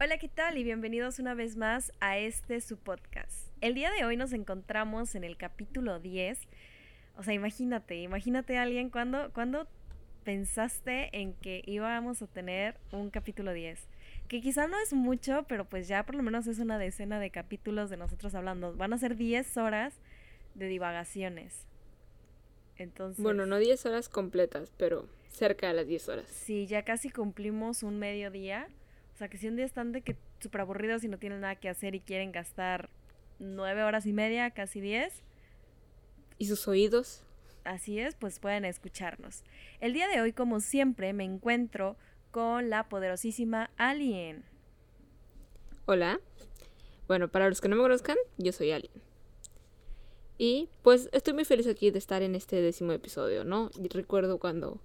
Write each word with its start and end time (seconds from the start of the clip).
Hola, 0.00 0.16
¿qué 0.20 0.28
tal? 0.28 0.58
Y 0.58 0.62
bienvenidos 0.62 1.18
una 1.18 1.34
vez 1.34 1.56
más 1.56 1.90
a 1.98 2.18
este 2.18 2.60
su 2.60 2.76
podcast. 2.76 3.48
El 3.60 3.74
día 3.74 3.90
de 3.90 4.04
hoy 4.04 4.16
nos 4.16 4.32
encontramos 4.32 5.16
en 5.16 5.24
el 5.24 5.36
capítulo 5.36 5.98
10. 5.98 6.38
O 7.16 7.24
sea, 7.24 7.34
imagínate, 7.34 7.96
imagínate 7.96 8.56
a 8.56 8.62
alguien 8.62 8.90
cuando, 8.90 9.32
cuando 9.32 9.66
pensaste 10.22 11.08
en 11.20 11.34
que 11.34 11.62
íbamos 11.66 12.22
a 12.22 12.28
tener 12.28 12.78
un 12.92 13.10
capítulo 13.10 13.52
10. 13.52 13.88
Que 14.28 14.40
quizá 14.40 14.68
no 14.68 14.78
es 14.78 14.92
mucho, 14.92 15.46
pero 15.48 15.64
pues 15.64 15.88
ya 15.88 16.06
por 16.06 16.14
lo 16.14 16.22
menos 16.22 16.46
es 16.46 16.60
una 16.60 16.78
decena 16.78 17.18
de 17.18 17.30
capítulos 17.30 17.90
de 17.90 17.96
nosotros 17.96 18.36
hablando. 18.36 18.76
Van 18.76 18.92
a 18.92 18.98
ser 18.98 19.16
10 19.16 19.56
horas 19.56 19.94
de 20.54 20.68
divagaciones. 20.68 21.66
Entonces. 22.78 23.22
Bueno, 23.22 23.46
no 23.46 23.58
10 23.58 23.86
horas 23.86 24.08
completas, 24.08 24.72
pero 24.76 25.08
cerca 25.28 25.68
de 25.68 25.74
las 25.74 25.86
10 25.86 26.08
horas. 26.08 26.26
Sí, 26.28 26.66
ya 26.66 26.84
casi 26.84 27.10
cumplimos 27.10 27.82
un 27.82 27.98
mediodía. 27.98 28.68
O 29.14 29.18
sea, 29.18 29.28
que 29.28 29.38
si 29.38 29.48
un 29.48 29.56
día 29.56 29.64
están 29.64 29.92
de 29.92 30.02
que 30.02 30.16
súper 30.40 30.60
aburridos 30.60 31.02
y 31.04 31.08
no 31.08 31.18
tienen 31.18 31.40
nada 31.40 31.56
que 31.56 31.68
hacer 31.68 31.94
y 31.94 32.00
quieren 32.00 32.32
gastar 32.32 32.90
nueve 33.38 33.82
horas 33.82 34.06
y 34.06 34.12
media, 34.12 34.50
casi 34.50 34.80
diez. 34.80 35.22
¿Y 36.38 36.46
sus 36.46 36.68
oídos? 36.68 37.22
Así 37.64 37.98
es, 37.98 38.14
pues 38.14 38.38
pueden 38.38 38.64
escucharnos. 38.64 39.42
El 39.80 39.92
día 39.92 40.06
de 40.08 40.20
hoy, 40.20 40.32
como 40.32 40.60
siempre, 40.60 41.12
me 41.12 41.24
encuentro 41.24 41.96
con 42.30 42.68
la 42.70 42.88
poderosísima 42.88 43.70
Alien. 43.76 44.44
Hola. 45.86 46.20
Bueno, 47.08 47.28
para 47.28 47.48
los 47.48 47.60
que 47.60 47.68
no 47.68 47.76
me 47.76 47.82
conozcan, 47.82 48.16
yo 48.36 48.52
soy 48.52 48.72
Alien. 48.72 49.05
Y 50.38 50.68
pues 50.82 51.08
estoy 51.12 51.34
muy 51.34 51.44
feliz 51.44 51.66
aquí 51.66 51.90
de 51.90 51.98
estar 51.98 52.22
en 52.22 52.34
este 52.34 52.60
décimo 52.60 52.92
episodio, 52.92 53.44
¿no? 53.44 53.70
Y 53.82 53.88
recuerdo 53.88 54.38
cuando 54.38 54.80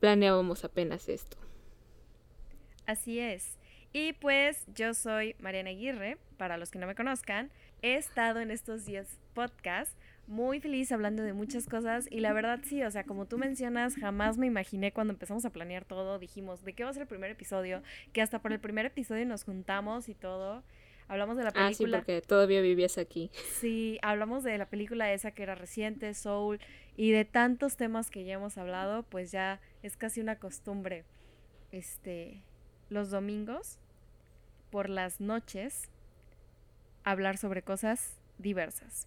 planeábamos 0.00 0.64
apenas 0.64 1.08
esto. 1.08 1.36
Así 2.86 3.18
es. 3.18 3.58
Y 3.92 4.12
pues 4.14 4.64
yo 4.74 4.92
soy 4.94 5.36
Mariana 5.38 5.70
Aguirre, 5.70 6.18
para 6.36 6.58
los 6.58 6.70
que 6.70 6.78
no 6.78 6.86
me 6.86 6.94
conozcan. 6.94 7.50
He 7.82 7.94
estado 7.94 8.40
en 8.40 8.50
estos 8.50 8.84
10 8.84 9.18
podcasts 9.34 9.96
muy 10.26 10.60
feliz 10.60 10.90
hablando 10.90 11.22
de 11.22 11.32
muchas 11.32 11.66
cosas 11.66 12.08
y 12.10 12.20
la 12.20 12.32
verdad 12.32 12.60
sí, 12.64 12.82
o 12.82 12.90
sea, 12.90 13.04
como 13.04 13.26
tú 13.26 13.36
mencionas, 13.36 13.94
jamás 13.96 14.38
me 14.38 14.46
imaginé 14.46 14.92
cuando 14.92 15.12
empezamos 15.12 15.44
a 15.44 15.50
planear 15.50 15.84
todo, 15.84 16.18
dijimos, 16.18 16.64
¿de 16.64 16.72
qué 16.72 16.84
va 16.84 16.90
a 16.90 16.92
ser 16.94 17.02
el 17.02 17.08
primer 17.08 17.30
episodio? 17.30 17.82
Que 18.12 18.22
hasta 18.22 18.40
por 18.40 18.52
el 18.52 18.60
primer 18.60 18.86
episodio 18.86 19.26
nos 19.26 19.44
juntamos 19.44 20.08
y 20.08 20.14
todo. 20.14 20.62
Hablamos 21.08 21.36
de 21.36 21.44
la 21.44 21.50
película. 21.50 21.98
Ah, 21.98 22.00
sí, 22.00 22.06
porque 22.06 22.22
todavía 22.22 22.60
vivías 22.60 22.98
aquí. 22.98 23.30
Sí, 23.60 23.98
hablamos 24.02 24.42
de 24.42 24.56
la 24.56 24.66
película 24.66 25.12
esa 25.12 25.32
que 25.32 25.42
era 25.42 25.54
reciente, 25.54 26.12
Soul, 26.14 26.60
y 26.96 27.10
de 27.12 27.24
tantos 27.24 27.76
temas 27.76 28.10
que 28.10 28.24
ya 28.24 28.34
hemos 28.34 28.56
hablado, 28.56 29.02
pues 29.04 29.30
ya 29.30 29.60
es 29.82 29.96
casi 29.96 30.20
una 30.20 30.38
costumbre. 30.38 31.04
Este, 31.72 32.42
los 32.88 33.10
domingos, 33.10 33.78
por 34.70 34.88
las 34.88 35.20
noches, 35.20 35.90
hablar 37.04 37.36
sobre 37.36 37.62
cosas 37.62 38.18
diversas. 38.38 39.06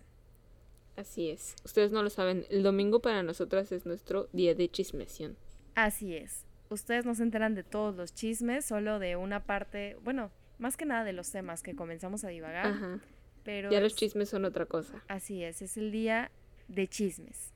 Así 0.95 1.29
es. 1.29 1.55
Ustedes 1.63 1.91
no 1.91 2.01
lo 2.03 2.09
saben, 2.09 2.45
el 2.49 2.63
domingo 2.63 3.01
para 3.01 3.21
nosotras 3.23 3.71
es 3.71 3.85
nuestro 3.85 4.29
día 4.33 4.55
de 4.55 4.69
chismesión. 4.69 5.37
Así 5.75 6.15
es. 6.15 6.45
Ustedes 6.69 7.05
no 7.05 7.15
se 7.15 7.23
enteran 7.23 7.55
de 7.55 7.63
todos 7.63 7.95
los 7.95 8.13
chismes, 8.13 8.65
solo 8.65 8.99
de 8.99 9.15
una 9.15 9.45
parte, 9.45 9.95
bueno, 10.03 10.31
más 10.59 10.77
que 10.77 10.85
nada 10.85 11.03
de 11.03 11.13
los 11.13 11.31
temas 11.31 11.61
que 11.63 11.75
comenzamos 11.75 12.23
a 12.23 12.29
divagar. 12.29 12.67
Ajá. 12.67 12.99
Pero 13.43 13.71
Ya 13.71 13.79
los 13.79 13.93
es- 13.93 13.97
chismes 13.99 14.29
son 14.29 14.45
otra 14.45 14.65
cosa. 14.65 15.01
Así 15.07 15.43
es, 15.43 15.61
es 15.61 15.77
el 15.77 15.91
día 15.91 16.31
de 16.67 16.87
chismes. 16.87 17.53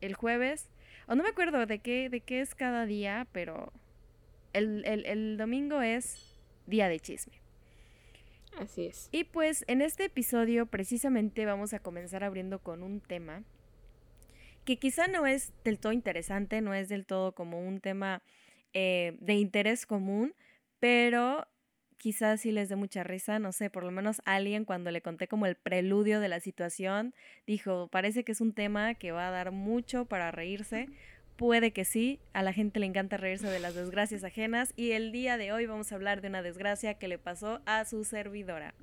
El 0.00 0.14
jueves, 0.14 0.68
o 1.06 1.14
no 1.14 1.22
me 1.22 1.28
acuerdo 1.30 1.66
de 1.66 1.80
qué, 1.80 2.08
de 2.08 2.20
qué 2.20 2.40
es 2.40 2.54
cada 2.54 2.86
día, 2.86 3.26
pero 3.32 3.72
el, 4.52 4.84
el- 4.86 5.04
el 5.06 5.36
domingo 5.36 5.82
es 5.82 6.36
día 6.66 6.88
de 6.88 7.00
chisme. 7.00 7.34
Así 8.58 8.86
es. 8.86 9.08
Y 9.12 9.24
pues 9.24 9.64
en 9.68 9.82
este 9.82 10.04
episodio 10.06 10.66
precisamente 10.66 11.44
vamos 11.46 11.74
a 11.74 11.80
comenzar 11.80 12.24
abriendo 12.24 12.58
con 12.60 12.82
un 12.82 13.00
tema 13.00 13.44
que 14.64 14.78
quizá 14.78 15.06
no 15.06 15.26
es 15.26 15.52
del 15.64 15.78
todo 15.78 15.92
interesante, 15.92 16.60
no 16.60 16.74
es 16.74 16.88
del 16.88 17.06
todo 17.06 17.32
como 17.32 17.60
un 17.60 17.80
tema 17.80 18.22
eh, 18.74 19.16
de 19.20 19.34
interés 19.34 19.86
común, 19.86 20.34
pero 20.80 21.46
quizás 21.98 22.40
sí 22.40 22.52
les 22.52 22.68
dé 22.68 22.76
mucha 22.76 23.02
risa, 23.04 23.38
no 23.38 23.52
sé, 23.52 23.68
por 23.68 23.84
lo 23.84 23.90
menos 23.90 24.22
alguien 24.24 24.64
cuando 24.64 24.90
le 24.90 25.02
conté 25.02 25.28
como 25.28 25.46
el 25.46 25.56
preludio 25.56 26.20
de 26.20 26.28
la 26.28 26.40
situación, 26.40 27.14
dijo, 27.46 27.88
parece 27.88 28.24
que 28.24 28.32
es 28.32 28.40
un 28.40 28.52
tema 28.52 28.94
que 28.94 29.12
va 29.12 29.28
a 29.28 29.30
dar 29.30 29.50
mucho 29.50 30.06
para 30.06 30.30
reírse. 30.30 30.88
Puede 31.36 31.72
que 31.72 31.84
sí, 31.84 32.18
a 32.32 32.42
la 32.42 32.52
gente 32.52 32.80
le 32.80 32.86
encanta 32.86 33.16
reírse 33.16 33.46
de 33.46 33.60
las 33.60 33.74
desgracias 33.74 34.24
ajenas 34.24 34.72
y 34.74 34.92
el 34.92 35.12
día 35.12 35.36
de 35.36 35.52
hoy 35.52 35.66
vamos 35.66 35.92
a 35.92 35.94
hablar 35.94 36.20
de 36.20 36.28
una 36.28 36.42
desgracia 36.42 36.94
que 36.94 37.06
le 37.06 37.18
pasó 37.18 37.60
a 37.64 37.84
su 37.84 38.02
servidora. 38.04 38.74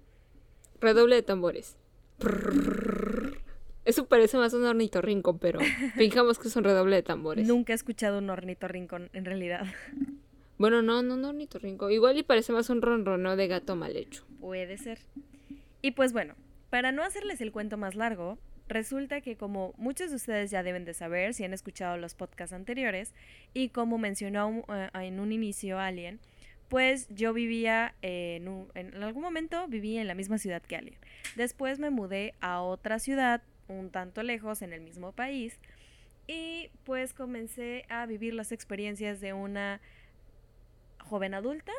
Redoble 0.80 1.16
de 1.16 1.24
tambores. 1.24 1.78
Eso 3.84 4.08
parece 4.08 4.38
más 4.38 4.54
un 4.54 4.64
ornitorrinco, 4.64 5.38
pero 5.38 5.60
fijamos 5.96 6.40
que 6.40 6.48
es 6.48 6.56
un 6.56 6.64
redoble 6.64 6.96
de 6.96 7.04
tambores. 7.04 7.48
Nunca 7.48 7.74
he 7.74 7.76
escuchado 7.76 8.20
un 8.20 8.30
ornitorrinco 8.30 8.98
en 9.12 9.26
realidad. 9.26 9.66
Bueno, 10.58 10.82
no, 10.82 11.02
no, 11.04 11.18
no 11.18 11.30
ornitorrinco. 11.30 11.90
Igual 11.92 12.18
y 12.18 12.24
parece 12.24 12.54
más 12.54 12.70
un 12.70 12.82
ronroneo 12.82 13.36
de 13.36 13.48
gato 13.48 13.76
mal 13.76 13.96
hecho. 13.96 14.26
Puede 14.40 14.78
ser. 14.78 15.00
Y 15.82 15.92
pues 15.92 16.14
bueno, 16.14 16.36
para 16.70 16.92
no 16.92 17.04
hacerles 17.04 17.42
el 17.42 17.52
cuento 17.52 17.78
más 17.78 17.96
largo, 17.96 18.38
resulta 18.68 19.22
que 19.22 19.36
como 19.36 19.74
muchos 19.78 20.10
de 20.10 20.16
ustedes 20.16 20.50
ya 20.52 20.64
deben 20.64 20.86
de 20.86 20.94
saber 20.94 21.34
si 21.34 21.44
han 21.44 21.54
escuchado 21.54 21.98
los 21.98 22.16
podcasts 22.16 22.54
anteriores 22.54 23.14
y 23.54 23.70
como 23.70 23.98
mencionó 23.98 24.64
eh, 24.70 24.90
en 24.94 25.20
un 25.20 25.32
inicio 25.32 25.78
Alien, 25.80 26.20
pues 26.70 27.08
yo 27.10 27.32
vivía 27.34 27.94
en, 28.02 28.48
un- 28.48 28.72
en 28.74 29.04
algún 29.04 29.22
momento 29.22 29.68
viví 29.68 29.98
en 29.98 30.08
la 30.08 30.16
misma 30.16 30.38
ciudad 30.40 30.64
que 30.64 30.76
Alien. 30.78 30.98
Después 31.36 31.78
me 31.80 31.92
mudé 31.92 32.34
a 32.40 32.62
otra 32.62 32.98
ciudad 33.00 33.44
un 33.68 33.90
tanto 33.92 34.24
lejos 34.24 34.62
en 34.64 34.74
el 34.74 34.82
mismo 34.82 35.12
país 35.12 35.60
y 36.28 36.70
pues 36.86 37.14
comencé 37.14 37.86
a 37.90 38.06
vivir 38.08 38.34
las 38.34 38.52
experiencias 38.52 39.22
de 39.22 39.34
una 39.34 39.80
joven 41.06 41.34
adulta 41.34 41.72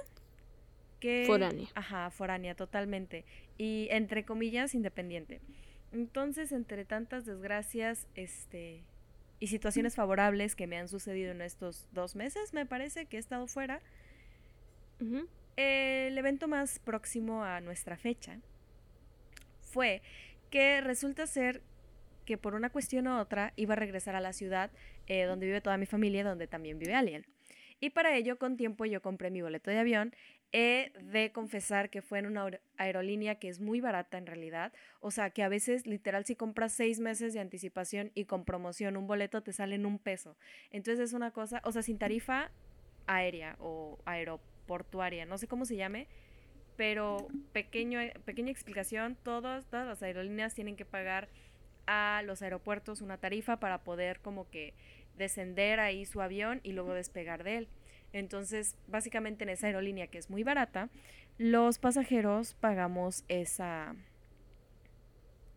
que 1.00 1.24
Foránea. 1.26 1.68
Ajá, 1.74 2.10
foránea 2.10 2.54
totalmente 2.54 3.24
y 3.58 3.88
entre 3.90 4.24
comillas 4.24 4.74
independiente. 4.74 5.40
Entonces, 5.92 6.52
entre 6.52 6.84
tantas 6.84 7.26
desgracias, 7.26 8.06
este 8.14 8.82
y 9.38 9.48
situaciones 9.48 9.94
favorables 9.94 10.56
que 10.56 10.66
me 10.66 10.78
han 10.78 10.88
sucedido 10.88 11.30
en 11.30 11.42
estos 11.42 11.88
dos 11.92 12.16
meses, 12.16 12.54
me 12.54 12.64
parece 12.64 13.06
que 13.06 13.16
he 13.16 13.20
estado 13.20 13.46
fuera, 13.46 13.82
el 15.56 16.16
evento 16.16 16.48
más 16.48 16.78
próximo 16.78 17.44
a 17.44 17.60
nuestra 17.60 17.98
fecha 17.98 18.40
fue 19.60 20.00
que 20.50 20.80
resulta 20.80 21.26
ser 21.26 21.62
que 22.24 22.38
por 22.38 22.54
una 22.54 22.70
cuestión 22.70 23.08
u 23.08 23.18
otra 23.18 23.52
iba 23.56 23.74
a 23.74 23.76
regresar 23.76 24.16
a 24.16 24.20
la 24.20 24.32
ciudad 24.32 24.70
eh, 25.06 25.24
donde 25.24 25.46
vive 25.46 25.60
toda 25.60 25.76
mi 25.76 25.86
familia, 25.86 26.24
donde 26.24 26.46
también 26.46 26.78
vive 26.78 26.94
Alien. 26.94 27.26
Y 27.80 27.90
para 27.90 28.16
ello, 28.16 28.38
con 28.38 28.56
tiempo, 28.56 28.84
yo 28.86 29.02
compré 29.02 29.30
mi 29.30 29.42
boleto 29.42 29.70
de 29.70 29.78
avión. 29.78 30.14
He 30.52 30.92
de 31.02 31.32
confesar 31.32 31.90
que 31.90 32.00
fue 32.02 32.18
en 32.20 32.26
una 32.26 32.44
aer- 32.46 32.60
aerolínea 32.78 33.34
que 33.38 33.48
es 33.48 33.60
muy 33.60 33.80
barata 33.80 34.16
en 34.16 34.26
realidad. 34.26 34.72
O 35.00 35.10
sea, 35.10 35.30
que 35.30 35.42
a 35.42 35.48
veces, 35.48 35.86
literal, 35.86 36.24
si 36.24 36.36
compras 36.36 36.72
seis 36.72 37.00
meses 37.00 37.34
de 37.34 37.40
anticipación 37.40 38.12
y 38.14 38.24
con 38.24 38.44
promoción 38.44 38.96
un 38.96 39.06
boleto 39.06 39.42
te 39.42 39.52
sale 39.52 39.74
en 39.74 39.84
un 39.86 39.98
peso. 39.98 40.36
Entonces 40.70 41.00
es 41.10 41.12
una 41.12 41.32
cosa, 41.32 41.60
o 41.64 41.72
sea, 41.72 41.82
sin 41.82 41.98
tarifa 41.98 42.50
aérea 43.06 43.56
o 43.60 43.98
aeroportuaria, 44.06 45.26
no 45.26 45.38
sé 45.38 45.46
cómo 45.46 45.64
se 45.64 45.76
llame, 45.76 46.08
pero 46.76 47.28
pequeño, 47.52 48.00
pequeña 48.24 48.50
explicación, 48.50 49.16
todos, 49.22 49.66
todas 49.66 49.86
las 49.86 50.02
aerolíneas 50.02 50.54
tienen 50.54 50.76
que 50.76 50.84
pagar 50.84 51.28
a 51.86 52.22
los 52.24 52.42
aeropuertos 52.42 53.00
una 53.00 53.18
tarifa 53.18 53.58
para 53.60 53.78
poder 53.84 54.20
como 54.20 54.50
que 54.50 54.74
descender 55.16 55.80
ahí 55.80 56.04
su 56.06 56.20
avión 56.20 56.60
y 56.62 56.72
luego 56.72 56.94
despegar 56.94 57.44
de 57.44 57.58
él. 57.58 57.68
Entonces, 58.12 58.76
básicamente 58.86 59.44
en 59.44 59.50
esa 59.50 59.66
aerolínea 59.66 60.06
que 60.06 60.18
es 60.18 60.30
muy 60.30 60.42
barata, 60.42 60.88
los 61.38 61.78
pasajeros 61.78 62.54
pagamos 62.54 63.24
esa 63.28 63.94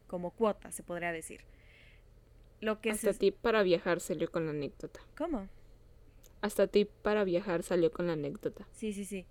como 0.07 0.31
cuota, 0.31 0.71
se 0.71 0.83
podría 0.83 1.11
decir. 1.11 1.41
Lo 2.61 2.81
que 2.81 2.91
Hasta 2.91 3.13
se... 3.13 3.19
ti 3.19 3.31
para 3.31 3.63
viajar 3.63 4.01
salió 4.01 4.29
con 4.29 4.45
la 4.45 4.51
anécdota. 4.51 4.99
¿Cómo? 5.17 5.47
Hasta 6.41 6.67
ti 6.67 6.85
para 6.85 7.23
viajar 7.23 7.63
salió 7.63 7.91
con 7.91 8.07
la 8.07 8.13
anécdota. 8.13 8.67
Sí, 8.73 8.91
sí, 8.91 9.05
sí. 9.05 9.25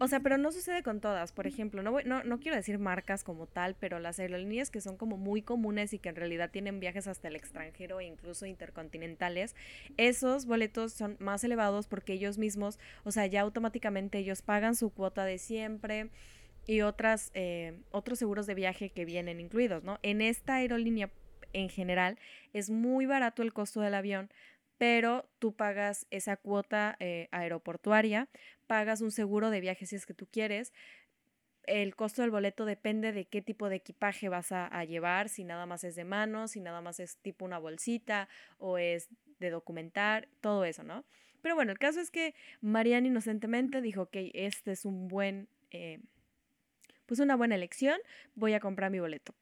O 0.00 0.08
sea, 0.08 0.20
pero 0.20 0.36
no 0.38 0.52
sucede 0.52 0.82
con 0.82 1.00
todas. 1.00 1.32
Por 1.32 1.46
ejemplo, 1.46 1.82
no, 1.82 1.92
voy- 1.92 2.04
no, 2.04 2.24
no 2.24 2.40
quiero 2.40 2.56
decir 2.56 2.78
marcas 2.78 3.24
como 3.24 3.46
tal, 3.46 3.76
pero 3.78 3.98
las 4.00 4.18
aerolíneas 4.18 4.70
que 4.70 4.80
son 4.80 4.96
como 4.96 5.16
muy 5.16 5.42
comunes 5.42 5.92
y 5.92 5.98
que 5.98 6.08
en 6.08 6.16
realidad 6.16 6.50
tienen 6.50 6.80
viajes 6.80 7.06
hasta 7.06 7.28
el 7.28 7.36
extranjero 7.36 8.00
e 8.00 8.04
incluso 8.04 8.46
intercontinentales, 8.46 9.54
esos 9.96 10.46
boletos 10.46 10.92
son 10.92 11.16
más 11.20 11.44
elevados 11.44 11.86
porque 11.86 12.14
ellos 12.14 12.38
mismos, 12.38 12.78
o 13.04 13.12
sea, 13.12 13.26
ya 13.26 13.42
automáticamente 13.42 14.18
ellos 14.18 14.42
pagan 14.42 14.74
su 14.76 14.90
cuota 14.90 15.24
de 15.24 15.38
siempre 15.38 16.10
y 16.66 16.82
otras, 16.82 17.30
eh, 17.34 17.80
otros 17.90 18.18
seguros 18.18 18.46
de 18.46 18.54
viaje 18.54 18.90
que 18.90 19.04
vienen 19.04 19.40
incluidos, 19.40 19.82
¿no? 19.84 19.98
En 20.02 20.20
esta 20.20 20.56
aerolínea 20.56 21.10
en 21.52 21.68
general 21.68 22.18
es 22.52 22.70
muy 22.70 23.06
barato 23.06 23.42
el 23.42 23.52
costo 23.52 23.80
del 23.80 23.94
avión, 23.94 24.30
pero 24.78 25.28
tú 25.38 25.52
pagas 25.54 26.06
esa 26.10 26.36
cuota 26.36 26.96
eh, 26.98 27.28
aeroportuaria 27.30 28.28
pagas 28.72 29.02
un 29.02 29.10
seguro 29.10 29.50
de 29.50 29.60
viaje 29.60 29.84
si 29.84 29.96
es 29.96 30.06
que 30.06 30.14
tú 30.14 30.26
quieres. 30.26 30.72
El 31.64 31.94
costo 31.94 32.22
del 32.22 32.30
boleto 32.30 32.64
depende 32.64 33.12
de 33.12 33.26
qué 33.26 33.42
tipo 33.42 33.68
de 33.68 33.76
equipaje 33.76 34.30
vas 34.30 34.50
a, 34.50 34.82
llevar, 34.86 35.28
si 35.28 35.44
nada 35.44 35.66
más 35.66 35.84
es 35.84 35.94
de 35.94 36.04
mano, 36.04 36.48
si 36.48 36.62
nada 36.62 36.80
más 36.80 36.98
es 36.98 37.18
tipo 37.18 37.44
una 37.44 37.58
bolsita 37.58 38.30
o 38.56 38.78
es 38.78 39.10
de 39.40 39.50
documentar, 39.50 40.26
todo 40.40 40.64
eso, 40.64 40.84
¿no? 40.84 41.04
Pero 41.42 41.54
bueno, 41.54 41.70
el 41.70 41.78
caso 41.78 42.00
es 42.00 42.10
que 42.10 42.34
Mariana 42.62 43.08
inocentemente 43.08 43.82
dijo 43.82 44.08
que 44.08 44.30
este 44.32 44.72
es 44.72 44.86
un 44.86 45.06
buen, 45.06 45.50
eh, 45.70 46.00
pues 47.04 47.20
una 47.20 47.36
buena 47.36 47.56
elección, 47.56 48.00
voy 48.36 48.54
a 48.54 48.60
comprar 48.60 48.90
mi 48.90 49.00
boleto. 49.00 49.34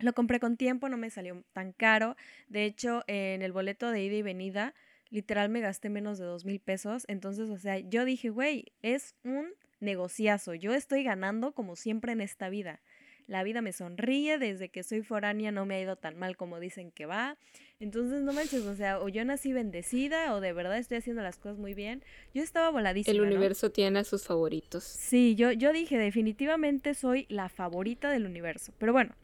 Lo 0.00 0.12
compré 0.12 0.38
con 0.38 0.58
tiempo, 0.58 0.90
no 0.90 0.98
me 0.98 1.08
salió 1.08 1.42
tan 1.54 1.72
caro. 1.72 2.14
De 2.48 2.66
hecho, 2.66 3.04
en 3.06 3.40
el 3.40 3.52
boleto 3.52 3.90
de 3.90 4.02
ida 4.02 4.16
y 4.16 4.22
venida, 4.22 4.74
literal 5.10 5.48
me 5.48 5.60
gasté 5.60 5.88
menos 5.88 6.18
de 6.18 6.24
dos 6.24 6.44
mil 6.44 6.60
pesos. 6.60 7.04
Entonces, 7.08 7.50
o 7.50 7.58
sea, 7.58 7.78
yo 7.78 8.04
dije, 8.04 8.30
güey, 8.30 8.72
es 8.82 9.14
un 9.24 9.48
negociazo. 9.80 10.54
Yo 10.54 10.74
estoy 10.74 11.02
ganando 11.02 11.52
como 11.52 11.76
siempre 11.76 12.12
en 12.12 12.20
esta 12.20 12.48
vida. 12.48 12.80
La 13.26 13.42
vida 13.42 13.60
me 13.60 13.72
sonríe, 13.72 14.38
desde 14.38 14.68
que 14.68 14.84
soy 14.84 15.02
foránea 15.02 15.50
no 15.50 15.66
me 15.66 15.74
ha 15.74 15.80
ido 15.80 15.96
tan 15.96 16.16
mal 16.16 16.36
como 16.36 16.60
dicen 16.60 16.92
que 16.92 17.06
va. 17.06 17.36
Entonces, 17.80 18.22
no 18.22 18.32
manches, 18.32 18.62
o 18.62 18.76
sea, 18.76 19.00
o 19.00 19.08
yo 19.08 19.24
nací 19.24 19.52
bendecida 19.52 20.32
o 20.34 20.40
de 20.40 20.52
verdad 20.52 20.78
estoy 20.78 20.98
haciendo 20.98 21.22
las 21.22 21.36
cosas 21.36 21.58
muy 21.58 21.74
bien. 21.74 22.04
Yo 22.34 22.42
estaba 22.42 22.70
voladísima. 22.70 23.12
El 23.12 23.22
universo 23.22 23.72
tiene 23.72 23.98
a 23.98 24.04
sus 24.04 24.24
favoritos. 24.24 24.84
Sí, 24.84 25.34
yo, 25.34 25.50
yo 25.50 25.72
dije, 25.72 25.98
definitivamente 25.98 26.94
soy 26.94 27.26
la 27.28 27.48
favorita 27.48 28.10
del 28.10 28.26
universo. 28.26 28.72
Pero 28.78 28.92
bueno, 28.92 29.16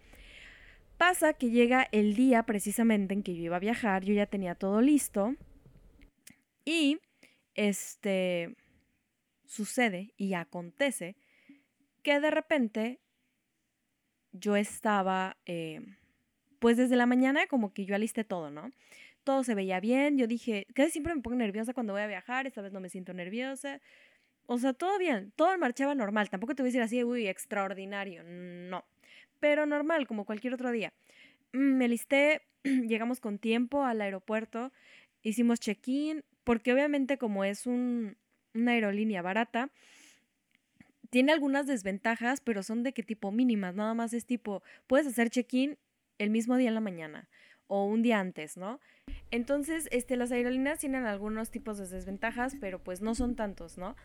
pasa 0.98 1.32
que 1.32 1.50
llega 1.50 1.88
el 1.92 2.16
día 2.16 2.42
precisamente 2.42 3.14
en 3.14 3.22
que 3.22 3.36
yo 3.36 3.42
iba 3.44 3.56
a 3.56 3.60
viajar, 3.60 4.04
yo 4.04 4.14
ya 4.14 4.26
tenía 4.26 4.56
todo 4.56 4.80
listo. 4.80 5.36
Y, 6.64 6.98
este, 7.54 8.56
sucede 9.46 10.14
y 10.16 10.34
acontece 10.34 11.16
que 12.02 12.20
de 12.20 12.30
repente 12.30 13.00
yo 14.32 14.56
estaba, 14.56 15.36
eh, 15.46 15.80
pues 16.58 16.76
desde 16.76 16.96
la 16.96 17.06
mañana 17.06 17.46
como 17.46 17.72
que 17.72 17.84
yo 17.84 17.94
alisté 17.94 18.24
todo, 18.24 18.50
¿no? 18.50 18.70
Todo 19.24 19.44
se 19.44 19.54
veía 19.54 19.78
bien, 19.80 20.18
yo 20.18 20.26
dije, 20.26 20.66
casi 20.74 20.92
siempre 20.92 21.14
me 21.14 21.20
pongo 21.20 21.36
nerviosa 21.36 21.74
cuando 21.74 21.92
voy 21.92 22.02
a 22.02 22.06
viajar, 22.06 22.46
esta 22.46 22.62
vez 22.62 22.72
no 22.72 22.80
me 22.80 22.88
siento 22.88 23.12
nerviosa. 23.12 23.80
O 24.46 24.58
sea, 24.58 24.72
todo 24.72 24.98
bien, 24.98 25.32
todo 25.36 25.56
marchaba 25.58 25.94
normal, 25.94 26.30
tampoco 26.30 26.54
te 26.54 26.62
voy 26.62 26.68
a 26.68 26.70
decir 26.70 26.82
así, 26.82 27.04
uy, 27.04 27.28
extraordinario, 27.28 28.22
no, 28.24 28.84
pero 29.40 29.66
normal, 29.66 30.06
como 30.06 30.24
cualquier 30.24 30.54
otro 30.54 30.72
día. 30.72 30.92
Mm, 31.52 31.76
me 31.76 31.84
alisté, 31.86 32.42
llegamos 32.64 33.20
con 33.20 33.38
tiempo 33.38 33.84
al 33.84 34.00
aeropuerto, 34.00 34.72
hicimos 35.22 35.60
check-in, 35.60 36.24
porque 36.44 36.72
obviamente 36.72 37.18
como 37.18 37.44
es 37.44 37.66
un, 37.66 38.16
una 38.54 38.72
aerolínea 38.72 39.22
barata, 39.22 39.70
tiene 41.10 41.32
algunas 41.32 41.66
desventajas, 41.66 42.40
pero 42.40 42.62
son 42.62 42.82
de 42.82 42.92
qué 42.92 43.02
tipo 43.02 43.32
mínimas, 43.32 43.74
nada 43.74 43.94
más 43.94 44.12
es 44.14 44.24
tipo, 44.24 44.62
puedes 44.86 45.06
hacer 45.06 45.28
check-in 45.28 45.78
el 46.18 46.30
mismo 46.30 46.56
día 46.56 46.68
en 46.68 46.74
la 46.74 46.80
mañana 46.80 47.28
o 47.66 47.84
un 47.84 48.02
día 48.02 48.20
antes, 48.20 48.56
¿no? 48.56 48.80
Entonces, 49.30 49.88
este, 49.92 50.16
las 50.16 50.32
aerolíneas 50.32 50.78
tienen 50.78 51.06
algunos 51.06 51.50
tipos 51.50 51.78
de 51.78 51.86
desventajas, 51.86 52.56
pero 52.60 52.82
pues 52.82 53.00
no 53.00 53.14
son 53.14 53.34
tantos, 53.34 53.78
¿no? 53.78 53.96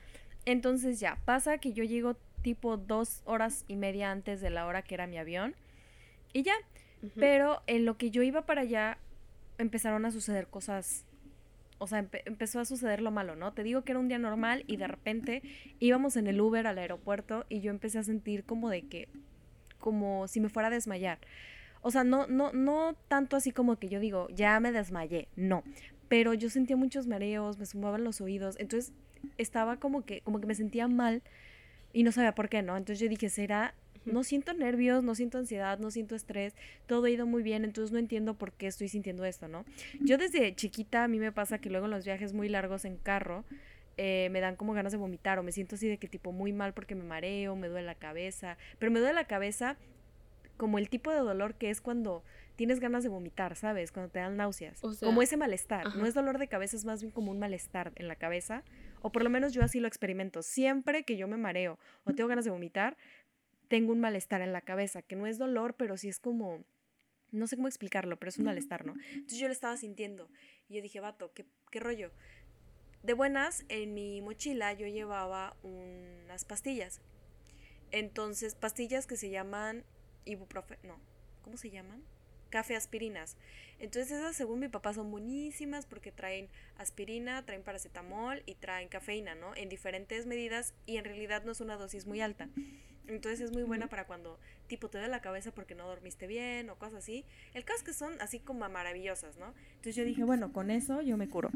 Entonces 0.45 0.99
ya, 0.99 1.17
pasa 1.25 1.57
que 1.57 1.73
yo 1.73 1.83
llego 1.83 2.15
tipo 2.41 2.77
dos 2.77 3.21
horas 3.25 3.65
y 3.67 3.75
media 3.75 4.11
antes 4.11 4.39
de 4.39 4.49
la 4.49 4.65
hora 4.65 4.81
que 4.81 4.95
era 4.95 5.07
mi 5.07 5.17
avión 5.17 5.55
y 6.31 6.43
ya, 6.43 6.53
pero 7.15 7.61
en 7.67 7.85
lo 7.85 7.97
que 7.97 8.11
yo 8.11 8.23
iba 8.23 8.45
para 8.45 8.61
allá 8.61 8.97
empezaron 9.57 10.05
a 10.05 10.11
suceder 10.11 10.47
cosas 10.47 11.05
o 11.79 11.87
sea, 11.87 12.07
empezó 12.25 12.59
a 12.59 12.65
suceder 12.65 13.01
lo 13.01 13.11
malo, 13.11 13.35
¿no? 13.35 13.53
Te 13.53 13.63
digo 13.63 13.83
que 13.83 13.91
era 13.91 13.99
un 13.99 14.07
día 14.07 14.19
normal 14.19 14.63
y 14.67 14.77
de 14.77 14.87
repente 14.87 15.41
íbamos 15.79 16.17
en 16.17 16.27
el 16.27 16.41
Uber 16.41 16.65
al 16.67 16.77
aeropuerto 16.77 17.45
y 17.49 17.61
yo 17.61 17.71
empecé 17.71 17.99
a 17.99 18.03
sentir 18.03 18.43
como 18.43 18.69
de 18.69 18.83
que, 18.83 19.07
como 19.79 20.27
si 20.27 20.39
me 20.39 20.49
fuera 20.49 20.67
a 20.67 20.71
desmayar. 20.71 21.19
O 21.81 21.91
sea, 21.91 22.03
no, 22.03 22.27
no, 22.27 22.51
no 22.53 22.95
tanto 23.07 23.35
así 23.35 23.51
como 23.51 23.77
que 23.77 23.89
yo 23.89 23.99
digo, 23.99 24.27
ya 24.29 24.59
me 24.59 24.71
desmayé, 24.71 25.27
no. 25.35 25.63
Pero 26.09 26.33
yo 26.33 26.49
sentía 26.49 26.75
muchos 26.75 27.07
mareos, 27.07 27.59
me 27.59 27.65
sumaban 27.65 28.03
los 28.03 28.21
oídos, 28.21 28.55
entonces 28.59 28.93
estaba 29.37 29.77
como 29.77 30.05
que, 30.05 30.21
como 30.21 30.39
que 30.39 30.47
me 30.47 30.55
sentía 30.55 30.87
mal 30.87 31.21
y 31.93 32.03
no 32.03 32.11
sabía 32.11 32.33
por 32.33 32.49
qué, 32.49 32.61
¿no? 32.61 32.77
Entonces 32.77 32.99
yo 32.99 33.09
dije, 33.09 33.29
¿será 33.29 33.73
no 34.11 34.23
siento 34.23 34.53
nervios, 34.53 35.03
no 35.03 35.15
siento 35.15 35.37
ansiedad, 35.37 35.79
no 35.79 35.91
siento 35.91 36.15
estrés, 36.15 36.55
todo 36.85 37.05
ha 37.05 37.09
ido 37.09 37.25
muy 37.25 37.43
bien, 37.43 37.63
entonces 37.63 37.91
no 37.91 37.99
entiendo 37.99 38.33
por 38.33 38.53
qué 38.53 38.67
estoy 38.67 38.87
sintiendo 38.87 39.25
esto, 39.25 39.47
¿no? 39.47 39.65
Yo 40.01 40.17
desde 40.17 40.55
chiquita 40.55 41.03
a 41.03 41.07
mí 41.07 41.19
me 41.19 41.31
pasa 41.31 41.59
que 41.59 41.69
luego 41.69 41.85
en 41.85 41.91
los 41.91 42.05
viajes 42.05 42.33
muy 42.33 42.49
largos 42.49 42.85
en 42.85 42.97
carro, 42.97 43.45
eh, 43.97 44.29
me 44.31 44.41
dan 44.41 44.55
como 44.55 44.73
ganas 44.73 44.91
de 44.91 44.97
vomitar 44.99 45.39
o 45.39 45.43
me 45.43 45.51
siento 45.51 45.75
así 45.75 45.87
de 45.87 45.97
que 45.97 46.07
tipo 46.07 46.31
muy 46.31 46.53
mal 46.53 46.73
porque 46.73 46.93
me 46.93 47.03
mareo, 47.03 47.55
me 47.55 47.67
duele 47.67 47.85
la 47.87 47.95
cabeza, 47.95 48.57
pero 48.77 48.91
me 48.91 48.99
duele 48.99 49.15
la 49.15 49.25
cabeza 49.25 49.77
como 50.57 50.77
el 50.77 50.89
tipo 50.89 51.11
de 51.11 51.17
dolor 51.17 51.55
que 51.55 51.69
es 51.69 51.81
cuando 51.81 52.23
tienes 52.55 52.79
ganas 52.79 53.03
de 53.03 53.09
vomitar, 53.09 53.55
¿sabes? 53.55 53.91
Cuando 53.91 54.11
te 54.11 54.19
dan 54.19 54.35
náuseas. 54.35 54.81
como 54.99 55.21
ese 55.21 55.37
malestar. 55.37 55.95
No 55.95 56.05
es 56.05 56.15
dolor 56.15 56.39
de 56.39 56.47
cabeza, 56.47 56.75
es 56.75 56.85
más 56.85 57.01
bien 57.01 57.11
como 57.11 57.31
un 57.31 57.39
malestar 57.39 57.93
en 57.95 58.07
la 58.07 58.15
cabeza. 58.15 58.63
O 59.01 59.11
por 59.11 59.23
lo 59.23 59.29
menos 59.29 59.53
yo 59.53 59.63
así 59.63 59.79
lo 59.79 59.87
experimento. 59.87 60.41
Siempre 60.41 61.03
que 61.03 61.15
yo 61.15 61.27
me 61.27 61.37
mareo 61.37 61.77
o 62.03 62.13
tengo 62.13 62.27
ganas 62.27 62.45
de 62.45 62.51
vomitar, 62.51 62.97
tengo 63.67 63.91
un 63.91 63.99
malestar 63.99 64.41
en 64.41 64.53
la 64.53 64.61
cabeza, 64.61 65.01
que 65.01 65.15
no 65.15 65.27
es 65.27 65.37
dolor, 65.37 65.75
pero 65.75 65.97
sí 65.97 66.09
es 66.09 66.19
como, 66.19 66.63
no 67.31 67.47
sé 67.47 67.55
cómo 67.55 67.67
explicarlo, 67.67 68.17
pero 68.17 68.29
es 68.29 68.37
un 68.37 68.45
malestar, 68.45 68.85
¿no? 68.85 68.93
Entonces 69.13 69.39
yo 69.39 69.47
lo 69.47 69.53
estaba 69.53 69.77
sintiendo 69.77 70.29
y 70.69 70.75
yo 70.75 70.81
dije, 70.81 70.99
vato, 70.99 71.33
¿qué, 71.33 71.45
qué 71.71 71.79
rollo? 71.79 72.11
De 73.03 73.13
buenas, 73.13 73.65
en 73.69 73.93
mi 73.93 74.21
mochila 74.21 74.73
yo 74.73 74.87
llevaba 74.87 75.55
unas 75.63 76.45
pastillas. 76.45 77.01
Entonces, 77.91 78.55
pastillas 78.55 79.07
que 79.07 79.15
se 79.15 79.29
llaman 79.29 79.83
ibuprofeno, 80.25 80.81
no, 80.83 80.99
¿cómo 81.41 81.57
se 81.57 81.69
llaman? 81.69 82.03
Café 82.49 82.75
aspirinas. 82.75 83.37
Entonces 83.79 84.11
esas 84.11 84.35
según 84.35 84.59
mi 84.59 84.69
papá 84.69 84.93
son 84.93 85.11
buenísimas 85.11 85.85
porque 85.85 86.11
traen 86.11 86.49
aspirina, 86.77 87.45
traen 87.45 87.61
paracetamol 87.61 88.41
y 88.45 88.55
traen 88.55 88.87
cafeína, 88.87 89.35
¿no? 89.35 89.55
En 89.55 89.69
diferentes 89.69 90.25
medidas 90.25 90.73
y 90.85 90.97
en 90.97 91.05
realidad 91.05 91.43
no 91.43 91.51
es 91.51 91.61
una 91.61 91.75
dosis 91.77 92.07
muy 92.07 92.21
alta. 92.21 92.49
Entonces 93.07 93.41
es 93.41 93.51
muy 93.51 93.63
buena 93.63 93.87
para 93.87 94.05
cuando 94.05 94.37
tipo 94.67 94.89
te 94.89 94.97
da 94.97 95.07
la 95.07 95.21
cabeza 95.21 95.51
porque 95.51 95.75
no 95.75 95.87
dormiste 95.87 96.27
bien 96.27 96.69
o 96.69 96.75
cosas 96.75 96.99
así. 96.99 97.25
El 97.53 97.63
caso 97.63 97.79
es 97.79 97.83
que 97.83 97.93
son 97.93 98.21
así 98.21 98.39
como 98.39 98.67
maravillosas, 98.69 99.37
¿no? 99.37 99.53
Entonces 99.69 99.95
yo 99.95 100.03
dije, 100.03 100.23
bueno, 100.23 100.51
con 100.51 100.71
eso 100.71 101.01
yo 101.01 101.17
me 101.17 101.29
curo. 101.29 101.49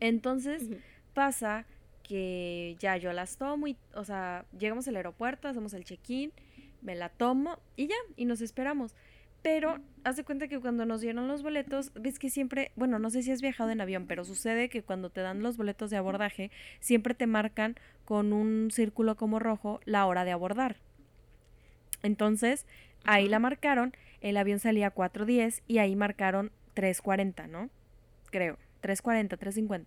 Entonces 0.00 0.64
pasa 1.14 1.66
que 2.02 2.76
ya 2.80 2.96
yo 2.96 3.12
las 3.12 3.36
tomo 3.36 3.68
y, 3.68 3.76
o 3.94 4.04
sea, 4.04 4.44
llegamos 4.58 4.88
al 4.88 4.96
aeropuerto, 4.96 5.46
hacemos 5.46 5.74
el 5.74 5.84
check-in, 5.84 6.32
me 6.82 6.96
la 6.96 7.08
tomo 7.08 7.58
y 7.76 7.86
ya, 7.86 7.96
y 8.16 8.24
nos 8.24 8.40
esperamos. 8.40 8.94
Pero 9.42 9.78
haz 10.04 10.16
de 10.16 10.24
cuenta 10.24 10.48
que 10.48 10.60
cuando 10.60 10.84
nos 10.84 11.00
dieron 11.00 11.26
los 11.26 11.42
boletos, 11.42 11.92
ves 11.94 12.18
que 12.18 12.28
siempre, 12.28 12.72
bueno, 12.76 12.98
no 12.98 13.08
sé 13.10 13.22
si 13.22 13.30
has 13.30 13.40
viajado 13.40 13.70
en 13.70 13.80
avión, 13.80 14.06
pero 14.06 14.24
sucede 14.24 14.68
que 14.68 14.82
cuando 14.82 15.08
te 15.08 15.22
dan 15.22 15.42
los 15.42 15.56
boletos 15.56 15.90
de 15.90 15.96
abordaje, 15.96 16.50
siempre 16.80 17.14
te 17.14 17.26
marcan 17.26 17.76
con 18.10 18.32
un 18.32 18.72
círculo 18.72 19.14
como 19.14 19.38
rojo 19.38 19.78
la 19.84 20.04
hora 20.06 20.24
de 20.24 20.32
abordar. 20.32 20.74
Entonces, 22.02 22.66
ahí 23.04 23.28
la 23.28 23.38
marcaron, 23.38 23.94
el 24.20 24.36
avión 24.36 24.58
salía 24.58 24.88
a 24.88 24.94
4.10 24.94 25.62
y 25.68 25.78
ahí 25.78 25.94
marcaron 25.94 26.50
3.40, 26.74 27.48
¿no? 27.48 27.70
Creo, 28.32 28.58
3.40, 28.82 29.38
3.50. 29.38 29.84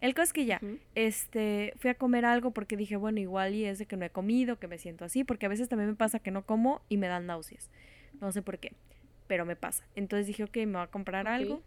El 0.00 0.14
caso 0.14 0.24
es 0.24 0.32
que 0.32 0.46
ya, 0.46 0.58
este, 0.94 1.74
fui 1.76 1.90
a 1.90 1.94
comer 1.94 2.24
algo 2.24 2.52
porque 2.52 2.78
dije, 2.78 2.96
bueno, 2.96 3.20
igual 3.20 3.54
y 3.54 3.66
es 3.66 3.78
de 3.78 3.84
que 3.84 3.98
no 3.98 4.06
he 4.06 4.10
comido, 4.10 4.58
que 4.58 4.68
me 4.68 4.78
siento 4.78 5.04
así, 5.04 5.22
porque 5.22 5.44
a 5.44 5.50
veces 5.50 5.68
también 5.68 5.90
me 5.90 5.96
pasa 5.96 6.18
que 6.18 6.30
no 6.30 6.46
como 6.46 6.80
y 6.88 6.96
me 6.96 7.08
dan 7.08 7.26
náuseas. 7.26 7.68
No 8.22 8.32
sé 8.32 8.40
por 8.40 8.58
qué 8.58 8.72
pero 9.26 9.44
me 9.44 9.56
pasa. 9.56 9.84
Entonces 9.94 10.26
dije, 10.26 10.44
ok, 10.44 10.56
me 10.58 10.72
voy 10.72 10.82
a 10.82 10.86
comprar 10.86 11.28
algo. 11.28 11.62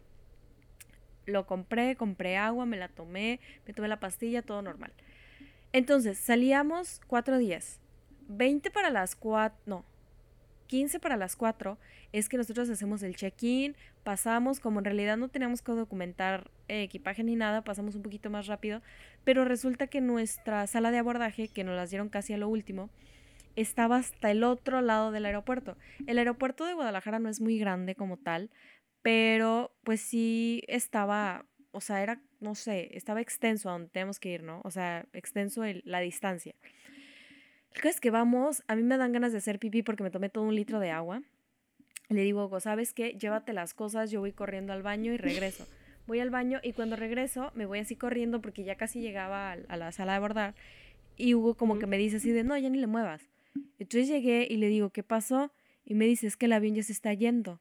Lo 1.26 1.46
compré, 1.46 1.96
compré 1.96 2.38
agua, 2.38 2.66
me 2.66 2.78
la 2.78 2.88
tomé, 2.88 3.40
me 3.68 3.74
tomé 3.74 3.88
la 3.88 4.00
pastilla, 4.00 4.42
todo 4.42 4.62
normal. 4.62 4.92
Entonces, 5.72 6.18
salíamos 6.18 7.02
cuatro 7.08 7.38
días. 7.38 7.80
20 8.28 8.70
para 8.72 8.90
las 8.90 9.16
cuatro, 9.16 9.58
no, 9.66 9.86
15 10.70 11.00
para 11.00 11.18
las 11.18 11.36
4 11.36 11.78
es 12.14 12.30
que 12.30 12.38
nosotros 12.38 12.70
hacemos 12.70 13.04
el 13.04 13.16
check-in, 13.16 13.76
pasamos, 14.04 14.60
como 14.60 14.80
en 14.80 14.86
realidad 14.86 15.18
no 15.18 15.28
teníamos 15.28 15.62
que 15.62 15.72
documentar 15.74 16.52
equipaje 16.68 17.24
ni 17.24 17.36
nada, 17.36 17.64
pasamos 17.64 17.96
un 17.96 18.04
poquito 18.04 18.30
más 18.30 18.48
rápido, 18.48 18.82
pero 19.24 19.44
resulta 19.46 19.88
que 19.88 20.00
nuestra 20.00 20.66
sala 20.68 20.92
de 20.92 21.00
abordaje, 21.00 21.50
que 21.50 21.64
nos 21.64 21.76
las 21.76 21.90
dieron 21.90 22.10
casi 22.10 22.34
a 22.34 22.38
lo 22.38 22.48
último, 22.48 22.90
estaba 23.56 23.98
hasta 23.98 24.32
el 24.32 24.44
otro 24.44 24.82
lado 24.82 25.12
del 25.12 25.26
aeropuerto. 25.26 25.76
El 26.08 26.20
aeropuerto 26.20 26.66
de 26.66 26.76
Guadalajara 26.76 27.20
no 27.20 27.30
es 27.30 27.42
muy 27.42 27.58
grande 27.58 27.96
como 27.96 28.18
tal, 28.18 28.52
pero 29.02 29.76
pues 29.84 30.02
sí 30.02 30.64
estaba, 30.68 31.46
o 31.72 31.82
sea, 31.82 32.02
era, 32.02 32.22
no 32.40 32.56
sé, 32.56 32.90
estaba 32.94 33.22
extenso 33.22 33.70
a 33.70 33.74
donde 33.74 33.90
tenemos 33.90 34.20
que 34.20 34.30
ir, 34.30 34.44
¿no? 34.44 34.62
O 34.64 34.72
sea, 34.72 35.06
extenso 35.14 35.64
el, 35.64 35.82
la 35.86 36.00
distancia. 36.00 36.56
El 37.74 37.88
es 37.88 38.00
que 38.00 38.12
vamos, 38.12 38.64
a 38.68 38.76
mí 38.76 38.84
me 38.84 38.98
dan 38.98 39.12
ganas 39.12 39.32
de 39.32 39.38
hacer 39.38 39.60
pipí 39.60 39.84
porque 39.84 40.04
me 40.04 40.10
tomé 40.10 40.30
todo 40.30 40.44
un 40.44 40.56
litro 40.56 40.80
de 40.80 40.92
agua. 40.92 41.22
Le 42.10 42.22
digo, 42.24 42.60
¿sabes 42.60 42.94
qué? 42.94 43.14
Llévate 43.14 43.54
las 43.54 43.74
cosas, 43.74 44.10
yo 44.10 44.20
voy 44.20 44.32
corriendo 44.32 44.74
al 44.74 44.82
baño 44.82 45.14
y 45.14 45.18
regreso. 45.18 45.68
voy 46.08 46.20
al 46.20 46.32
baño 46.32 46.60
y 46.64 46.74
cuando 46.74 46.96
regreso 46.96 47.52
me 47.54 47.68
voy 47.68 47.80
así 47.80 47.96
corriendo 47.96 48.42
porque 48.42 48.64
ya 48.64 48.76
casi 48.76 49.00
llegaba 49.00 49.52
a, 49.52 49.78
la 49.78 49.92
sala 49.92 50.14
de 50.14 50.20
bordar 50.20 50.56
y 51.16 51.36
Hugo 51.36 51.54
como 51.54 51.78
que 51.78 51.86
me 51.86 51.98
dice 51.98 52.18
así 52.18 52.32
de, 52.32 52.44
no, 52.44 52.58
ya 52.58 52.70
ni 52.70 52.80
le 52.80 52.88
muevas. 52.88 53.22
Entonces 53.78 54.08
llegué 54.08 54.48
y 54.50 54.58
le 54.58 54.70
digo, 54.70 54.90
¿qué 54.90 55.04
pasó? 55.04 55.52
Y 55.86 55.94
me 55.94 56.06
dice, 56.06 56.26
es 56.26 56.38
que 56.38 56.48
el 56.48 56.54
avión 56.54 56.76
ya 56.76 56.84
se 56.84 56.94
está 56.94 57.14
yendo. 57.14 57.60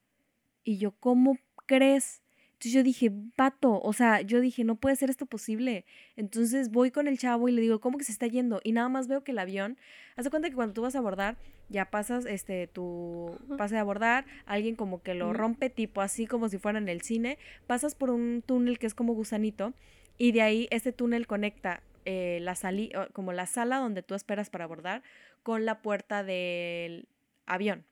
Y 0.65 0.79
yo, 0.79 0.93
¿cómo 0.93 1.39
crees? 1.67 2.23
Entonces 2.59 2.73
yo 2.73 2.83
dije, 2.83 3.13
vato, 3.37 3.81
o 3.81 3.93
sea, 3.93 4.21
yo 4.21 4.41
dije, 4.41 4.65
no 4.65 4.75
puede 4.75 4.97
ser 4.97 5.11
esto 5.11 5.27
posible. 5.27 5.85
Entonces 6.17 6.73
voy 6.73 6.91
con 6.91 7.07
el 7.07 7.17
chavo 7.17 7.49
y 7.49 7.53
le 7.53 7.61
digo, 7.61 7.79
¿cómo 7.79 7.99
que 7.99 8.05
se 8.05 8.11
está 8.11 8.27
yendo? 8.27 8.61
Y 8.65 8.73
nada 8.73 8.89
más 8.89 9.07
veo 9.07 9.23
que 9.23 9.31
el 9.31 9.39
avión, 9.39 9.79
haz 10.17 10.29
cuenta 10.29 10.49
que 10.49 10.57
cuando 10.57 10.75
tú 10.75 10.83
vas 10.83 10.97
a 10.97 10.99
abordar, 10.99 11.37
ya 11.69 11.85
pasas 11.85 12.27
este 12.27 12.67
tu 12.67 13.39
pase 13.57 13.77
a 13.77 13.81
abordar, 13.81 14.27
alguien 14.45 14.75
como 14.75 15.05
que 15.05 15.15
lo 15.15 15.33
rompe, 15.33 15.71
tipo 15.71 16.01
así 16.01 16.27
como 16.27 16.49
si 16.49 16.59
fuera 16.59 16.81
en 16.81 16.89
el 16.89 17.01
cine, 17.03 17.39
pasas 17.69 17.95
por 17.95 18.11
un 18.11 18.43
túnel 18.45 18.81
que 18.81 18.89
es 18.89 18.95
como 18.95 19.15
gusanito, 19.15 19.73
y 20.17 20.33
de 20.33 20.43
ahí 20.43 20.67
este 20.73 20.91
túnel 20.91 21.29
conecta 21.29 21.85
eh, 22.07 22.41
la 22.43 22.57
sali 22.57 22.91
como 23.13 23.33
la 23.33 23.47
sala 23.47 23.77
donde 23.77 24.03
tú 24.03 24.17
esperas 24.17 24.51
para 24.51 24.65
abordar 24.65 25.05
con 25.45 25.65
la 25.65 25.81
puerta 25.81 26.25
del 26.25 27.07
avión. 27.47 27.85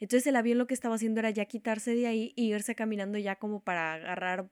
Entonces 0.00 0.26
el 0.26 0.36
avión 0.36 0.58
lo 0.58 0.66
que 0.66 0.74
estaba 0.74 0.96
haciendo 0.96 1.20
era 1.20 1.30
ya 1.30 1.44
quitarse 1.44 1.94
de 1.94 2.06
ahí 2.06 2.32
y 2.34 2.52
irse 2.52 2.74
caminando 2.74 3.18
ya 3.18 3.36
como 3.36 3.60
para 3.60 3.94
agarrar 3.94 4.50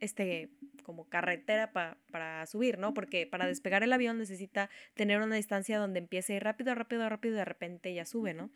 este 0.00 0.50
como 0.82 1.08
carretera 1.08 1.72
para 1.72 2.46
subir, 2.46 2.78
¿no? 2.78 2.94
Porque 2.94 3.26
para 3.26 3.46
despegar 3.46 3.82
el 3.82 3.92
avión 3.92 4.18
necesita 4.18 4.70
tener 4.94 5.20
una 5.20 5.34
distancia 5.34 5.78
donde 5.78 5.98
empiece 5.98 6.32
a 6.32 6.36
ir 6.36 6.44
rápido, 6.44 6.74
rápido, 6.74 7.08
rápido 7.08 7.34
y 7.34 7.38
de 7.38 7.44
repente 7.44 7.92
ya 7.92 8.06
sube, 8.06 8.32
¿no? 8.32 8.50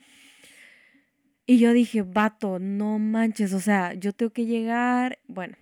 Y 1.47 1.59
yo 1.59 1.73
dije, 1.73 2.03
vato, 2.03 2.61
no 2.61 3.01
manches, 3.01 3.53
o 3.53 3.59
sea, 3.59 3.95
yo 3.95 4.13
tengo 4.13 4.33
que 4.33 4.47
llegar, 4.47 5.19
bueno, 5.27 5.57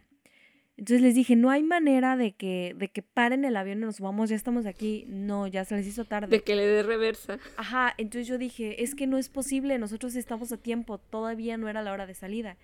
entonces 0.78 1.02
les 1.02 1.16
dije, 1.16 1.34
no 1.34 1.50
hay 1.50 1.64
manera 1.64 2.16
de 2.16 2.32
que, 2.32 2.72
de 2.78 2.86
que 2.86 3.02
paren 3.02 3.44
el 3.44 3.56
avión 3.56 3.78
y 3.78 3.80
nos 3.80 3.98
vamos, 3.98 4.30
ya 4.30 4.36
estamos 4.36 4.64
aquí. 4.64 5.06
No, 5.08 5.48
ya 5.48 5.64
se 5.64 5.74
les 5.74 5.84
hizo 5.88 6.04
tarde. 6.04 6.28
De 6.28 6.44
que 6.44 6.54
le 6.54 6.64
dé 6.64 6.84
reversa. 6.84 7.40
Ajá, 7.56 7.94
entonces 7.98 8.28
yo 8.28 8.38
dije, 8.38 8.84
es 8.84 8.94
que 8.94 9.08
no 9.08 9.18
es 9.18 9.28
posible, 9.28 9.76
nosotros 9.78 10.14
estamos 10.14 10.52
a 10.52 10.56
tiempo, 10.56 10.98
todavía 10.98 11.56
no 11.56 11.68
era 11.68 11.82
la 11.82 11.92
hora 11.92 12.06
de 12.06 12.14
salida. 12.14 12.56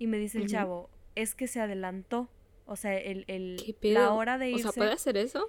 Y 0.00 0.08
me 0.08 0.18
dice 0.18 0.38
el 0.38 0.48
chavo, 0.48 0.90
es 1.14 1.36
que 1.36 1.46
se 1.46 1.60
adelantó. 1.60 2.28
O 2.66 2.74
sea, 2.74 2.98
el, 2.98 3.24
el 3.28 3.76
la 3.82 4.12
hora 4.12 4.38
de 4.38 4.50
irse. 4.50 4.68
O 4.68 4.72
sea, 4.72 4.80
¿puede 4.80 4.92
hacer 4.94 5.16
eso? 5.16 5.48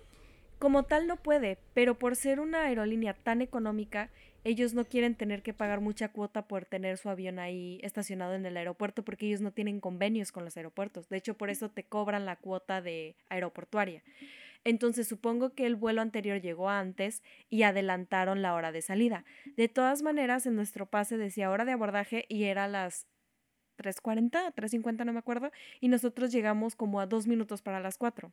Como 0.59 0.83
tal 0.83 1.07
no 1.07 1.17
puede, 1.17 1.57
pero 1.73 1.97
por 1.97 2.15
ser 2.15 2.39
una 2.39 2.65
aerolínea 2.65 3.15
tan 3.15 3.41
económica, 3.41 4.11
ellos 4.43 4.73
no 4.73 4.85
quieren 4.85 5.15
tener 5.15 5.41
que 5.41 5.53
pagar 5.53 5.79
mucha 5.79 6.09
cuota 6.09 6.47
por 6.47 6.65
tener 6.65 6.97
su 6.97 7.09
avión 7.09 7.39
ahí 7.39 7.79
estacionado 7.81 8.35
en 8.35 8.45
el 8.45 8.57
aeropuerto 8.57 9.03
porque 9.03 9.27
ellos 9.27 9.41
no 9.41 9.51
tienen 9.51 9.79
convenios 9.79 10.31
con 10.31 10.43
los 10.43 10.57
aeropuertos. 10.57 11.07
De 11.09 11.17
hecho, 11.17 11.35
por 11.35 11.49
eso 11.49 11.69
te 11.69 11.83
cobran 11.83 12.25
la 12.25 12.35
cuota 12.35 12.81
de 12.81 13.15
aeroportuaria. 13.29 14.03
Entonces, 14.65 15.07
supongo 15.07 15.51
que 15.51 15.65
el 15.65 15.75
vuelo 15.75 16.01
anterior 16.01 16.39
llegó 16.39 16.69
antes 16.69 17.21
y 17.49 17.63
adelantaron 17.63 18.41
la 18.41 18.53
hora 18.53 18.71
de 18.71 18.81
salida. 18.81 19.25
De 19.57 19.67
todas 19.67 20.01
maneras, 20.01 20.45
en 20.45 20.55
nuestro 20.55 20.85
pase 20.85 21.17
decía 21.17 21.49
hora 21.49 21.65
de 21.65 21.73
abordaje 21.73 22.25
y 22.29 22.43
era 22.43 22.67
las 22.67 23.05
3.40, 23.77 24.53
3.50, 24.53 25.05
no 25.05 25.13
me 25.13 25.19
acuerdo, 25.19 25.51
y 25.81 25.87
nosotros 25.87 26.31
llegamos 26.31 26.75
como 26.75 27.01
a 27.01 27.07
dos 27.07 27.27
minutos 27.27 27.61
para 27.61 27.79
las 27.79 27.97
4. 27.97 28.31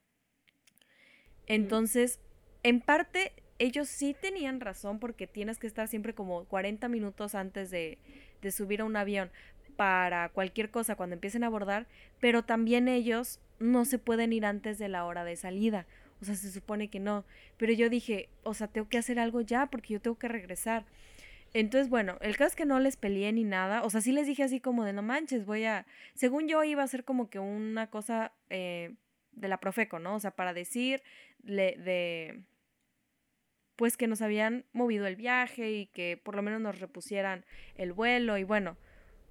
Entonces, 1.47 2.21
en 2.62 2.81
parte 2.81 3.33
ellos 3.61 3.88
sí 3.88 4.17
tenían 4.19 4.59
razón 4.59 4.99
porque 4.99 5.26
tienes 5.26 5.59
que 5.59 5.67
estar 5.67 5.87
siempre 5.87 6.14
como 6.14 6.45
40 6.47 6.88
minutos 6.88 7.35
antes 7.35 7.71
de, 7.71 7.99
de 8.40 8.50
subir 8.50 8.81
a 8.81 8.87
un 8.87 8.97
avión 8.97 9.31
para 9.76 10.31
cualquier 10.31 10.71
cosa 10.71 10.97
cuando 10.97 11.14
empiecen 11.14 11.45
a 11.45 11.49
abordar, 11.49 11.87
pero 12.21 12.43
también 12.43 12.88
ellos 12.88 13.38
no 13.59 13.85
se 13.85 13.99
pueden 13.99 14.33
ir 14.33 14.47
antes 14.47 14.79
de 14.79 14.88
la 14.88 15.05
hora 15.05 15.25
de 15.25 15.37
salida. 15.37 15.87
O 16.23 16.25
sea, 16.25 16.37
se 16.37 16.50
supone 16.50 16.88
que 16.88 17.00
no. 17.00 17.25
Pero 17.59 17.75
yo 17.75 17.90
dije, 17.90 18.31
o 18.45 18.55
sea, 18.55 18.67
tengo 18.67 18.88
que 18.88 18.99
hacer 18.99 19.19
algo 19.19 19.43
ya 19.43 19.67
porque 19.67 19.93
yo 19.93 20.00
tengo 20.00 20.19
que 20.19 20.29
regresar. 20.29 20.87
Entonces, 21.52 21.90
bueno, 21.90 22.17
el 22.23 22.38
caso 22.38 22.49
es 22.49 22.57
que 22.57 22.64
no 22.64 22.81
les 22.81 22.97
peleé 22.97 23.31
ni 23.33 23.45
nada. 23.45 23.83
O 23.83 23.90
sea, 23.90 24.00
sí 24.00 24.12
les 24.12 24.26
dije 24.26 24.43
así 24.43 24.61
como 24.61 24.85
de 24.85 24.95
no 24.95 25.02
manches, 25.02 25.45
voy 25.45 25.64
a. 25.64 25.87
Según 26.14 26.49
yo 26.49 26.64
iba 26.64 26.83
a 26.83 26.88
ser 26.88 27.05
como 27.05 27.29
que 27.29 27.38
una 27.38 27.88
cosa 27.90 28.33
eh, 28.49 28.95
de 29.33 29.49
la 29.49 29.61
Profeco, 29.61 29.99
¿no? 29.99 30.14
O 30.14 30.21
sea, 30.21 30.31
para 30.31 30.55
decir 30.55 31.02
de 31.43 32.43
pues 33.80 33.96
que 33.96 34.06
nos 34.06 34.20
habían 34.20 34.66
movido 34.75 35.06
el 35.06 35.16
viaje 35.16 35.72
y 35.72 35.87
que 35.87 36.20
por 36.22 36.37
lo 36.37 36.42
menos 36.42 36.60
nos 36.60 36.80
repusieran 36.80 37.46
el 37.76 37.94
vuelo 37.94 38.37
y 38.37 38.44
bueno, 38.44 38.76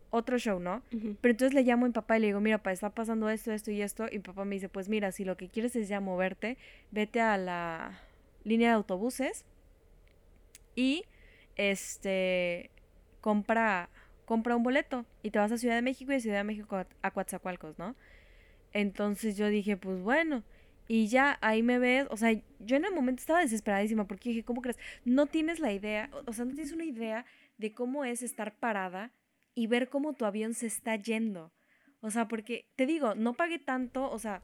otro 0.09 0.39
show, 0.39 0.59
¿no? 0.59 0.81
Pero 0.89 1.33
entonces 1.33 1.53
le 1.53 1.61
llamo 1.61 1.85
a 1.85 1.89
mi 1.89 1.93
papá 1.93 2.17
y 2.17 2.21
le 2.21 2.27
digo, 2.27 2.39
mira, 2.39 2.57
papá, 2.57 2.71
está 2.71 2.89
pasando 2.89 3.29
esto, 3.29 3.51
esto 3.51 3.69
y 3.69 3.83
esto. 3.83 4.07
Y 4.11 4.15
mi 4.15 4.23
papá 4.23 4.45
me 4.45 4.55
dice, 4.55 4.67
pues 4.67 4.89
mira, 4.89 5.11
si 5.11 5.23
lo 5.23 5.37
que 5.37 5.49
quieres 5.49 5.75
es 5.75 5.87
ya 5.87 5.99
moverte, 5.99 6.57
vete 6.89 7.21
a 7.21 7.37
la 7.37 8.01
línea 8.43 8.69
de 8.69 8.73
autobuses 8.73 9.45
y 10.73 11.03
este 11.55 12.71
compra 13.21 13.89
compra 14.25 14.55
un 14.55 14.63
boleto 14.63 15.05
y 15.21 15.29
te 15.29 15.37
vas 15.37 15.51
a 15.51 15.59
Ciudad 15.59 15.75
de 15.75 15.83
México 15.83 16.11
y 16.11 16.15
de 16.15 16.21
Ciudad 16.21 16.37
de 16.37 16.43
México 16.43 16.75
a, 16.75 16.87
a 17.03 17.11
Coatzacoalcos, 17.11 17.77
¿no? 17.77 17.95
Entonces 18.73 19.37
yo 19.37 19.47
dije, 19.47 19.77
pues 19.77 20.01
bueno, 20.01 20.41
y 20.91 21.08
ya 21.08 21.38
ahí 21.41 21.62
me 21.62 21.77
ves, 21.77 22.08
o 22.10 22.17
sea, 22.17 22.31
yo 22.58 22.75
en 22.75 22.84
el 22.84 22.96
momento 22.96 23.19
estaba 23.19 23.41
desesperadísima 23.41 24.08
porque 24.08 24.29
dije, 24.29 24.43
¿cómo 24.43 24.60
crees? 24.60 24.79
No 25.05 25.27
tienes 25.27 25.60
la 25.60 25.72
idea, 25.72 26.10
o 26.25 26.34
sea, 26.34 26.46
no 26.46 26.51
tienes 26.55 26.74
una 26.74 26.84
idea 26.84 27.25
de 27.60 27.72
cómo 27.75 28.05
es 28.05 28.24
estar 28.24 28.55
parada 28.55 29.12
y 29.53 29.67
ver 29.67 29.89
cómo 29.89 30.13
tu 30.13 30.25
avión 30.25 30.55
se 30.55 30.65
está 30.65 30.96
yendo. 30.96 31.51
O 32.01 32.10
sea, 32.10 32.27
porque 32.27 32.65
te 32.75 32.88
digo, 32.88 33.13
no 33.13 33.36
pagué 33.36 33.60
tanto, 33.60 34.10
o 34.10 34.17
sea, 34.17 34.41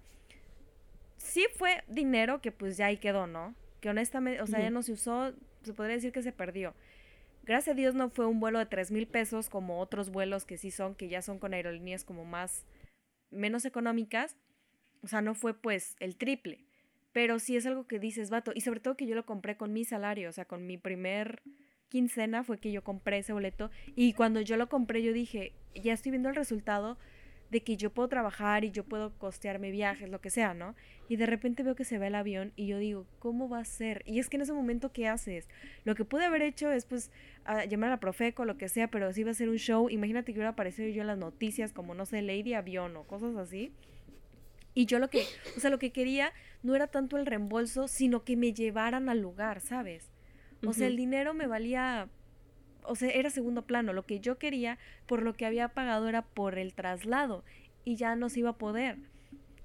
sí 1.17 1.47
fue 1.55 1.83
dinero 1.87 2.41
que 2.41 2.51
pues 2.51 2.77
ya 2.77 2.85
ahí 2.85 2.97
quedó, 2.97 3.25
¿no? 3.25 3.55
Que 3.81 3.89
honestamente, 3.89 4.43
o 4.43 4.45
sea, 4.45 4.59
ya 4.59 4.69
no 4.69 4.83
se 4.83 4.91
usó, 4.91 5.33
se 5.63 5.73
podría 5.73 5.95
decir 5.95 6.11
que 6.11 6.21
se 6.21 6.31
perdió. 6.31 6.75
Gracias 7.41 7.73
a 7.73 7.75
Dios 7.75 7.95
no 7.95 8.11
fue 8.11 8.27
un 8.27 8.39
vuelo 8.39 8.59
de 8.59 8.67
3 8.67 8.91
mil 8.91 9.07
pesos 9.07 9.49
como 9.49 9.79
otros 9.79 10.11
vuelos 10.11 10.45
que 10.45 10.59
sí 10.59 10.69
son, 10.69 10.93
que 10.93 11.07
ya 11.07 11.23
son 11.23 11.39
con 11.39 11.55
aerolíneas 11.55 12.03
como 12.03 12.23
más, 12.23 12.67
menos 13.31 13.65
económicas 13.65 14.35
o 15.05 15.07
sea, 15.07 15.21
no 15.21 15.35
fue 15.35 15.53
pues 15.53 15.95
el 15.99 16.17
triple. 16.17 16.65
Pero 17.13 17.39
sí 17.39 17.55
es 17.55 17.65
algo 17.65 17.87
que 17.87 17.99
dices, 17.99 18.29
vato. 18.29 18.51
Y 18.53 18.61
sobre 18.61 18.81
todo 18.81 18.97
que 18.97 19.05
yo 19.05 19.15
lo 19.15 19.25
compré 19.25 19.55
con 19.55 19.71
mi 19.71 19.85
salario. 19.85 20.27
O 20.27 20.33
sea, 20.33 20.45
con 20.45 20.65
mi 20.65 20.77
primer 20.77 21.41
quincena 21.87 22.43
fue 22.43 22.57
que 22.57 22.71
yo 22.71 22.83
compré 22.83 23.19
ese 23.19 23.31
boleto. 23.31 23.71
Y 23.95 24.13
cuando 24.13 24.41
yo 24.41 24.57
lo 24.57 24.67
compré, 24.67 25.01
yo 25.01 25.13
dije, 25.13 25.53
ya 25.75 25.93
estoy 25.93 26.09
viendo 26.09 26.27
el 26.27 26.35
resultado 26.35 26.97
de 27.51 27.61
que 27.61 27.77
yo 27.77 27.91
puedo 27.91 28.09
trabajar 28.09 28.65
y 28.65 28.71
yo 28.71 28.83
puedo 28.83 29.17
costearme 29.19 29.69
viajes, 29.69 30.09
lo 30.09 30.19
que 30.19 30.31
sea, 30.31 30.55
¿no? 30.55 30.75
Y 31.07 31.15
de 31.17 31.27
repente 31.27 31.61
veo 31.61 31.75
que 31.75 31.85
se 31.85 31.99
ve 31.99 32.07
el 32.07 32.15
avión 32.15 32.51
y 32.55 32.65
yo 32.65 32.79
digo, 32.79 33.05
¿cómo 33.19 33.47
va 33.47 33.59
a 33.59 33.65
ser? 33.65 34.01
Y 34.07 34.17
es 34.17 34.27
que 34.27 34.37
en 34.37 34.41
ese 34.41 34.53
momento, 34.53 34.91
¿qué 34.91 35.07
haces? 35.07 35.47
Lo 35.83 35.93
que 35.93 36.05
pude 36.05 36.25
haber 36.25 36.41
hecho 36.41 36.71
es, 36.71 36.85
pues, 36.85 37.11
llamar 37.69 37.91
a 37.91 37.93
la 37.93 37.99
Profeco, 37.99 38.45
lo 38.45 38.57
que 38.57 38.67
sea, 38.67 38.89
pero 38.89 39.13
si 39.13 39.21
iba 39.21 39.29
a 39.29 39.35
ser 39.35 39.49
un 39.49 39.57
show, 39.57 39.89
imagínate 39.89 40.33
que 40.33 40.39
hubiera 40.39 40.49
aparecido 40.49 40.89
yo 40.89 41.01
en 41.01 41.07
las 41.07 41.19
noticias 41.19 41.71
como, 41.71 41.93
no 41.93 42.07
sé, 42.07 42.23
Lady 42.23 42.55
Avión 42.55 42.97
o 42.97 43.03
cosas 43.03 43.35
así. 43.35 43.71
Y 44.75 44.85
yo 44.85 44.99
lo 44.99 45.09
que, 45.09 45.25
o 45.55 45.59
sea, 45.59 45.69
lo 45.69 45.79
que 45.79 45.91
quería 45.91 46.33
no 46.61 46.75
era 46.75 46.87
tanto 46.87 47.17
el 47.17 47.25
reembolso, 47.25 47.87
sino 47.87 48.23
que 48.25 48.35
me 48.35 48.53
llevaran 48.53 49.07
al 49.07 49.21
lugar, 49.21 49.61
¿sabes? 49.61 50.11
O 50.65 50.73
sea, 50.73 50.87
el 50.87 50.97
dinero 50.97 51.33
me 51.33 51.47
valía, 51.47 52.09
o 52.83 52.95
sea, 52.95 53.09
era 53.09 53.29
segundo 53.29 53.61
plano. 53.61 53.93
Lo 53.93 54.05
que 54.05 54.19
yo 54.19 54.37
quería, 54.37 54.77
por 55.05 55.21
lo 55.21 55.33
que 55.33 55.45
había 55.45 55.69
pagado, 55.69 56.09
era 56.09 56.23
por 56.23 56.57
el 56.57 56.73
traslado. 56.73 57.43
Y 57.85 57.95
ya 57.95 58.15
no 58.15 58.29
se 58.29 58.39
iba 58.39 58.51
a 58.51 58.57
poder. 58.57 58.97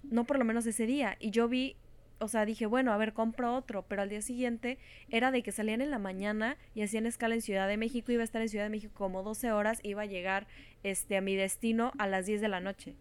No 0.02 0.24
por 0.24 0.38
lo 0.38 0.44
menos 0.44 0.66
ese 0.66 0.86
día. 0.86 1.16
Y 1.18 1.30
yo 1.30 1.48
vi, 1.48 1.76
o 2.18 2.28
sea, 2.28 2.44
dije, 2.44 2.66
bueno, 2.66 2.92
a 2.92 2.98
ver, 2.98 3.14
compro 3.14 3.56
otro. 3.56 3.86
Pero 3.88 4.02
al 4.02 4.10
día 4.10 4.20
siguiente 4.20 4.78
era 5.08 5.30
de 5.30 5.42
que 5.42 5.52
salían 5.52 5.80
en 5.80 5.90
la 5.90 5.98
mañana 5.98 6.56
y 6.74 6.82
hacían 6.82 7.06
escala 7.06 7.34
en 7.34 7.40
Ciudad 7.40 7.66
de 7.66 7.78
México. 7.78 8.12
Iba 8.12 8.20
a 8.20 8.24
estar 8.24 8.42
en 8.42 8.48
Ciudad 8.50 8.66
de 8.66 8.70
México 8.70 8.92
como 8.94 9.22
12 9.22 9.52
horas. 9.52 9.80
Iba 9.82 10.02
a 10.02 10.06
llegar 10.06 10.46
este, 10.82 11.16
a 11.16 11.20
mi 11.20 11.34
destino 11.34 11.92
a 11.98 12.06
las 12.06 12.26
10 12.26 12.42
de 12.42 12.48
la 12.48 12.60
noche. 12.60 12.94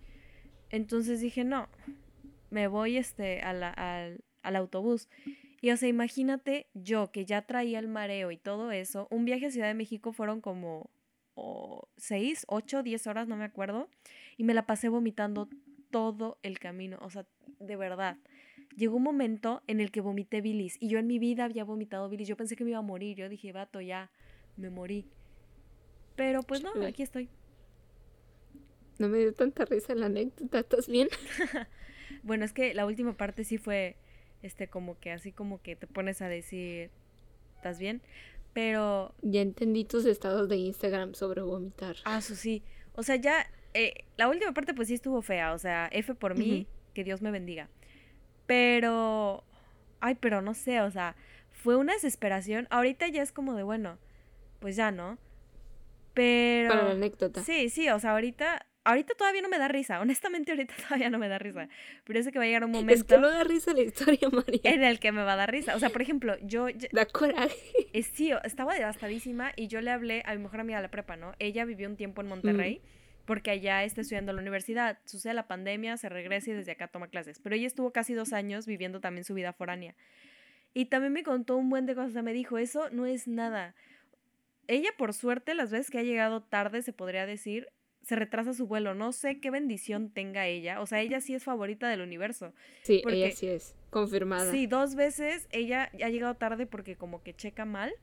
Entonces 0.69 1.21
dije, 1.21 1.43
no, 1.43 1.67
me 2.49 2.67
voy 2.67 2.97
este, 2.97 3.41
al, 3.41 3.63
al 3.63 4.55
autobús. 4.55 5.09
Y 5.61 5.71
o 5.71 5.77
sea, 5.77 5.89
imagínate 5.89 6.67
yo 6.73 7.11
que 7.11 7.25
ya 7.25 7.41
traía 7.41 7.79
el 7.79 7.87
mareo 7.87 8.31
y 8.31 8.37
todo 8.37 8.71
eso, 8.71 9.07
un 9.11 9.25
viaje 9.25 9.47
a 9.47 9.51
Ciudad 9.51 9.67
de 9.67 9.73
México 9.73 10.13
fueron 10.13 10.41
como 10.41 10.89
seis, 11.97 12.45
ocho, 12.47 12.83
diez 12.83 13.07
horas, 13.07 13.27
no 13.27 13.35
me 13.35 13.45
acuerdo, 13.45 13.89
y 14.37 14.43
me 14.43 14.53
la 14.53 14.65
pasé 14.65 14.89
vomitando 14.89 15.49
todo 15.91 16.37
el 16.43 16.59
camino, 16.59 16.97
o 17.01 17.09
sea, 17.09 17.25
de 17.59 17.75
verdad. 17.75 18.17
Llegó 18.75 18.97
un 18.97 19.03
momento 19.03 19.61
en 19.67 19.81
el 19.81 19.91
que 19.91 19.99
vomité 19.99 20.41
bilis 20.41 20.77
y 20.79 20.89
yo 20.89 20.99
en 20.99 21.07
mi 21.07 21.19
vida 21.19 21.45
había 21.45 21.63
vomitado 21.63 22.07
bilis, 22.09 22.27
yo 22.27 22.37
pensé 22.37 22.55
que 22.55 22.63
me 22.63 22.71
iba 22.71 22.79
a 22.79 22.83
morir, 22.83 23.17
yo 23.17 23.27
dije, 23.27 23.51
vato, 23.51 23.81
ya, 23.81 24.11
me 24.55 24.69
morí. 24.69 25.05
Pero 26.15 26.43
pues 26.43 26.63
no, 26.63 26.71
aquí 26.85 27.03
estoy. 27.03 27.29
No 28.99 29.07
me 29.07 29.17
dio 29.17 29.33
tanta 29.33 29.65
risa 29.65 29.95
la 29.95 30.07
anécdota, 30.07 30.59
¿estás 30.59 30.87
bien? 30.87 31.07
bueno, 32.23 32.45
es 32.45 32.53
que 32.53 32.73
la 32.73 32.85
última 32.85 33.15
parte 33.15 33.45
sí 33.45 33.57
fue, 33.57 33.95
este, 34.43 34.67
como 34.67 34.99
que 34.99 35.11
así 35.11 35.31
como 35.31 35.61
que 35.61 35.77
te 35.77 35.87
pones 35.87 36.21
a 36.21 36.27
decir, 36.27 36.91
¿estás 37.55 37.79
bien? 37.79 38.01
Pero... 38.53 39.15
Ya 39.21 39.41
entendí 39.41 39.85
tus 39.85 40.05
estados 40.05 40.49
de 40.49 40.57
Instagram 40.57 41.13
sobre 41.13 41.41
vomitar. 41.41 41.95
Ah, 42.03 42.17
eso 42.17 42.35
sí. 42.35 42.61
O 42.93 43.03
sea, 43.03 43.15
ya 43.15 43.47
eh, 43.73 44.03
la 44.17 44.27
última 44.27 44.53
parte 44.53 44.73
pues 44.73 44.89
sí 44.89 44.95
estuvo 44.95 45.21
fea, 45.21 45.53
o 45.53 45.57
sea, 45.57 45.87
F 45.93 46.13
por 46.15 46.37
mí, 46.37 46.67
que 46.93 47.05
Dios 47.05 47.21
me 47.21 47.31
bendiga. 47.31 47.69
Pero, 48.47 49.45
ay, 50.01 50.15
pero 50.15 50.41
no 50.41 50.53
sé, 50.53 50.81
o 50.81 50.91
sea, 50.91 51.15
fue 51.51 51.77
una 51.77 51.93
desesperación. 51.93 52.67
Ahorita 52.69 53.07
ya 53.07 53.21
es 53.21 53.31
como 53.31 53.53
de, 53.53 53.63
bueno, 53.63 53.97
pues 54.59 54.75
ya, 54.75 54.91
¿no? 54.91 55.17
Pero... 56.13 56.69
Para 56.69 56.83
la 56.83 56.91
anécdota. 56.91 57.43
Sí, 57.43 57.69
sí, 57.69 57.87
o 57.89 57.99
sea, 57.99 58.11
ahorita 58.11 58.65
ahorita 58.83 59.13
todavía 59.15 59.41
no 59.41 59.49
me 59.49 59.57
da 59.57 59.67
risa, 59.67 59.99
honestamente 59.99 60.51
ahorita 60.51 60.73
todavía 60.87 61.09
no 61.09 61.19
me 61.19 61.27
da 61.27 61.37
risa, 61.37 61.67
pero 62.03 62.21
sé 62.23 62.31
que 62.31 62.39
va 62.39 62.45
a 62.45 62.47
llegar 62.47 62.63
un 62.63 62.71
momento... 62.71 62.93
Es 62.93 63.03
que 63.03 63.17
no 63.17 63.29
da 63.29 63.43
risa 63.43 63.73
la 63.73 63.81
historia, 63.81 64.29
María. 64.31 64.61
En 64.63 64.83
el 64.83 64.99
que 64.99 65.11
me 65.11 65.23
va 65.23 65.33
a 65.33 65.35
dar 65.37 65.51
risa, 65.51 65.75
o 65.75 65.79
sea, 65.79 65.89
por 65.89 66.01
ejemplo, 66.01 66.37
yo... 66.41 66.67
Da 66.91 67.05
coraje. 67.05 67.55
Eh, 67.93 68.03
sí, 68.03 68.31
estaba 68.43 68.75
devastadísima 68.75 69.51
y 69.55 69.67
yo 69.67 69.81
le 69.81 69.91
hablé 69.91 70.23
a 70.25 70.35
mi 70.35 70.43
mejor 70.43 70.61
amiga 70.61 70.79
de 70.79 70.83
la 70.83 70.91
prepa, 70.91 71.15
¿no? 71.15 71.33
Ella 71.39 71.65
vivió 71.65 71.87
un 71.87 71.97
tiempo 71.97 72.21
en 72.21 72.27
Monterrey. 72.27 72.81
Porque 73.25 73.51
allá 73.51 73.83
está 73.83 74.01
estudiando 74.01 74.31
en 74.31 74.37
la 74.37 74.41
universidad. 74.41 74.97
Sucede 75.05 75.35
la 75.35 75.47
pandemia, 75.47 75.97
se 75.97 76.09
regresa 76.09 76.49
y 76.49 76.53
desde 76.55 76.71
acá 76.71 76.87
toma 76.87 77.09
clases. 77.09 77.39
Pero 77.39 77.55
ella 77.55 77.67
estuvo 77.67 77.91
casi 77.91 78.15
dos 78.15 78.33
años 78.33 78.65
viviendo 78.65 79.01
también 79.01 79.23
su 79.23 79.35
vida 79.35 79.53
foránea. 79.53 79.93
Y 80.73 80.85
también 80.85 81.13
me 81.13 81.21
contó 81.21 81.55
un 81.55 81.69
buen 81.69 81.85
de 81.85 81.93
cosas. 81.93 82.23
me 82.23 82.33
dijo, 82.33 82.57
eso 82.57 82.89
no 82.89 83.05
es 83.05 83.27
nada. 83.27 83.75
Ella, 84.67 84.89
por 84.97 85.13
suerte, 85.13 85.53
las 85.53 85.71
veces 85.71 85.91
que 85.91 85.99
ha 85.99 86.03
llegado 86.03 86.41
tarde, 86.41 86.81
se 86.81 86.91
podría 86.93 87.27
decir, 87.27 87.67
se 88.09 88.15
retrasa 88.15 88.55
su 88.55 88.65
vuelo. 88.65 88.95
No 88.95 89.11
sé 89.11 89.39
qué 89.39 89.51
bendición 89.51 90.09
tenga 90.09 90.47
ella. 90.47 90.81
O 90.81 90.87
sea, 90.87 90.99
ella 90.99 91.21
sí 91.21 91.35
es 91.35 91.43
favorita 91.43 91.87
del 91.87 92.01
universo. 92.01 92.53
Sí, 92.81 93.03
ella 93.07 93.31
sí 93.31 93.47
es. 93.47 93.75
Confirmada. 93.91 94.51
Sí, 94.51 94.65
dos 94.65 94.95
veces 94.95 95.47
ella 95.51 95.91
ha 96.03 96.09
llegado 96.09 96.33
tarde 96.33 96.65
porque 96.65 96.95
como 96.95 97.21
que 97.21 97.35
checa 97.35 97.65
mal 97.65 97.93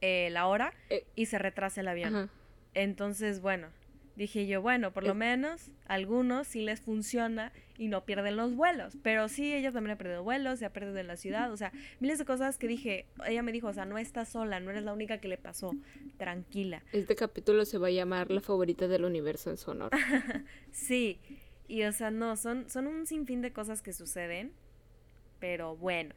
eh, 0.00 0.28
la 0.32 0.48
hora 0.48 0.72
eh, 0.90 1.06
y 1.14 1.26
se 1.26 1.38
retrasa 1.38 1.82
el 1.82 1.88
avión. 1.88 2.28
Entonces, 2.74 3.40
bueno, 3.40 3.68
Dije 4.16 4.46
yo, 4.46 4.62
bueno, 4.62 4.94
por 4.94 5.04
lo 5.04 5.14
menos 5.14 5.70
algunos 5.86 6.46
sí 6.46 6.62
les 6.62 6.80
funciona 6.80 7.52
y 7.76 7.88
no 7.88 8.06
pierden 8.06 8.36
los 8.36 8.54
vuelos. 8.54 8.96
Pero 9.02 9.28
sí, 9.28 9.54
ella 9.54 9.72
también 9.72 9.92
ha 9.92 9.98
perdido 9.98 10.24
vuelos, 10.24 10.58
se 10.58 10.64
ha 10.64 10.72
perdido 10.72 10.96
en 10.96 11.06
la 11.06 11.18
ciudad, 11.18 11.52
o 11.52 11.56
sea, 11.58 11.70
miles 12.00 12.18
de 12.18 12.24
cosas 12.24 12.56
que 12.56 12.66
dije, 12.66 13.04
ella 13.26 13.42
me 13.42 13.52
dijo, 13.52 13.68
o 13.68 13.72
sea, 13.74 13.84
no 13.84 13.98
estás 13.98 14.30
sola, 14.30 14.58
no 14.58 14.70
eres 14.70 14.84
la 14.84 14.94
única 14.94 15.18
que 15.18 15.28
le 15.28 15.36
pasó, 15.36 15.72
tranquila. 16.16 16.82
Este 16.92 17.14
capítulo 17.14 17.66
se 17.66 17.76
va 17.76 17.88
a 17.88 17.90
llamar 17.90 18.30
La 18.30 18.40
favorita 18.40 18.88
del 18.88 19.04
universo 19.04 19.50
en 19.50 19.58
honor. 19.66 19.90
sí, 20.70 21.20
y 21.68 21.82
o 21.82 21.92
sea, 21.92 22.10
no, 22.10 22.36
son, 22.36 22.70
son 22.70 22.86
un 22.86 23.06
sinfín 23.06 23.42
de 23.42 23.52
cosas 23.52 23.82
que 23.82 23.92
suceden, 23.92 24.52
pero 25.40 25.76
bueno. 25.76 26.14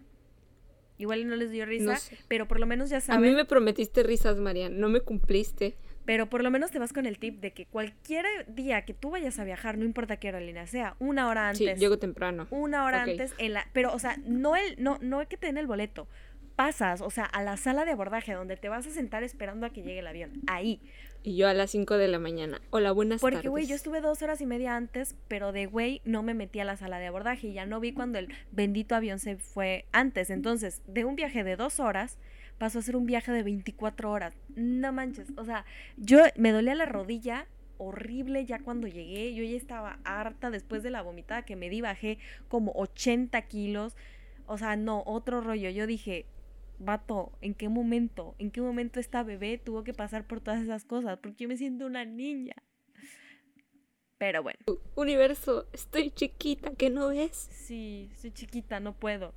Igual 0.97 1.27
no 1.27 1.35
les 1.37 1.51
dio 1.51 1.65
risa, 1.65 1.97
pero 2.27 2.47
por 2.47 2.59
lo 2.59 2.65
menos 2.65 2.89
ya 2.89 2.99
saben. 2.99 3.23
A 3.23 3.25
mí 3.25 3.33
me 3.33 3.45
prometiste 3.45 4.03
risas, 4.03 4.37
María, 4.37 4.69
no 4.69 4.89
me 4.89 4.99
cumpliste. 4.99 5.77
Pero 6.09 6.27
por 6.27 6.41
lo 6.41 6.49
menos 6.49 6.71
te 6.71 6.79
vas 6.79 6.91
con 6.91 7.05
el 7.05 7.19
tip 7.19 7.39
de 7.39 7.51
que 7.51 7.67
cualquier 7.67 8.25
día 8.47 8.83
que 8.83 8.95
tú 8.95 9.11
vayas 9.11 9.37
a 9.37 9.43
viajar, 9.43 9.77
no 9.77 9.85
importa 9.85 10.17
qué 10.17 10.29
aerolínea 10.29 10.65
sea, 10.65 10.95
una 10.97 11.29
hora 11.29 11.49
antes. 11.49 11.75
Sí, 11.75 11.79
llego 11.79 11.99
temprano. 11.99 12.47
Una 12.49 12.83
hora 12.83 13.03
antes 13.03 13.35
en 13.37 13.53
la. 13.53 13.67
Pero, 13.73 13.93
o 13.93 13.99
sea, 13.99 14.17
no 14.25 14.55
el, 14.55 14.75
no, 14.81 14.97
no 15.01 15.19
que 15.27 15.37
tener 15.37 15.61
el 15.61 15.67
boleto. 15.67 16.07
Pasas, 16.55 17.01
o 17.01 17.11
sea, 17.11 17.25
a 17.25 17.43
la 17.43 17.57
sala 17.57 17.85
de 17.85 17.91
abordaje 17.91 18.33
donde 18.33 18.57
te 18.57 18.69
vas 18.69 18.87
a 18.87 18.89
sentar 18.89 19.21
esperando 19.21 19.67
a 19.67 19.69
que 19.69 19.83
llegue 19.83 19.99
el 19.99 20.07
avión. 20.07 20.31
Ahí. 20.47 20.81
Y 21.21 21.35
yo 21.35 21.47
a 21.47 21.53
las 21.53 21.69
5 21.69 21.97
de 21.97 22.07
la 22.07 22.17
mañana. 22.17 22.59
Hola, 22.71 22.91
buenas 22.91 23.21
tardes. 23.21 23.35
Porque, 23.35 23.49
güey, 23.49 23.67
yo 23.67 23.75
estuve 23.75 24.01
dos 24.01 24.23
horas 24.23 24.41
y 24.41 24.47
media 24.47 24.75
antes, 24.75 25.15
pero 25.27 25.51
de 25.51 25.67
güey 25.67 26.01
no 26.05 26.23
me 26.23 26.33
metí 26.33 26.59
a 26.59 26.65
la 26.65 26.75
sala 26.75 26.97
de 26.97 27.05
abordaje 27.05 27.49
y 27.49 27.53
ya 27.53 27.67
no 27.67 27.79
vi 27.79 27.93
cuando 27.93 28.17
el 28.17 28.33
bendito 28.51 28.95
avión 28.95 29.19
se 29.19 29.37
fue 29.37 29.85
antes. 29.91 30.31
Entonces, 30.31 30.81
de 30.87 31.05
un 31.05 31.15
viaje 31.15 31.43
de 31.43 31.55
dos 31.55 31.79
horas, 31.79 32.17
pasó 32.59 32.77
a 32.77 32.83
ser 32.83 32.95
un 32.95 33.07
viaje 33.07 33.31
de 33.31 33.41
24 33.41 34.11
horas. 34.11 34.35
No 34.55 34.93
manches, 34.93 35.33
o 35.37 35.45
sea, 35.45 35.65
yo 35.97 36.19
me 36.35 36.51
dolía 36.51 36.75
la 36.75 36.85
rodilla 36.85 37.47
horrible 37.79 38.45
ya 38.45 38.59
cuando 38.59 38.87
llegué, 38.87 39.33
yo 39.33 39.43
ya 39.43 39.55
estaba 39.55 39.99
harta 40.03 40.51
después 40.51 40.83
de 40.83 40.91
la 40.91 41.01
vomitada 41.01 41.45
que 41.45 41.55
me 41.55 41.69
di, 41.69 41.81
bajé 41.81 42.19
como 42.49 42.73
80 42.73 43.41
kilos, 43.43 43.95
o 44.45 44.57
sea, 44.57 44.75
no, 44.75 45.01
otro 45.05 45.41
rollo, 45.41 45.69
yo 45.69 45.87
dije, 45.87 46.25
vato, 46.77 47.31
¿en 47.41 47.53
qué 47.53 47.69
momento? 47.69 48.35
¿En 48.37 48.51
qué 48.51 48.61
momento 48.61 48.99
esta 48.99 49.23
bebé 49.23 49.57
tuvo 49.57 49.83
que 49.83 49.93
pasar 49.93 50.27
por 50.27 50.41
todas 50.41 50.61
esas 50.61 50.85
cosas? 50.85 51.17
Porque 51.19 51.43
yo 51.43 51.47
me 51.47 51.57
siento 51.57 51.85
una 51.85 52.05
niña. 52.05 52.53
Pero 54.17 54.43
bueno. 54.43 54.59
Universo, 54.95 55.67
estoy 55.71 56.11
chiquita, 56.11 56.71
¿qué 56.77 56.89
no 56.89 57.07
ves? 57.07 57.47
Sí, 57.51 58.11
soy 58.17 58.31
chiquita, 58.31 58.81
no 58.81 58.93
puedo. 58.93 59.33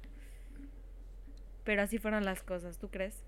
Pero 1.65 1.83
así 1.83 1.99
fueron 1.99 2.25
las 2.25 2.43
cosas, 2.43 2.79
¿tú 2.79 2.89
crees? 2.89 3.25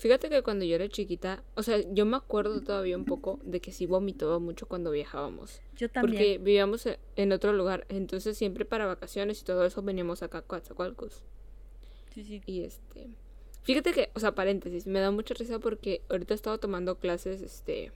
Fíjate 0.00 0.30
que 0.30 0.42
cuando 0.42 0.64
yo 0.64 0.76
era 0.76 0.88
chiquita, 0.88 1.42
o 1.56 1.62
sea, 1.62 1.78
yo 1.92 2.06
me 2.06 2.16
acuerdo 2.16 2.62
todavía 2.62 2.96
un 2.96 3.04
poco 3.04 3.38
de 3.42 3.60
que 3.60 3.70
sí 3.70 3.84
vomitaba 3.84 4.38
mucho 4.38 4.66
cuando 4.66 4.90
viajábamos. 4.90 5.60
Yo 5.76 5.90
también. 5.90 6.16
Porque 6.16 6.38
vivíamos 6.38 6.86
e, 6.86 6.98
en 7.16 7.32
otro 7.32 7.52
lugar, 7.52 7.84
entonces 7.90 8.38
siempre 8.38 8.64
para 8.64 8.86
vacaciones 8.86 9.42
y 9.42 9.44
todo 9.44 9.66
eso 9.66 9.82
veníamos 9.82 10.22
acá 10.22 10.38
a 10.38 10.42
Coatzacoalcos. 10.42 11.22
Sí, 12.14 12.24
sí. 12.24 12.40
Y 12.46 12.62
este, 12.62 13.08
fíjate 13.62 13.92
que, 13.92 14.08
o 14.14 14.20
sea, 14.20 14.34
paréntesis, 14.34 14.86
me 14.86 15.00
da 15.00 15.10
mucha 15.10 15.34
risa 15.34 15.58
porque 15.58 16.00
ahorita 16.08 16.32
he 16.32 16.36
estado 16.36 16.58
tomando 16.58 16.98
clases, 16.98 17.42
este, 17.42 17.92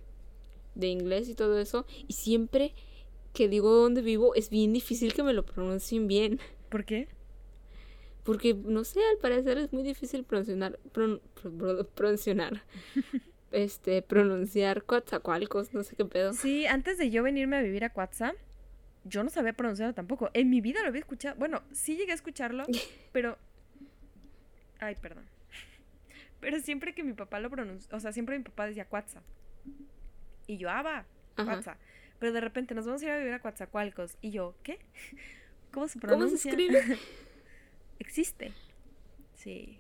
de 0.75 0.89
inglés 0.89 1.31
y 1.31 1.35
todo 1.35 1.59
eso, 1.59 1.87
y 2.07 2.13
siempre 2.13 2.75
que 3.33 3.49
digo 3.49 3.71
dónde 3.71 4.03
vivo 4.03 4.35
es 4.35 4.51
bien 4.51 4.75
difícil 4.75 5.15
que 5.15 5.23
me 5.23 5.33
lo 5.33 5.45
pronuncien 5.45 6.07
bien. 6.07 6.39
¿Por 6.69 6.85
qué? 6.85 7.09
Porque, 8.25 8.55
no 8.55 8.85
sé, 8.85 9.01
al 9.11 9.19
parecer 9.19 9.59
es 9.59 9.73
muy 9.73 9.83
difícil 9.83 10.25
pronunciar, 10.25 10.79
pronunciar, 11.95 12.63
este, 13.53 14.01
pronunciar 14.01 14.83
Coatzacoalcos, 14.85 15.75
no 15.75 15.83
sé 15.83 15.95
qué 15.95 16.07
pedo. 16.07 16.33
Sí, 16.33 16.67
antes 16.67 16.97
de 16.97 17.11
yo 17.11 17.23
venirme 17.23 17.59
a 17.59 17.63
vivir 17.63 17.85
a 17.85 17.91
Coatza, 17.91 18.33
yo 19.05 19.23
no 19.23 19.29
sabía 19.29 19.53
pronunciarlo 19.53 19.95
tampoco. 19.95 20.31
En 20.33 20.49
mi 20.49 20.63
vida 20.63 20.81
lo 20.81 20.89
había 20.89 21.01
escuchado. 21.01 21.37
Bueno, 21.39 21.63
sí 21.73 21.97
llegué 21.97 22.13
a 22.13 22.15
escucharlo, 22.15 22.65
pero... 23.13 23.37
Ay, 24.81 24.97
perdón. 25.01 25.25
Pero 26.41 26.61
siempre 26.61 26.95
que 26.95 27.03
mi 27.03 27.15
papá 27.15 27.41
lo 27.41 27.49
pronuncia, 27.49 27.95
o 27.97 28.01
sea, 28.01 28.13
siempre 28.13 28.37
mi 28.37 28.45
papá 28.45 28.67
decía 28.67 28.87
Coatza. 28.87 29.23
Y 30.47 30.59
yo, 30.59 30.69
ah, 30.69 30.83
va, 30.83 31.07
Coatza. 31.37 31.77
Pero 32.19 32.33
de 32.33 32.41
repente 32.41 32.75
nos 32.75 32.87
vamos 32.87 33.03
a 33.03 33.05
ir 33.05 33.11
a 33.13 33.19
vivir 33.19 33.33
a 33.35 33.41
Coatzacoalcos. 33.41 34.17
Y 34.21 34.31
yo, 34.31 34.55
¿qué? 34.63 34.79
¿Cómo 35.73 35.89
se 35.89 35.99
pronuncia? 35.99 36.27
¿Cómo 36.27 36.39
se 36.39 36.49
escribe? 36.49 36.99
Existe. 37.99 38.53
Sí. 39.35 39.79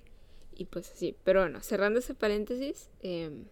Y 0.56 0.66
pues 0.66 0.86
sí, 0.94 1.16
pero 1.24 1.40
bueno, 1.40 1.60
cerrando 1.62 1.98
ese 1.98 2.14
paréntesis, 2.14 2.90
em, 3.02 3.44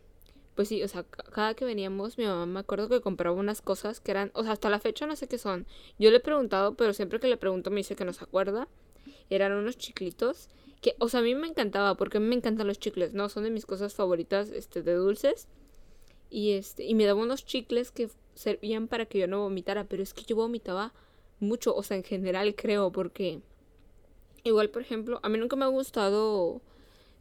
pues 0.54 0.68
sí, 0.68 0.82
o 0.82 0.88
sea, 0.88 1.04
cada 1.04 1.54
que 1.54 1.64
veníamos, 1.64 2.18
mi 2.18 2.26
mamá 2.26 2.46
me 2.46 2.60
acuerdo 2.60 2.88
que 2.88 3.00
compraba 3.00 3.36
unas 3.36 3.62
cosas 3.62 4.00
que 4.00 4.10
eran, 4.10 4.30
o 4.34 4.42
sea, 4.42 4.52
hasta 4.52 4.70
la 4.70 4.78
fecha 4.78 5.06
no 5.06 5.16
sé 5.16 5.26
qué 5.26 5.38
son. 5.38 5.66
Yo 5.98 6.10
le 6.10 6.18
he 6.18 6.20
preguntado, 6.20 6.74
pero 6.74 6.92
siempre 6.92 7.18
que 7.20 7.28
le 7.28 7.36
pregunto 7.36 7.70
me 7.70 7.78
dice 7.78 7.96
que 7.96 8.04
no 8.04 8.12
se 8.12 8.24
acuerda. 8.24 8.68
Eran 9.30 9.52
unos 9.52 9.78
chiclitos 9.78 10.48
que, 10.80 10.94
o 10.98 11.08
sea, 11.08 11.20
a 11.20 11.22
mí 11.22 11.34
me 11.34 11.48
encantaba, 11.48 11.96
porque 11.96 12.18
a 12.18 12.20
mí 12.20 12.26
me 12.26 12.34
encantan 12.34 12.66
los 12.66 12.78
chicles, 12.78 13.14
¿no? 13.14 13.28
Son 13.28 13.44
de 13.44 13.50
mis 13.50 13.66
cosas 13.66 13.94
favoritas, 13.94 14.50
este, 14.50 14.82
de 14.82 14.94
dulces. 14.94 15.48
Y 16.28 16.52
este, 16.52 16.84
y 16.84 16.94
me 16.94 17.04
daba 17.06 17.22
unos 17.22 17.44
chicles 17.44 17.90
que 17.90 18.10
servían 18.34 18.88
para 18.88 19.06
que 19.06 19.18
yo 19.18 19.26
no 19.26 19.40
vomitara, 19.40 19.84
pero 19.84 20.02
es 20.02 20.14
que 20.14 20.24
yo 20.24 20.36
vomitaba 20.36 20.92
mucho, 21.40 21.74
o 21.74 21.82
sea, 21.82 21.96
en 21.96 22.04
general 22.04 22.54
creo, 22.54 22.92
porque 22.92 23.42
Igual, 24.44 24.70
por 24.70 24.82
ejemplo, 24.82 25.20
a 25.22 25.28
mí 25.28 25.38
nunca 25.38 25.56
me 25.56 25.64
ha 25.64 25.68
gustado 25.68 26.60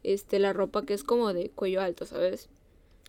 este 0.02 0.38
la 0.38 0.52
ropa 0.52 0.84
que 0.84 0.94
es 0.94 1.04
como 1.04 1.32
de 1.32 1.50
cuello 1.50 1.80
alto, 1.80 2.04
¿sabes? 2.06 2.48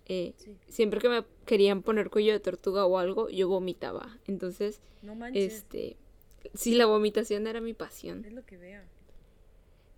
Eh, 0.05 0.33
Siempre 0.67 0.99
que 0.99 1.09
me 1.09 1.23
querían 1.45 1.81
poner 1.81 2.09
cuello 2.09 2.33
de 2.33 2.39
tortuga 2.39 2.85
o 2.85 2.97
algo, 2.97 3.29
yo 3.29 3.47
vomitaba. 3.47 4.17
Entonces, 4.27 4.81
este, 5.33 5.97
sí, 6.53 6.75
la 6.75 6.85
vomitación 6.85 7.47
era 7.47 7.61
mi 7.61 7.73
pasión. 7.73 8.23
Es 8.25 8.33
lo 8.33 8.45
que 8.45 8.57
veo. 8.57 8.81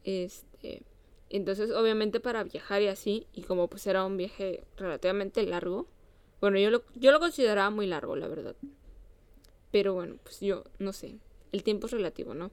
Este, 0.04 0.84
entonces, 1.30 1.72
obviamente 1.72 2.20
para 2.20 2.44
viajar 2.44 2.82
y 2.82 2.88
así, 2.88 3.28
y 3.34 3.42
como 3.42 3.68
pues 3.68 3.88
era 3.88 4.06
un 4.06 4.18
viaje 4.18 4.64
relativamente 4.78 5.44
largo, 5.44 5.88
bueno, 6.40 6.60
yo 6.60 6.70
lo, 6.70 6.84
yo 6.96 7.12
lo 7.12 7.20
consideraba 7.20 7.70
muy 7.72 7.88
largo, 7.88 8.16
la 8.16 8.28
verdad. 8.28 8.56
Pero 9.72 9.94
bueno, 9.96 10.18
pues 10.22 10.40
yo, 10.40 10.64
no 10.80 10.94
sé, 10.94 11.18
el 11.52 11.64
tiempo 11.64 11.88
es 11.88 11.94
relativo, 11.94 12.34
¿no? 12.34 12.52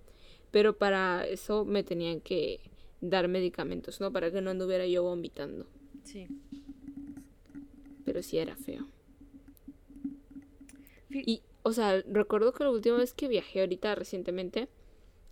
Pero 0.52 0.78
para 0.78 1.26
eso 1.26 1.64
me 1.64 1.82
tenían 1.82 2.20
que 2.20 2.60
dar 3.00 3.26
medicamentos, 3.26 4.00
¿no? 4.00 4.12
Para 4.12 4.30
que 4.30 4.40
no 4.40 4.50
anduviera 4.50 4.86
yo 4.86 5.02
vomitando. 5.02 5.66
Sí. 6.04 6.28
Pero 8.04 8.22
sí 8.22 8.38
era 8.38 8.54
feo. 8.54 8.86
Y, 11.10 11.42
o 11.62 11.72
sea, 11.72 12.02
recuerdo 12.06 12.52
que 12.52 12.64
la 12.64 12.70
última 12.70 12.96
vez 12.96 13.12
que 13.12 13.28
viajé 13.28 13.60
ahorita 13.60 13.94
recientemente, 13.94 14.68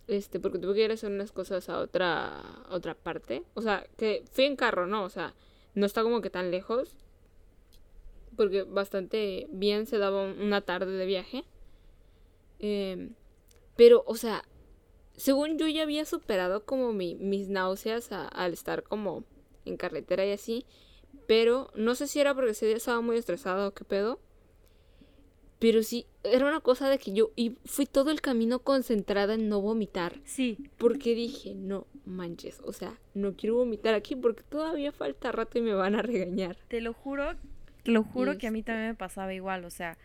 este, 0.07 0.39
porque 0.39 0.59
tuve 0.59 0.75
que 0.75 0.83
ir 0.83 0.91
a 0.91 0.95
hacer 0.95 1.11
unas 1.11 1.31
cosas 1.31 1.69
a 1.69 1.79
otra, 1.79 2.43
otra 2.69 2.95
parte. 2.95 3.43
O 3.53 3.61
sea, 3.61 3.87
que 3.97 4.23
fui 4.31 4.45
en 4.45 4.55
carro, 4.55 4.87
¿no? 4.87 5.03
O 5.03 5.09
sea, 5.09 5.33
no 5.73 5.85
está 5.85 6.03
como 6.03 6.21
que 6.21 6.29
tan 6.29 6.51
lejos. 6.51 6.95
Porque 8.35 8.63
bastante 8.63 9.47
bien 9.51 9.85
se 9.85 9.97
daba 9.97 10.23
una 10.23 10.61
tarde 10.61 10.91
de 10.91 11.05
viaje. 11.05 11.45
Em, 12.59 13.13
pero, 13.75 14.03
o 14.05 14.15
sea, 14.15 14.43
según 15.21 15.59
yo 15.59 15.67
ya 15.67 15.83
había 15.83 16.03
superado 16.05 16.65
como 16.65 16.93
mi, 16.93 17.13
mis 17.13 17.47
náuseas 17.47 18.11
al 18.11 18.53
estar 18.53 18.81
como 18.81 19.23
en 19.65 19.77
carretera 19.77 20.25
y 20.25 20.31
así, 20.31 20.65
pero 21.27 21.69
no 21.75 21.93
sé 21.93 22.07
si 22.07 22.19
era 22.19 22.33
porque 22.33 22.51
ese 22.51 22.65
día 22.65 22.77
estaba 22.77 23.01
muy 23.01 23.17
estresado 23.17 23.67
o 23.67 23.71
qué 23.71 23.85
pedo. 23.85 24.19
Pero 25.59 25.83
sí, 25.83 26.07
era 26.23 26.47
una 26.47 26.59
cosa 26.59 26.89
de 26.89 26.97
que 26.97 27.13
yo 27.13 27.29
y 27.35 27.55
fui 27.65 27.85
todo 27.85 28.09
el 28.09 28.19
camino 28.19 28.63
concentrada 28.63 29.35
en 29.35 29.47
no 29.47 29.61
vomitar. 29.61 30.19
Sí. 30.23 30.57
Porque 30.79 31.13
dije, 31.13 31.53
no 31.53 31.85
manches, 32.03 32.59
o 32.65 32.73
sea, 32.73 32.99
no 33.13 33.35
quiero 33.35 33.57
vomitar 33.57 33.93
aquí 33.93 34.15
porque 34.15 34.41
todavía 34.41 34.91
falta 34.91 35.31
rato 35.31 35.59
y 35.59 35.61
me 35.61 35.75
van 35.75 35.93
a 35.93 36.01
regañar. 36.01 36.57
Te 36.67 36.81
lo 36.81 36.93
juro, 36.93 37.35
te 37.83 37.91
lo 37.91 38.03
juro 38.03 38.39
que 38.39 38.47
a 38.47 38.51
mí 38.51 38.63
también 38.63 38.87
me 38.87 38.95
pasaba 38.95 39.35
igual, 39.35 39.65
o 39.65 39.69
sea, 39.69 39.99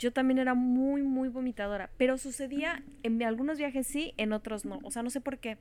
yo 0.00 0.12
también 0.12 0.38
era 0.38 0.54
muy, 0.54 1.02
muy 1.02 1.28
vomitadora, 1.28 1.90
pero 1.96 2.18
sucedía 2.18 2.82
en 3.04 3.22
algunos 3.22 3.58
viajes 3.58 3.86
sí, 3.86 4.14
en 4.16 4.32
otros 4.32 4.64
no, 4.64 4.80
o 4.82 4.90
sea, 4.90 5.04
no 5.04 5.10
sé 5.10 5.20
por 5.20 5.38
qué. 5.38 5.58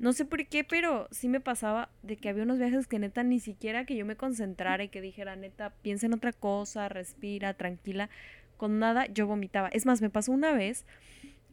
No 0.00 0.12
sé 0.12 0.24
por 0.24 0.44
qué, 0.46 0.64
pero 0.64 1.06
sí 1.12 1.28
me 1.28 1.38
pasaba 1.38 1.88
de 2.02 2.16
que 2.16 2.28
había 2.28 2.42
unos 2.42 2.58
viajes 2.58 2.88
que 2.88 2.98
neta 2.98 3.22
ni 3.22 3.38
siquiera 3.38 3.86
que 3.86 3.94
yo 3.94 4.04
me 4.04 4.16
concentrara 4.16 4.82
y 4.82 4.88
que 4.88 5.00
dijera, 5.00 5.36
neta, 5.36 5.70
piensa 5.80 6.06
en 6.06 6.12
otra 6.12 6.32
cosa, 6.32 6.88
respira, 6.88 7.54
tranquila 7.54 8.10
con 8.62 8.78
nada 8.78 9.06
yo 9.06 9.26
vomitaba. 9.26 9.66
Es 9.68 9.86
más, 9.86 10.00
me 10.00 10.08
pasó 10.08 10.30
una 10.30 10.52
vez 10.52 10.86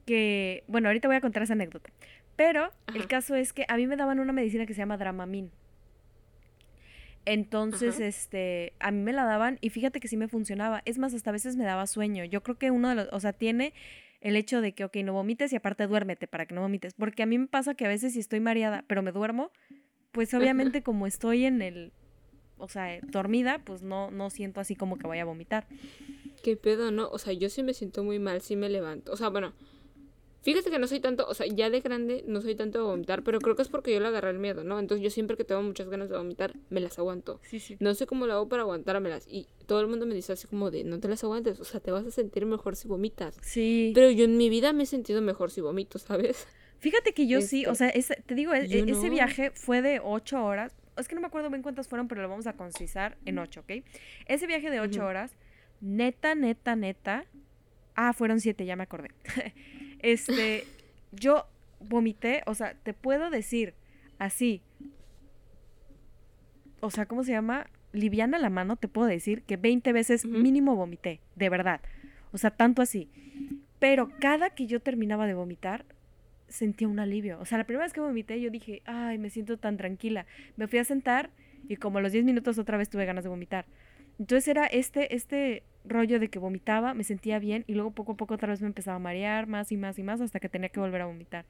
que, 0.05 0.63
bueno, 0.67 0.89
ahorita 0.89 1.07
voy 1.07 1.17
a 1.17 1.21
contar 1.21 1.41
esa 1.41 1.53
anécdota, 1.53 1.89
pero 2.35 2.71
el 2.93 3.07
caso 3.07 3.33
es 3.33 3.51
que 3.51 3.65
a 3.67 3.77
mí 3.77 3.87
me 3.87 3.95
daban 3.95 4.19
una 4.19 4.31
medicina 4.31 4.67
que 4.67 4.75
se 4.75 4.79
llama 4.79 4.97
Dramamin. 4.97 5.49
Entonces, 7.25 7.99
este, 7.99 8.73
a 8.79 8.91
mí 8.91 9.01
me 9.01 9.13
la 9.13 9.25
daban 9.25 9.58
y 9.62 9.69
fíjate 9.69 9.99
que 9.99 10.08
sí 10.08 10.17
me 10.17 10.27
funcionaba. 10.27 10.82
Es 10.86 10.97
más, 10.97 11.13
hasta 11.13 11.29
a 11.29 11.34
veces 11.34 11.55
me 11.55 11.63
daba 11.63 11.86
sueño. 11.88 12.23
Yo 12.25 12.41
creo 12.41 12.58
que 12.58 12.71
uno 12.71 12.89
de 12.89 12.95
los, 12.95 13.10
o 13.12 13.19
sea, 13.19 13.34
tiene 13.34 13.73
el 14.21 14.36
hecho 14.36 14.62
de 14.62 14.73
que, 14.73 14.84
ok, 14.84 14.97
no 15.03 15.13
vomites 15.13 15.53
y 15.53 15.55
aparte 15.55 15.88
duérmete 15.88 16.27
para 16.27 16.45
que 16.45 16.55
no 16.55 16.62
vomites. 16.62 16.93
Porque 16.93 17.23
a 17.23 17.25
mí 17.25 17.38
me 17.38 17.47
pasa 17.47 17.75
que 17.75 17.86
a 17.86 17.89
veces 17.89 18.13
si 18.13 18.19
estoy 18.19 18.39
mareada, 18.39 18.84
pero 18.88 19.01
me 19.01 19.12
duermo, 19.12 19.51
pues 20.12 20.34
obviamente 20.34 20.82
como 20.82 21.08
estoy 21.08 21.45
en 21.45 21.62
el, 21.62 21.91
o 22.58 22.67
sea, 22.67 22.99
dormida, 23.03 23.60
pues 23.63 23.82
no, 23.82 24.12
no 24.12 24.29
siento 24.29 24.60
así 24.60 24.75
como 24.75 24.97
que 24.97 25.08
voy 25.08 25.19
a 25.19 25.25
vomitar. 25.25 25.67
¿Qué 26.43 26.55
pedo, 26.55 26.91
no? 26.91 27.10
O 27.10 27.19
sea, 27.19 27.34
yo 27.34 27.49
sí 27.49 27.63
me 27.63 27.73
siento 27.73 28.03
muy 28.03 28.19
mal 28.19 28.41
si 28.41 28.55
me 28.55 28.69
levanto. 28.69 29.12
O 29.12 29.17
sea, 29.17 29.29
bueno, 29.29 29.53
fíjate 30.41 30.69
que 30.69 30.80
no 30.80 30.88
soy 30.88 30.99
tanto, 30.99 31.25
o 31.28 31.34
sea, 31.34 31.47
ya 31.47 31.69
de 31.69 31.82
grande 31.82 32.23
no 32.28 32.41
soy 32.41 32.56
tanto 32.56 32.80
de 32.80 32.86
vomitar, 32.86 33.23
pero 33.23 33.39
creo 33.39 33.56
que 33.56 33.62
es 33.62 33.67
porque 33.67 33.93
yo 33.93 33.99
le 33.99 34.08
agarré 34.08 34.32
el 34.32 34.39
miedo, 34.39 34.63
¿no? 34.63 34.80
Entonces 34.80 35.04
yo 35.04 35.10
siempre 35.10 35.38
que 35.38 35.43
tengo 35.43 35.62
muchas 35.62 35.89
ganas 35.89 36.10
de 36.10 36.17
vomitar, 36.17 36.54
me 36.69 36.80
las 36.80 36.97
aguanto. 36.99 37.39
Sí, 37.43 37.60
sí. 37.60 37.78
No 37.80 37.93
sé 37.93 38.06
cómo 38.06 38.28
lo 38.28 38.34
hago 38.34 38.49
para 38.49 38.63
aguantármelas. 38.63 39.28
Y 39.28 39.47
todo 39.65 39.82
el 39.82 39.88
mundo 39.88 40.06
me 40.06 40.15
dice 40.15 40.34
así 40.34 40.47
como 40.47 40.71
de, 40.71 40.84
no 40.84 40.99
te 40.99 41.08
las 41.08 41.23
aguantes, 41.23 41.60
o 41.60 41.63
sea, 41.63 41.80
te 41.80 41.91
vas 41.91 42.06
a 42.06 42.12
sentir 42.12 42.45
mejor 42.45 42.75
si 42.75 42.88
vomitas. 42.88 43.38
Sí. 43.41 43.91
Pero 43.95 44.12
yo 44.12 44.25
en 44.25 44.38
mi 44.38 44.49
vida 44.49 44.73
me 44.73 44.84
he 44.84 44.88
sentido 44.88 45.21
mejor 45.21 45.52
si 45.52 45.62
vomito, 45.62 45.99
¿sabes? 45.99 46.47
Fíjate 46.80 47.13
que 47.13 47.28
yo 47.28 47.41
sí, 47.41 47.65
o 47.65 47.75
sea, 47.75 47.91
te 48.25 48.36
digo, 48.36 48.54
e, 48.54 48.63
ese 48.63 49.10
viaje 49.10 49.52
fue 49.52 49.82
de 49.82 49.99
ocho 50.02 50.43
horas. 50.43 50.73
Es 50.97 51.08
que 51.08 51.15
no 51.15 51.21
me 51.21 51.28
acuerdo 51.28 51.49
bien 51.49 51.62
cuántas 51.62 51.88
fueron, 51.88 52.08
pero 52.08 52.21
lo 52.21 52.30
vamos 52.30 52.47
a 52.47 52.54
concisar 52.54 53.17
en 53.25 53.39
ocho, 53.39 53.62
¿ok? 53.62 53.84
Ese 54.28 54.47
viaje 54.47 54.69
de 54.69 54.80
ocho 54.80 55.06
horas 55.06 55.36
neta, 55.82 56.36
neta, 56.36 56.75
neta. 56.75 57.25
Ah, 57.95 58.13
fueron 58.13 58.39
siete, 58.39 58.65
ya 58.65 58.75
me 58.75 58.84
acordé. 58.84 59.10
este, 59.99 60.65
yo 61.12 61.45
vomité, 61.79 62.43
o 62.45 62.53
sea, 62.53 62.75
te 62.83 62.93
puedo 62.93 63.29
decir 63.29 63.73
así. 64.17 64.62
O 66.81 66.91
sea, 66.91 67.05
¿cómo 67.05 67.23
se 67.23 67.31
llama? 67.31 67.67
Liviana 67.91 68.38
la 68.38 68.49
mano, 68.49 68.75
te 68.75 68.88
puedo 68.88 69.07
decir 69.07 69.41
que 69.43 69.57
20 69.57 69.91
veces 69.93 70.25
mínimo 70.25 70.75
vomité, 70.75 71.19
de 71.35 71.49
verdad. 71.49 71.81
O 72.31 72.38
sea, 72.38 72.51
tanto 72.51 72.81
así. 72.81 73.09
Pero 73.79 74.12
cada 74.19 74.51
que 74.51 74.67
yo 74.67 74.79
terminaba 74.81 75.25
de 75.25 75.33
vomitar, 75.33 75.85
sentía 76.47 76.88
un 76.88 76.99
alivio. 76.99 77.39
O 77.39 77.45
sea, 77.45 77.57
la 77.57 77.63
primera 77.63 77.85
vez 77.85 77.93
que 77.93 78.01
vomité, 78.01 78.39
yo 78.41 78.49
dije, 78.49 78.81
ay, 78.85 79.17
me 79.17 79.29
siento 79.29 79.57
tan 79.57 79.77
tranquila. 79.77 80.25
Me 80.57 80.67
fui 80.67 80.79
a 80.79 80.83
sentar 80.83 81.29
y 81.67 81.77
como 81.77 81.97
a 81.97 82.01
los 82.01 82.12
10 82.12 82.25
minutos 82.25 82.57
otra 82.57 82.77
vez 82.77 82.89
tuve 82.89 83.05
ganas 83.05 83.23
de 83.23 83.29
vomitar. 83.29 83.65
Entonces 84.19 84.47
era 84.49 84.65
este, 84.65 85.15
este 85.15 85.63
rollo 85.86 86.19
de 86.19 86.29
que 86.29 86.39
vomitaba, 86.39 86.93
me 86.93 87.03
sentía 87.03 87.39
bien 87.39 87.63
y 87.67 87.73
luego 87.73 87.91
poco 87.91 88.12
a 88.12 88.17
poco 88.17 88.34
otra 88.34 88.49
vez 88.49 88.62
me 88.62 88.67
empezaba 88.67 88.97
a 88.97 88.99
marear 88.99 89.47
más 89.47 89.71
y 89.71 89.77
más 89.77 89.97
y 89.97 90.03
más 90.03 90.19
hasta 90.19 90.39
que 90.39 90.49
tenía 90.49 90.69
que 90.69 90.79
volver 90.79 91.01
a 91.01 91.05
vomitar. 91.05 91.45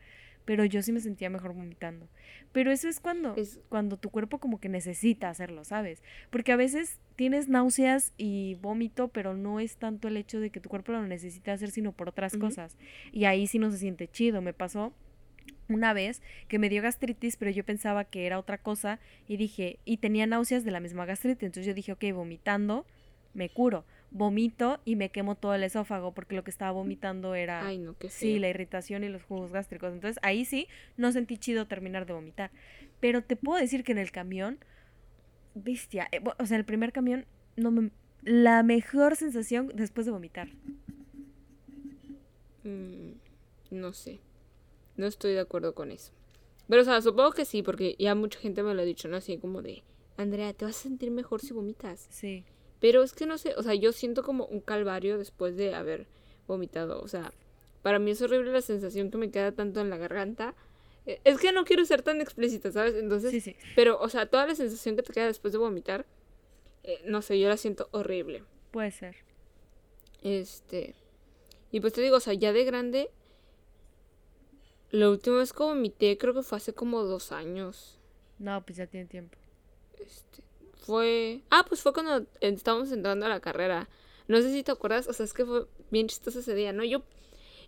Pero 0.46 0.66
yo 0.66 0.82
sí 0.82 0.92
me 0.92 1.00
sentía 1.00 1.30
mejor 1.30 1.54
vomitando. 1.54 2.08
Pero 2.52 2.72
eso 2.72 2.88
es 2.88 3.00
cuando, 3.00 3.36
es... 3.36 3.60
cuando 3.70 3.98
tu 3.98 4.10
cuerpo 4.10 4.40
como 4.40 4.60
que 4.60 4.70
necesita 4.70 5.30
hacerlo, 5.30 5.64
¿sabes? 5.64 6.02
Porque 6.30 6.52
a 6.52 6.56
veces 6.56 7.00
tienes 7.16 7.50
náuseas 7.50 8.14
y 8.18 8.56
vómito, 8.56 9.10
pero 9.10 9.36
no 9.36 9.60
es 9.60 9.78
tanto 9.78 10.08
el 10.08 10.18
hecho 10.18 10.40
de 10.40 10.50
que 10.50 10.60
tu 10.60 10.70
cuerpo 10.70 10.92
lo 10.92 11.06
necesite 11.06 11.52
hacer, 11.52 11.72
sino 11.72 11.92
por 11.92 12.10
otras 12.10 12.38
cosas. 12.38 12.78
Y 13.12 13.26
ahí 13.26 13.48
sí 13.48 13.60
no 13.60 13.70
se 13.70 13.78
siente 13.78 14.08
chido. 14.08 14.42
Me 14.42 14.54
pasó 14.54 14.94
una 15.68 15.94
vez 15.94 16.22
que 16.48 16.60
me 16.60 16.70
dio 16.70 16.82
gastritis, 16.82 17.38
pero 17.38 17.52
yo 17.52 17.64
pensaba 17.64 18.04
que 18.06 18.26
era 18.26 18.40
otra 18.40 18.58
cosa 18.58 19.00
y 19.28 19.38
dije, 19.38 19.80
y 19.86 19.98
tenía 19.98 20.26
náuseas 20.26 20.64
de 20.64 20.72
la 20.72 20.80
misma 20.80 21.06
gastritis, 21.06 21.44
entonces 21.44 21.68
yo 21.68 21.74
dije, 21.74 21.92
ok, 21.92 22.04
vomitando, 22.14 22.86
me 23.34 23.50
curo. 23.50 23.86
Vomito 24.12 24.80
y 24.86 24.96
me 24.96 25.10
quemo 25.10 25.36
todo 25.36 25.54
el 25.54 25.64
esófago 25.64 26.14
porque 26.14 26.36
lo 26.36 26.44
que 26.44 26.50
estaba 26.50 26.72
vomitando 26.72 27.36
era 27.36 27.68
Ay, 27.68 27.78
no, 27.78 27.96
que 27.96 28.10
sí, 28.10 28.40
la 28.40 28.50
irritación 28.50 29.04
y 29.04 29.10
los 29.10 29.22
jugos 29.22 29.52
gástricos. 29.52 29.94
Entonces 29.94 30.18
ahí 30.24 30.46
sí 30.46 30.68
no 30.98 31.12
sentí 31.12 31.38
chido 31.38 31.68
terminar 31.68 32.08
de 32.08 32.14
vomitar. 32.14 32.50
Pero 33.00 33.24
te 33.24 33.36
puedo 33.36 33.62
decir 33.62 33.84
que 33.84 33.92
en 33.92 34.00
el 34.00 34.12
camión, 34.12 34.58
bestia, 35.54 36.08
eh, 36.12 36.24
o 36.40 36.46
sea, 36.48 36.58
el 36.58 36.66
primer 36.66 36.92
camión 36.92 37.26
no 37.56 37.70
me 37.70 37.92
la 38.24 38.64
mejor 38.64 39.16
sensación 39.16 39.72
después 39.76 40.08
de 40.08 40.12
vomitar. 40.12 40.50
Mm, 42.64 43.12
no 43.72 43.94
sé. 43.94 44.20
No 45.00 45.08
estoy 45.08 45.32
de 45.32 45.40
acuerdo 45.40 45.74
con 45.74 45.92
eso. 45.92 46.12
Pero, 46.68 46.82
o 46.82 46.86
sea, 46.86 47.02
supongo 47.02 47.32
que 47.32 47.46
sí, 47.46 47.64
porque 47.64 47.96
ya 47.98 48.16
mucha 48.16 48.38
gente 48.38 48.64
me 48.64 48.74
lo 48.74 48.82
ha 48.82 48.86
dicho, 48.86 49.08
¿no? 49.08 49.16
Así 49.16 49.38
como 49.38 49.62
de, 49.62 49.82
Andrea, 50.18 50.52
te 50.52 50.66
vas 50.66 50.78
a 50.78 50.82
sentir 50.82 51.10
mejor 51.10 51.40
si 51.40 51.54
vomitas. 51.54 52.08
Sí. 52.10 52.44
Pero 52.82 53.02
es 53.02 53.14
que 53.14 53.26
no 53.26 53.38
sé, 53.38 53.54
o 53.56 53.64
sea, 53.64 53.76
yo 53.76 53.94
siento 53.94 54.24
como 54.24 54.46
un 54.48 54.60
calvario 54.60 55.18
después 55.18 55.56
de 55.56 55.74
haber 55.74 56.06
vomitado. 56.48 57.02
O 57.02 57.08
sea, 57.08 57.32
para 57.82 57.98
mí 57.98 58.12
es 58.12 58.22
horrible 58.22 58.52
la 58.52 58.60
sensación 58.60 59.10
que 59.10 59.18
me 59.18 59.32
queda 59.32 59.54
tanto 59.54 59.80
en 59.80 59.90
la 59.90 59.96
garganta. 59.96 60.54
Eh, 61.06 61.22
es 61.24 61.38
que 61.40 61.54
no 61.54 61.64
quiero 61.64 61.86
ser 61.86 62.02
tan 62.02 62.20
explícita, 62.20 62.70
¿sabes? 62.70 62.96
Entonces, 62.96 63.32
sí, 63.32 63.40
sí. 63.40 63.56
pero, 63.78 63.98
o 64.02 64.10
sea, 64.10 64.26
toda 64.26 64.48
la 64.48 64.56
sensación 64.56 64.98
que 64.98 65.04
te 65.04 65.14
queda 65.14 65.28
después 65.28 65.54
de 65.54 65.60
vomitar, 65.60 66.06
eh, 66.84 67.00
no 67.06 67.22
sé, 67.22 67.40
yo 67.40 67.48
la 67.48 67.56
siento 67.56 67.88
horrible. 67.92 68.44
Puede 68.72 68.92
ser. 68.92 69.16
Este. 70.22 70.94
Y 71.72 71.80
pues 71.80 71.94
te 71.94 72.02
digo, 72.02 72.18
o 72.18 72.20
sea, 72.20 72.34
ya 72.34 72.52
de 72.52 72.66
grande, 72.66 73.12
la 74.92 75.10
última 75.10 75.38
vez 75.38 75.54
que 75.54 75.64
vomité 75.64 76.18
creo 76.18 76.34
que 76.34 76.42
fue 76.42 76.58
hace 76.58 76.74
como 76.74 77.04
dos 77.04 77.32
años. 77.32 78.00
No, 78.40 78.64
pues 78.66 78.78
ya 78.78 78.88
tiene 78.88 79.06
tiempo. 79.06 79.38
Este, 80.00 80.44
fue... 80.78 81.42
Ah, 81.50 81.66
pues 81.68 81.82
fue 81.82 81.94
cuando 81.94 82.26
estábamos 82.42 82.92
entrando 82.92 83.26
a 83.26 83.30
la 83.30 83.40
carrera. 83.40 83.90
No 84.28 84.42
sé 84.42 84.52
si 84.52 84.64
te 84.64 84.72
acuerdas, 84.72 85.08
o 85.08 85.14
sea, 85.14 85.26
es 85.26 85.34
que 85.34 85.46
fue 85.46 85.68
bien 85.92 86.08
chistoso 86.08 86.40
ese 86.40 86.56
día, 86.56 86.72
¿no? 86.74 86.84
Yo, 86.84 87.04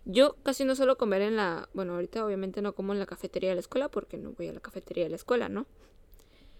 yo 0.04 0.36
casi 0.42 0.64
no 0.64 0.74
suelo 0.74 0.96
comer 0.96 1.22
en 1.22 1.36
la... 1.36 1.68
Bueno, 1.74 1.94
ahorita 1.94 2.24
obviamente 2.24 2.62
no 2.62 2.74
como 2.74 2.92
en 2.92 2.98
la 2.98 3.06
cafetería 3.06 3.50
de 3.50 3.56
la 3.56 3.60
escuela 3.60 3.88
porque 3.88 4.16
no 4.16 4.32
voy 4.32 4.48
a 4.48 4.52
la 4.52 4.60
cafetería 4.60 5.04
de 5.04 5.10
la 5.10 5.16
escuela, 5.16 5.48
¿no? 5.48 5.66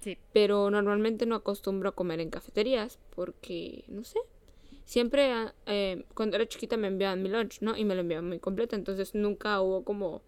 Sí. 0.00 0.18
Pero 0.32 0.70
normalmente 0.70 1.26
no 1.26 1.36
acostumbro 1.36 1.88
a 1.88 1.94
comer 1.94 2.20
en 2.20 2.30
cafeterías 2.30 2.98
porque, 3.14 3.84
no 3.88 4.04
sé, 4.04 4.18
siempre 4.84 5.32
eh, 5.66 6.04
cuando 6.14 6.36
era 6.36 6.46
chiquita 6.46 6.76
me 6.76 6.88
enviaban 6.88 7.22
mi 7.22 7.28
lunch, 7.28 7.60
¿no? 7.60 7.76
Y 7.76 7.84
me 7.84 7.94
lo 7.94 8.00
enviaban 8.00 8.28
muy 8.28 8.40
completo, 8.40 8.76
entonces 8.76 9.14
nunca 9.14 9.60
hubo 9.60 9.84
como 9.84 10.22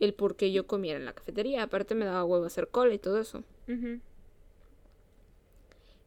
el 0.00 0.14
por 0.14 0.34
qué 0.34 0.50
yo 0.50 0.66
comiera 0.66 0.98
en 0.98 1.04
la 1.04 1.12
cafetería. 1.12 1.62
Aparte 1.62 1.94
me 1.94 2.06
daba 2.06 2.24
huevo 2.24 2.44
hacer 2.44 2.68
cola 2.68 2.94
y 2.94 2.98
todo 2.98 3.20
eso. 3.20 3.44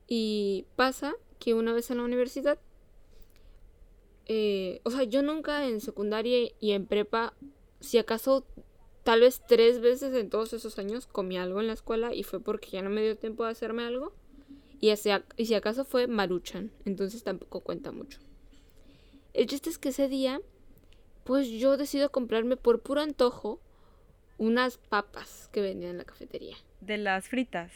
Y 0.08 0.66
pasa 0.76 1.16
que 1.40 1.54
una 1.54 1.72
vez 1.74 1.90
en 1.92 1.98
la 1.98 2.04
universidad, 2.04 2.60
eh, 4.26 4.82
o 4.84 4.92
sea, 4.92 5.04
yo 5.04 5.22
nunca 5.22 5.68
en 5.68 5.80
secundaria 5.80 6.50
y 6.60 6.72
en 6.72 6.86
prepa, 6.86 7.34
si 7.80 7.98
acaso 7.98 8.46
tal 9.04 9.22
vez 9.22 9.42
tres 9.48 9.80
veces 9.80 10.14
en 10.14 10.30
todos 10.30 10.54
esos 10.54 10.80
años 10.80 11.08
comí 11.08 11.38
algo 11.38 11.60
en 11.60 11.68
la 11.68 11.74
escuela 11.74 12.14
y 12.14 12.24
fue 12.24 12.40
porque 12.40 12.70
ya 12.72 12.82
no 12.82 12.90
me 12.90 13.02
dio 13.02 13.18
tiempo 13.18 13.46
de 13.46 13.52
hacerme 13.52 13.84
algo. 13.84 14.14
Y, 14.80 14.92
y 14.92 15.46
si 15.46 15.54
acaso 15.54 15.86
fue 15.86 16.08
maruchan, 16.08 16.72
entonces 16.84 17.24
tampoco 17.24 17.62
cuenta 17.62 17.92
mucho. 17.92 18.20
El 19.34 19.48
chiste 19.48 19.70
es 19.70 19.78
que 19.78 19.90
ese 19.90 20.10
día, 20.10 20.42
pues 21.24 21.48
yo 21.48 21.78
decido 21.78 22.12
comprarme 22.12 22.58
por 22.58 22.82
puro 22.82 23.02
antojo 23.02 23.62
unas 24.38 24.78
papas 24.78 25.50
que 25.52 25.62
vendían 25.62 25.92
en 25.92 25.98
la 26.00 26.06
cafetería. 26.06 26.58
De 26.82 26.98
las 26.98 27.28
fritas. 27.28 27.72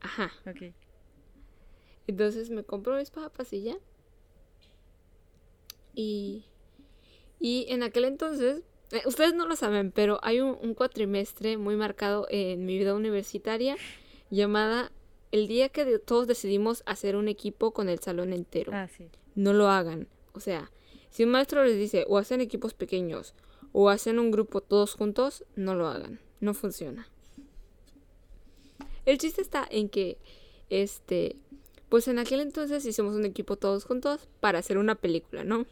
Ajá. 0.00 0.32
Ok. 0.46 0.72
Entonces 2.06 2.50
me 2.50 2.62
compro 2.62 2.96
mis 2.96 3.10
papas 3.10 3.52
y 3.52 3.62
ya. 3.62 3.76
Y, 5.94 6.44
y 7.40 7.66
en 7.68 7.82
aquel 7.82 8.04
entonces, 8.04 8.62
eh, 8.92 9.02
ustedes 9.06 9.34
no 9.34 9.46
lo 9.46 9.56
saben, 9.56 9.90
pero 9.92 10.20
hay 10.22 10.40
un, 10.40 10.58
un, 10.60 10.74
cuatrimestre 10.74 11.56
muy 11.56 11.74
marcado 11.74 12.26
en 12.30 12.66
mi 12.66 12.78
vida 12.78 12.94
universitaria 12.94 13.76
llamada 14.30 14.92
el 15.32 15.48
día 15.48 15.70
que 15.70 15.98
todos 15.98 16.26
decidimos 16.26 16.82
hacer 16.86 17.16
un 17.16 17.28
equipo 17.28 17.72
con 17.72 17.88
el 17.88 17.98
salón 17.98 18.32
entero. 18.32 18.72
Ah, 18.74 18.88
sí. 18.88 19.08
No 19.34 19.52
lo 19.52 19.68
hagan. 19.68 20.06
O 20.32 20.40
sea, 20.40 20.70
si 21.10 21.24
un 21.24 21.30
maestro 21.30 21.64
les 21.64 21.76
dice 21.76 22.04
o 22.08 22.18
hacen 22.18 22.40
equipos 22.40 22.74
pequeños 22.74 23.34
o 23.78 23.90
hacen 23.90 24.18
un 24.18 24.30
grupo 24.30 24.62
todos 24.62 24.94
juntos, 24.94 25.44
no 25.54 25.74
lo 25.74 25.86
hagan. 25.86 26.18
No 26.40 26.54
funciona. 26.54 27.06
El 29.04 29.18
chiste 29.18 29.42
está 29.42 29.68
en 29.70 29.90
que, 29.90 30.16
este, 30.70 31.36
Pues 31.90 32.08
en 32.08 32.18
aquel 32.18 32.40
entonces 32.40 32.86
hicimos 32.86 33.14
un 33.14 33.26
equipo 33.26 33.56
todos 33.56 33.84
juntos 33.84 34.30
para 34.40 34.60
hacer 34.60 34.78
una 34.78 34.94
película, 34.94 35.44
¿no? 35.44 35.66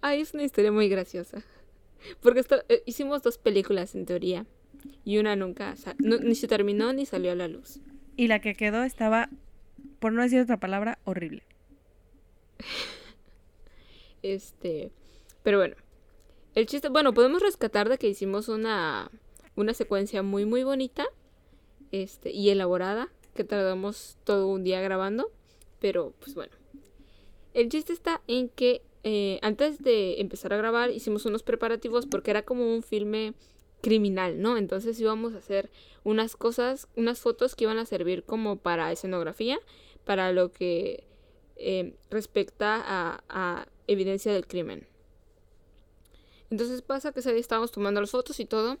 Ay, 0.00 0.22
es 0.22 0.34
una 0.34 0.42
historia 0.42 0.72
muy 0.72 0.88
graciosa. 0.88 1.44
Porque 2.20 2.40
esto, 2.40 2.64
eh, 2.68 2.82
hicimos 2.84 3.22
dos 3.22 3.38
películas 3.38 3.94
en 3.94 4.04
teoría. 4.04 4.44
Y 5.04 5.18
una 5.18 5.36
nunca, 5.36 5.76
ni 6.00 6.34
se 6.34 6.48
terminó 6.48 6.92
ni 6.92 7.06
salió 7.06 7.30
a 7.30 7.36
la 7.36 7.46
luz. 7.46 7.78
Y 8.16 8.26
la 8.26 8.40
que 8.40 8.56
quedó 8.56 8.82
estaba, 8.82 9.30
por 10.00 10.12
no 10.12 10.20
decir 10.20 10.40
otra 10.40 10.58
palabra, 10.58 10.98
horrible. 11.04 11.44
este, 14.22 14.90
pero 15.44 15.58
bueno. 15.58 15.76
El 16.54 16.66
chiste, 16.66 16.88
bueno, 16.88 17.12
podemos 17.12 17.42
rescatar 17.42 17.88
de 17.88 17.98
que 17.98 18.08
hicimos 18.08 18.48
una, 18.48 19.10
una 19.56 19.74
secuencia 19.74 20.22
muy, 20.22 20.44
muy 20.44 20.62
bonita 20.62 21.06
este, 21.90 22.30
y 22.30 22.50
elaborada, 22.50 23.08
que 23.34 23.44
tardamos 23.44 24.16
todo 24.24 24.48
un 24.48 24.62
día 24.64 24.80
grabando. 24.80 25.30
Pero, 25.80 26.14
pues 26.20 26.34
bueno. 26.34 26.52
El 27.52 27.68
chiste 27.68 27.92
está 27.92 28.20
en 28.26 28.48
que 28.48 28.82
eh, 29.04 29.38
antes 29.42 29.82
de 29.82 30.20
empezar 30.20 30.52
a 30.52 30.56
grabar 30.56 30.90
hicimos 30.90 31.26
unos 31.26 31.42
preparativos 31.42 32.06
porque 32.06 32.30
era 32.30 32.42
como 32.42 32.74
un 32.74 32.82
filme 32.82 33.34
criminal, 33.82 34.40
¿no? 34.40 34.56
Entonces 34.56 34.98
íbamos 34.98 35.34
a 35.34 35.38
hacer 35.38 35.70
unas 36.04 36.36
cosas, 36.36 36.88
unas 36.96 37.20
fotos 37.20 37.54
que 37.54 37.64
iban 37.64 37.78
a 37.78 37.84
servir 37.84 38.24
como 38.24 38.56
para 38.56 38.90
escenografía, 38.90 39.58
para 40.04 40.32
lo 40.32 40.52
que 40.52 41.04
eh, 41.56 41.94
respecta 42.10 42.82
a, 43.28 43.66
evidencia 43.86 44.32
del 44.32 44.46
crimen. 44.46 44.86
Entonces 46.54 46.82
pasa 46.82 47.10
que 47.10 47.18
ese 47.18 47.36
estábamos 47.36 47.72
tomando 47.72 48.00
las 48.00 48.12
fotos 48.12 48.38
y 48.38 48.44
todo, 48.44 48.78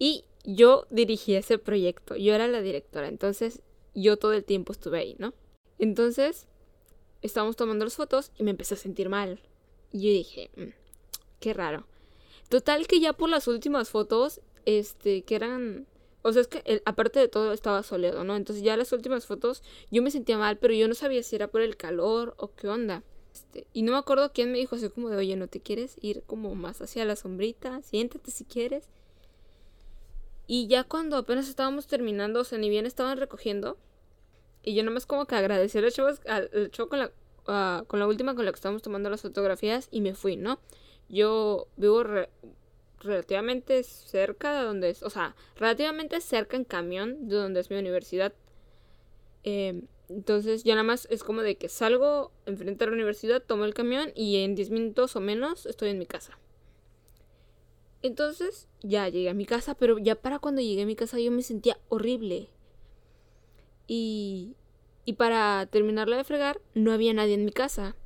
y 0.00 0.24
yo 0.42 0.84
dirigí 0.90 1.36
ese 1.36 1.56
proyecto, 1.56 2.16
yo 2.16 2.34
era 2.34 2.48
la 2.48 2.60
directora, 2.60 3.06
entonces 3.06 3.62
yo 3.94 4.16
todo 4.16 4.32
el 4.32 4.42
tiempo 4.42 4.72
estuve 4.72 4.98
ahí, 4.98 5.14
¿no? 5.16 5.32
Entonces 5.78 6.48
estábamos 7.22 7.54
tomando 7.54 7.84
las 7.84 7.94
fotos 7.94 8.32
y 8.36 8.42
me 8.42 8.50
empecé 8.50 8.74
a 8.74 8.78
sentir 8.78 9.10
mal. 9.10 9.40
Y 9.92 10.00
yo 10.00 10.10
dije, 10.10 10.50
mm, 10.56 10.72
qué 11.38 11.54
raro. 11.54 11.86
Total 12.48 12.88
que 12.88 12.98
ya 12.98 13.12
por 13.12 13.28
las 13.28 13.46
últimas 13.46 13.90
fotos, 13.90 14.40
este, 14.64 15.22
que 15.22 15.36
eran... 15.36 15.86
O 16.22 16.32
sea, 16.32 16.42
es 16.42 16.48
que 16.48 16.82
aparte 16.84 17.20
de 17.20 17.28
todo 17.28 17.52
estaba 17.52 17.84
soleado, 17.84 18.24
¿no? 18.24 18.34
Entonces 18.34 18.64
ya 18.64 18.76
las 18.76 18.90
últimas 18.90 19.24
fotos 19.24 19.62
yo 19.92 20.02
me 20.02 20.10
sentía 20.10 20.36
mal, 20.36 20.58
pero 20.58 20.74
yo 20.74 20.88
no 20.88 20.94
sabía 20.94 21.22
si 21.22 21.36
era 21.36 21.46
por 21.46 21.60
el 21.60 21.76
calor 21.76 22.34
o 22.38 22.56
qué 22.56 22.66
onda. 22.66 23.04
Este, 23.38 23.68
y 23.72 23.82
no 23.82 23.92
me 23.92 23.98
acuerdo 23.98 24.32
quién 24.32 24.50
me 24.50 24.58
dijo 24.58 24.74
así 24.74 24.88
como 24.88 25.10
de, 25.10 25.16
oye, 25.16 25.36
¿no 25.36 25.46
te 25.46 25.60
quieres 25.60 25.96
ir 26.00 26.24
como 26.26 26.56
más 26.56 26.82
hacia 26.82 27.04
la 27.04 27.14
sombrita? 27.14 27.80
Siéntate 27.82 28.32
si 28.32 28.44
quieres. 28.44 28.88
Y 30.48 30.66
ya 30.66 30.82
cuando 30.82 31.16
apenas 31.16 31.48
estábamos 31.48 31.86
terminando, 31.86 32.40
o 32.40 32.44
sea, 32.44 32.58
ni 32.58 32.68
bien 32.68 32.84
estaban 32.84 33.16
recogiendo, 33.16 33.76
y 34.64 34.74
yo 34.74 34.82
nomás 34.82 35.06
como 35.06 35.26
que 35.26 35.36
agradecí 35.36 35.78
al 35.78 35.92
chavo, 36.72 36.88
con 36.88 36.98
la, 36.98 37.84
con 37.86 38.00
la 38.00 38.06
última 38.08 38.34
con 38.34 38.44
la 38.44 38.50
que 38.50 38.56
estábamos 38.56 38.82
tomando 38.82 39.08
las 39.08 39.22
fotografías 39.22 39.88
y 39.92 40.00
me 40.00 40.14
fui, 40.14 40.36
¿no? 40.36 40.58
Yo 41.08 41.68
vivo 41.76 42.02
relativamente 43.00 43.84
cerca 43.84 44.58
de 44.58 44.64
donde 44.64 44.90
es, 44.90 45.02
o 45.04 45.10
sea, 45.10 45.36
relativamente 45.56 46.20
cerca 46.20 46.56
en 46.56 46.64
camión 46.64 47.28
de 47.28 47.36
donde 47.36 47.60
es 47.60 47.70
mi 47.70 47.76
universidad. 47.76 48.32
Eh, 49.44 49.82
entonces 50.08 50.64
ya 50.64 50.74
nada 50.74 50.84
más 50.84 51.06
es 51.10 51.22
como 51.22 51.42
de 51.42 51.56
que 51.56 51.68
salgo 51.68 52.32
enfrente 52.46 52.84
de 52.84 52.90
la 52.90 52.94
universidad, 52.94 53.42
tomo 53.42 53.64
el 53.64 53.74
camión 53.74 54.10
y 54.14 54.36
en 54.42 54.54
10 54.54 54.70
minutos 54.70 55.16
o 55.16 55.20
menos 55.20 55.66
estoy 55.66 55.90
en 55.90 55.98
mi 55.98 56.06
casa. 56.06 56.38
Entonces 58.00 58.68
ya 58.80 59.08
llegué 59.08 59.28
a 59.28 59.34
mi 59.34 59.44
casa, 59.44 59.74
pero 59.74 59.98
ya 59.98 60.14
para 60.14 60.38
cuando 60.38 60.62
llegué 60.62 60.82
a 60.82 60.86
mi 60.86 60.96
casa 60.96 61.18
yo 61.18 61.30
me 61.30 61.42
sentía 61.42 61.78
horrible. 61.88 62.48
Y, 63.86 64.54
y 65.04 65.14
para 65.14 65.66
terminarla 65.66 66.16
de 66.16 66.24
fregar, 66.24 66.60
no 66.74 66.92
había 66.92 67.12
nadie 67.12 67.34
en 67.34 67.44
mi 67.44 67.52
casa. 67.52 67.96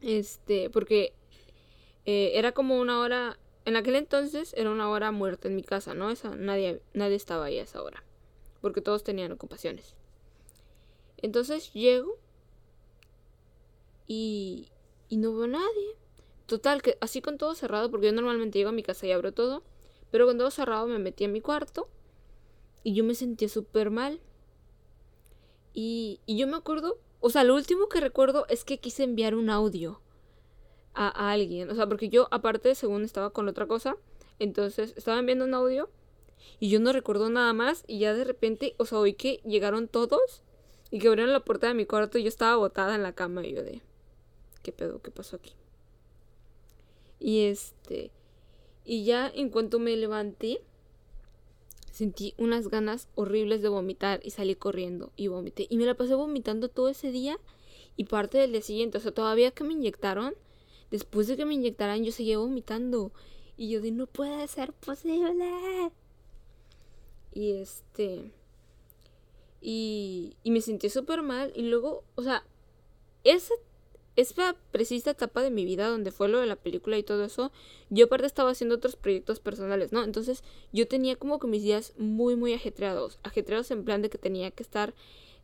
Este, 0.00 0.68
porque 0.70 1.14
eh, 2.04 2.32
era 2.34 2.52
como 2.52 2.78
una 2.78 3.00
hora, 3.00 3.38
en 3.64 3.76
aquel 3.76 3.96
entonces 3.96 4.52
era 4.56 4.70
una 4.70 4.90
hora 4.90 5.10
muerta 5.10 5.48
en 5.48 5.56
mi 5.56 5.62
casa, 5.62 5.94
¿no? 5.94 6.10
Esa, 6.10 6.36
nadie, 6.36 6.82
nadie 6.92 7.16
estaba 7.16 7.46
ahí 7.46 7.58
a 7.58 7.62
esa 7.62 7.82
hora, 7.82 8.04
porque 8.60 8.82
todos 8.82 9.02
tenían 9.02 9.32
ocupaciones. 9.32 9.96
Entonces 11.24 11.72
llego 11.72 12.18
y, 14.06 14.68
y 15.08 15.16
no 15.16 15.34
veo 15.34 15.46
nadie. 15.46 15.96
Total, 16.44 16.82
que 16.82 16.98
así 17.00 17.22
con 17.22 17.38
todo 17.38 17.54
cerrado, 17.54 17.90
porque 17.90 18.08
yo 18.08 18.12
normalmente 18.12 18.58
llego 18.58 18.68
a 18.68 18.74
mi 18.74 18.82
casa 18.82 19.06
y 19.06 19.12
abro 19.12 19.32
todo, 19.32 19.62
pero 20.10 20.26
con 20.26 20.36
todo 20.36 20.50
cerrado 20.50 20.86
me 20.86 20.98
metí 20.98 21.24
en 21.24 21.32
mi 21.32 21.40
cuarto 21.40 21.88
y 22.82 22.92
yo 22.92 23.04
me 23.04 23.14
sentía 23.14 23.48
súper 23.48 23.90
mal. 23.90 24.20
Y, 25.72 26.20
y 26.26 26.36
yo 26.36 26.46
me 26.46 26.58
acuerdo, 26.58 26.98
o 27.20 27.30
sea, 27.30 27.42
lo 27.42 27.54
último 27.54 27.88
que 27.88 28.00
recuerdo 28.00 28.44
es 28.50 28.64
que 28.64 28.76
quise 28.76 29.04
enviar 29.04 29.34
un 29.34 29.48
audio 29.48 30.02
a, 30.92 31.32
alguien. 31.32 31.70
O 31.70 31.74
sea, 31.74 31.86
porque 31.86 32.10
yo 32.10 32.28
aparte, 32.32 32.74
según 32.74 33.02
estaba 33.02 33.30
con 33.30 33.48
otra 33.48 33.66
cosa, 33.66 33.96
entonces 34.38 34.92
estaba 34.94 35.20
enviando 35.20 35.46
un 35.46 35.54
audio 35.54 35.88
y 36.60 36.68
yo 36.68 36.80
no 36.80 36.92
recuerdo 36.92 37.30
nada 37.30 37.54
más 37.54 37.82
y 37.86 38.00
ya 38.00 38.12
de 38.12 38.24
repente, 38.24 38.74
o 38.76 38.84
sea, 38.84 38.98
oí 38.98 39.14
que 39.14 39.40
llegaron 39.46 39.88
todos 39.88 40.42
y 40.94 41.00
que 41.00 41.08
abrieron 41.08 41.32
la 41.32 41.44
puerta 41.44 41.66
de 41.66 41.74
mi 41.74 41.86
cuarto 41.86 42.18
y 42.18 42.22
yo 42.22 42.28
estaba 42.28 42.54
botada 42.54 42.94
en 42.94 43.02
la 43.02 43.16
cama 43.16 43.44
y 43.44 43.52
yo 43.52 43.64
de, 43.64 43.82
¿qué 44.62 44.70
pedo? 44.70 45.02
¿Qué 45.02 45.10
pasó 45.10 45.34
aquí? 45.34 45.52
Y 47.18 47.46
este, 47.46 48.12
y 48.84 49.04
ya 49.04 49.28
en 49.28 49.48
cuanto 49.48 49.80
me 49.80 49.96
levanté, 49.96 50.60
sentí 51.90 52.34
unas 52.38 52.68
ganas 52.68 53.08
horribles 53.16 53.60
de 53.60 53.70
vomitar 53.70 54.20
y 54.22 54.30
salí 54.30 54.54
corriendo 54.54 55.10
y 55.16 55.26
vomité. 55.26 55.66
Y 55.68 55.78
me 55.78 55.84
la 55.84 55.96
pasé 55.96 56.14
vomitando 56.14 56.68
todo 56.68 56.88
ese 56.88 57.10
día 57.10 57.40
y 57.96 58.04
parte 58.04 58.38
del 58.38 58.52
día 58.52 58.62
siguiente. 58.62 58.98
O 58.98 59.00
sea, 59.00 59.10
todavía 59.10 59.50
que 59.50 59.64
me 59.64 59.72
inyectaron, 59.72 60.36
después 60.92 61.26
de 61.26 61.36
que 61.36 61.44
me 61.44 61.54
inyectaran 61.54 62.04
yo 62.04 62.12
seguía 62.12 62.38
vomitando. 62.38 63.10
Y 63.56 63.68
yo 63.68 63.80
de 63.80 63.90
no 63.90 64.06
puede 64.06 64.46
ser 64.46 64.72
posible. 64.72 65.90
Y 67.32 67.54
este... 67.54 68.30
Y, 69.66 70.36
me 70.44 70.60
sentí 70.60 70.90
súper 70.90 71.22
mal. 71.22 71.50
Y 71.56 71.62
luego, 71.62 72.04
o 72.16 72.22
sea, 72.22 72.44
esa, 73.24 73.54
esa 74.14 74.56
precisa 74.70 75.12
etapa 75.12 75.42
de 75.42 75.50
mi 75.50 75.64
vida 75.64 75.88
donde 75.88 76.12
fue 76.12 76.28
lo 76.28 76.38
de 76.38 76.46
la 76.46 76.56
película 76.56 76.98
y 76.98 77.02
todo 77.02 77.24
eso, 77.24 77.50
yo 77.88 78.04
aparte 78.04 78.26
estaba 78.26 78.50
haciendo 78.50 78.74
otros 78.74 78.96
proyectos 78.96 79.40
personales, 79.40 79.90
¿no? 79.90 80.04
Entonces 80.04 80.44
yo 80.72 80.86
tenía 80.86 81.16
como 81.16 81.38
que 81.38 81.46
mis 81.46 81.62
días 81.62 81.94
muy, 81.96 82.36
muy 82.36 82.52
ajetreados. 82.52 83.18
Ajetreados 83.22 83.70
en 83.70 83.84
plan 83.84 84.02
de 84.02 84.10
que 84.10 84.18
tenía 84.18 84.50
que 84.50 84.62
estar 84.62 84.92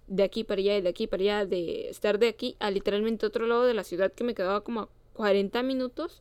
de 0.06 0.22
aquí 0.22 0.44
para 0.44 0.61
allá 0.61 0.76
y 0.76 0.83
de 0.83 0.88
aquí 0.90 1.06
para 1.06 1.22
allá, 1.22 1.46
de 1.46 1.88
estar 1.88 2.18
de 2.18 2.28
aquí 2.28 2.56
a 2.59 2.70
literalmente 2.70 3.24
otro 3.24 3.46
lado 3.46 3.64
de 3.64 3.72
la 3.72 3.85
ciudad 3.85 4.12
que 4.12 4.24
me 4.24 4.35
quedaba 4.35 4.62
como 4.62 4.80
a 4.80 4.88
40 5.14 5.62
minutos, 5.62 6.20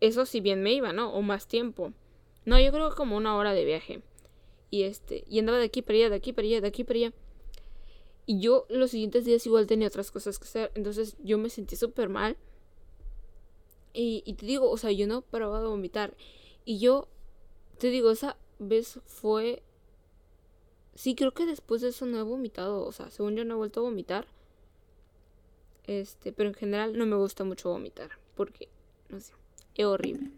eso 0.00 0.24
si 0.24 0.40
bien 0.40 0.62
me 0.62 0.72
iba, 0.72 0.94
¿no? 0.94 1.12
O 1.12 1.20
más 1.20 1.48
tiempo. 1.48 1.92
No, 2.46 2.58
yo 2.58 2.72
creo 2.72 2.88
que 2.88 2.96
como 2.96 3.16
una 3.16 3.36
hora 3.36 3.52
de 3.52 3.64
viaje. 3.66 4.00
Y 4.70 4.82
este, 4.82 5.24
y 5.28 5.38
andaba 5.38 5.58
de 5.58 5.64
aquí 5.64 5.82
para 5.82 5.96
allá, 5.98 6.10
de 6.10 6.16
aquí 6.16 6.32
para 6.32 6.46
allá, 6.46 6.60
de 6.60 6.68
aquí 6.68 6.84
para 6.84 6.98
allá. 6.98 7.12
Y 8.26 8.40
yo 8.40 8.66
los 8.68 8.90
siguientes 8.90 9.24
días 9.24 9.46
igual 9.46 9.66
tenía 9.66 9.88
otras 9.88 10.10
cosas 10.10 10.38
que 10.38 10.44
hacer. 10.44 10.72
Entonces 10.74 11.16
yo 11.22 11.38
me 11.38 11.50
sentí 11.50 11.76
súper 11.76 12.08
mal. 12.08 12.36
Y, 13.92 14.22
y 14.26 14.34
te 14.34 14.46
digo, 14.46 14.70
o 14.70 14.76
sea, 14.76 14.90
yo 14.90 15.06
no 15.06 15.22
paraba 15.22 15.60
de 15.60 15.68
vomitar. 15.68 16.16
Y 16.64 16.78
yo, 16.78 17.08
te 17.78 17.90
digo, 17.90 18.10
esa 18.10 18.36
vez 18.58 19.00
fue... 19.06 19.62
Sí, 20.94 21.14
creo 21.14 21.34
que 21.34 21.46
después 21.46 21.82
de 21.82 21.88
eso 21.88 22.06
no 22.06 22.18
he 22.18 22.22
vomitado. 22.22 22.84
O 22.84 22.92
sea, 22.92 23.10
según 23.10 23.36
yo 23.36 23.44
no 23.44 23.54
he 23.54 23.58
vuelto 23.58 23.80
a 23.80 23.84
vomitar. 23.84 24.26
Este, 25.86 26.32
pero 26.32 26.48
en 26.48 26.54
general 26.54 26.96
no 26.96 27.04
me 27.04 27.16
gusta 27.16 27.44
mucho 27.44 27.68
vomitar, 27.68 28.10
porque, 28.34 28.68
no 29.10 29.20
sé, 29.20 29.34
es 29.74 29.84
horrible. 29.84 30.30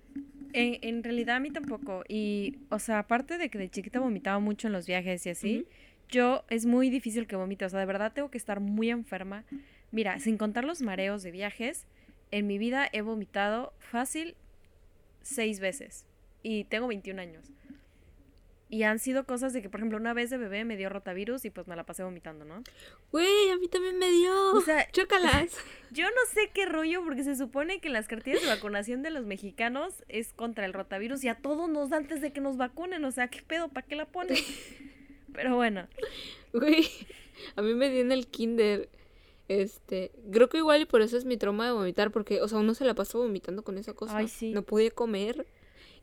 En, 0.56 0.78
en, 0.82 1.04
realidad 1.04 1.36
a 1.36 1.40
mí 1.40 1.50
tampoco. 1.50 2.02
Y, 2.08 2.58
o 2.70 2.78
sea, 2.78 3.00
aparte 3.00 3.38
de 3.38 3.48
que 3.50 3.58
de 3.58 3.68
chiquita 3.68 4.00
vomitaba 4.00 4.38
mucho 4.38 4.66
en 4.66 4.72
los 4.72 4.86
viajes 4.86 5.26
y 5.26 5.30
así, 5.30 5.66
yo 6.08 6.44
es 6.48 6.66
muy 6.66 6.90
difícil 6.90 7.26
que 7.26 7.36
vomite. 7.36 7.64
O 7.64 7.68
sea, 7.68 7.80
de 7.80 7.86
verdad 7.86 8.12
tengo 8.12 8.30
que 8.30 8.38
estar 8.38 8.60
muy 8.60 8.90
enferma. 8.90 9.44
Mira, 9.90 10.18
sin 10.18 10.36
contar 10.36 10.64
los 10.64 10.82
mareos 10.82 11.22
de 11.22 11.30
viajes, 11.30 11.86
en 12.30 12.46
mi 12.46 12.58
vida 12.58 12.88
he 12.92 13.02
vomitado 13.02 13.72
fácil 13.78 14.34
seis 15.22 15.60
veces. 15.60 16.06
Y 16.42 16.64
tengo 16.64 16.86
21 16.86 17.20
años. 17.20 17.52
Y 18.68 18.82
han 18.82 18.98
sido 18.98 19.24
cosas 19.24 19.52
de 19.52 19.62
que, 19.62 19.70
por 19.70 19.78
ejemplo, 19.78 19.96
una 19.96 20.12
vez 20.12 20.28
de 20.28 20.38
bebé 20.38 20.64
me 20.64 20.76
dio 20.76 20.88
rotavirus 20.88 21.44
y 21.44 21.50
pues 21.50 21.68
me 21.68 21.76
la 21.76 21.86
pasé 21.86 22.02
vomitando, 22.02 22.44
¿no? 22.44 22.64
Güey, 23.12 23.50
a 23.50 23.56
mí 23.58 23.68
también 23.68 23.96
me 23.96 24.10
dio. 24.10 24.54
O 24.54 24.60
sea, 24.60 24.88
chócalas. 24.92 25.56
Yo 25.92 26.04
no 26.04 26.20
sé 26.32 26.50
qué 26.52 26.66
rollo, 26.66 27.04
porque 27.04 27.22
se 27.22 27.36
supone 27.36 27.80
que 27.80 27.90
las 27.90 28.08
cartillas 28.08 28.42
de 28.42 28.48
vacunación 28.48 29.02
de 29.02 29.10
los 29.10 29.24
mexicanos 29.24 30.02
es 30.08 30.32
contra 30.32 30.64
el 30.64 30.72
rotavirus 30.72 31.22
y 31.22 31.28
a 31.28 31.36
todos 31.36 31.70
nos 31.70 31.90
da 31.90 31.98
antes 31.98 32.20
de 32.20 32.32
que 32.32 32.40
nos 32.40 32.56
vacunen. 32.56 33.04
O 33.04 33.12
sea, 33.12 33.28
¿qué 33.28 33.40
pedo? 33.40 33.68
¿Para 33.68 33.86
qué 33.86 33.94
la 33.94 34.06
ponen? 34.06 34.36
Pero 35.32 35.54
bueno. 35.54 35.86
Güey, 36.52 36.88
a 37.54 37.62
mí 37.62 37.72
me 37.74 37.88
dio 37.88 38.00
en 38.00 38.10
el 38.10 38.26
kinder. 38.26 38.88
Este, 39.46 40.10
creo 40.32 40.48
que 40.48 40.58
igual 40.58 40.82
y 40.82 40.86
por 40.86 41.02
eso 41.02 41.16
es 41.16 41.24
mi 41.24 41.36
trauma 41.36 41.66
de 41.66 41.72
vomitar, 41.72 42.10
porque, 42.10 42.42
o 42.42 42.48
sea, 42.48 42.58
uno 42.58 42.74
se 42.74 42.84
la 42.84 42.94
pasó 42.94 43.20
vomitando 43.20 43.62
con 43.62 43.78
esa 43.78 43.92
cosa. 43.92 44.16
Ay, 44.16 44.26
sí. 44.26 44.50
No 44.50 44.62
podía 44.62 44.90
comer. 44.90 45.46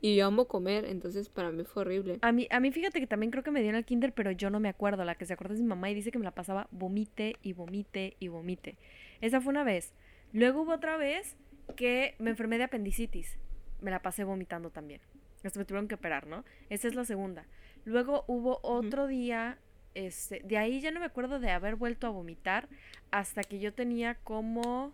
Y 0.04 0.16
yo 0.16 0.26
amo 0.26 0.44
comer, 0.44 0.84
entonces 0.84 1.30
para 1.30 1.50
mí 1.50 1.64
fue 1.64 1.80
horrible. 1.80 2.18
A 2.20 2.30
mí, 2.30 2.46
a 2.50 2.60
mí 2.60 2.70
fíjate 2.70 3.00
que 3.00 3.06
también 3.06 3.30
creo 3.30 3.42
que 3.42 3.50
me 3.50 3.62
dio 3.62 3.70
en 3.70 3.76
el 3.76 3.86
kinder, 3.86 4.12
pero 4.12 4.32
yo 4.32 4.50
no 4.50 4.60
me 4.60 4.68
acuerdo. 4.68 5.02
La 5.02 5.14
que 5.14 5.24
se 5.24 5.32
acuerda 5.32 5.54
es 5.54 5.62
mi 5.62 5.66
mamá 5.66 5.88
y 5.88 5.94
dice 5.94 6.10
que 6.10 6.18
me 6.18 6.26
la 6.26 6.34
pasaba 6.34 6.68
vomite 6.72 7.36
y 7.42 7.54
vomite 7.54 8.14
y 8.20 8.28
vomite. 8.28 8.76
Esa 9.22 9.40
fue 9.40 9.52
una 9.52 9.64
vez. 9.64 9.94
Luego 10.34 10.60
hubo 10.60 10.74
otra 10.74 10.98
vez 10.98 11.38
que 11.74 12.16
me 12.18 12.28
enfermé 12.28 12.58
de 12.58 12.64
apendicitis. 12.64 13.38
Me 13.80 13.90
la 13.90 14.02
pasé 14.02 14.24
vomitando 14.24 14.68
también. 14.68 15.00
Hasta 15.42 15.58
me 15.58 15.64
tuvieron 15.64 15.88
que 15.88 15.94
operar, 15.94 16.26
¿no? 16.26 16.44
Esa 16.68 16.86
es 16.86 16.94
la 16.94 17.06
segunda. 17.06 17.46
Luego 17.86 18.26
hubo 18.26 18.60
otro 18.62 19.06
día, 19.06 19.56
este, 19.94 20.42
de 20.44 20.58
ahí 20.58 20.82
ya 20.82 20.90
no 20.90 21.00
me 21.00 21.06
acuerdo 21.06 21.40
de 21.40 21.50
haber 21.50 21.76
vuelto 21.76 22.06
a 22.06 22.10
vomitar 22.10 22.68
hasta 23.10 23.42
que 23.42 23.58
yo 23.58 23.72
tenía 23.72 24.16
como 24.16 24.92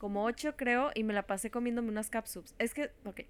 como 0.00 0.24
ocho 0.24 0.56
creo 0.56 0.90
y 0.94 1.04
me 1.04 1.12
la 1.12 1.22
pasé 1.26 1.50
comiéndome 1.50 1.90
unas 1.90 2.08
capsules. 2.10 2.54
Es 2.58 2.74
que, 2.74 2.90
ok, 3.04 3.20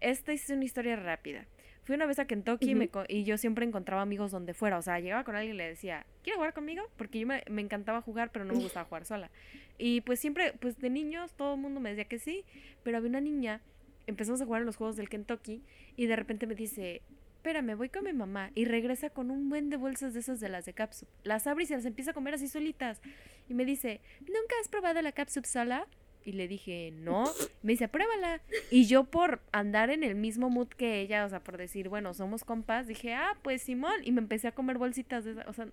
esta 0.00 0.32
es 0.32 0.48
una 0.48 0.64
historia 0.64 0.96
rápida. 0.96 1.46
Fui 1.84 1.94
una 1.96 2.06
vez 2.06 2.18
a 2.18 2.26
Kentucky 2.26 2.70
y, 2.70 2.74
me 2.74 2.88
co- 2.88 3.04
y 3.06 3.24
yo 3.24 3.36
siempre 3.36 3.66
encontraba 3.66 4.00
amigos 4.00 4.30
donde 4.32 4.54
fuera. 4.54 4.78
O 4.78 4.82
sea, 4.82 4.98
llegaba 5.00 5.22
con 5.22 5.36
alguien 5.36 5.54
y 5.54 5.58
le 5.58 5.68
decía, 5.68 6.06
¿quieres 6.22 6.38
jugar 6.38 6.54
conmigo? 6.54 6.82
Porque 6.96 7.18
yo 7.20 7.26
me, 7.26 7.44
me 7.50 7.60
encantaba 7.60 8.00
jugar, 8.00 8.30
pero 8.32 8.46
no 8.46 8.54
me 8.54 8.60
gustaba 8.60 8.86
jugar 8.86 9.04
sola. 9.04 9.30
Y 9.76 10.00
pues 10.00 10.18
siempre, 10.18 10.54
pues 10.54 10.78
de 10.78 10.88
niños, 10.88 11.34
todo 11.34 11.54
el 11.54 11.60
mundo 11.60 11.80
me 11.80 11.90
decía 11.90 12.06
que 12.06 12.18
sí. 12.18 12.42
Pero 12.82 12.96
había 12.96 13.10
una 13.10 13.20
niña, 13.20 13.60
empezamos 14.06 14.40
a 14.40 14.46
jugar 14.46 14.62
en 14.62 14.66
los 14.66 14.76
juegos 14.76 14.96
del 14.96 15.10
Kentucky 15.10 15.62
y 15.96 16.06
de 16.06 16.16
repente 16.16 16.46
me 16.46 16.54
dice, 16.54 17.02
espérame, 17.36 17.76
voy 17.76 17.90
con 17.90 18.04
mi 18.04 18.14
mamá. 18.14 18.50
Y 18.54 18.64
regresa 18.64 19.10
con 19.10 19.30
un 19.30 19.50
buen 19.50 19.68
de 19.68 19.76
bolsas 19.76 20.14
de 20.14 20.20
esas 20.20 20.40
de 20.40 20.48
las 20.48 20.64
de 20.64 20.72
capsup. 20.72 21.06
Las 21.22 21.46
abre 21.46 21.64
y 21.64 21.66
se 21.66 21.74
las 21.76 21.84
empieza 21.84 22.12
a 22.12 22.14
comer 22.14 22.32
así 22.32 22.48
solitas. 22.48 23.02
Y 23.46 23.52
me 23.52 23.66
dice, 23.66 24.00
¿nunca 24.20 24.54
has 24.62 24.68
probado 24.68 25.02
la 25.02 25.12
capsup 25.12 25.44
sola? 25.44 25.86
Y 26.24 26.32
le 26.32 26.48
dije, 26.48 26.90
no. 26.92 27.24
Me 27.62 27.72
dice, 27.72 27.88
pruébala. 27.88 28.40
Y 28.70 28.86
yo 28.86 29.04
por 29.04 29.40
andar 29.52 29.90
en 29.90 30.02
el 30.02 30.14
mismo 30.14 30.48
mood 30.48 30.68
que 30.68 31.00
ella, 31.00 31.26
o 31.26 31.28
sea, 31.28 31.40
por 31.40 31.58
decir, 31.58 31.88
bueno, 31.88 32.14
somos 32.14 32.44
compas, 32.44 32.86
dije, 32.86 33.14
ah, 33.14 33.36
pues 33.42 33.62
Simón. 33.62 34.00
Y 34.04 34.12
me 34.12 34.20
empecé 34.20 34.48
a 34.48 34.52
comer 34.52 34.78
bolsitas 34.78 35.24
de 35.24 35.32
esa. 35.32 35.44
O 35.48 35.52
sea, 35.52 35.68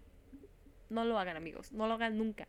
no 0.90 1.06
lo 1.06 1.18
hagan, 1.18 1.38
amigos. 1.38 1.72
No 1.72 1.88
lo 1.88 1.94
hagan 1.94 2.18
nunca. 2.18 2.48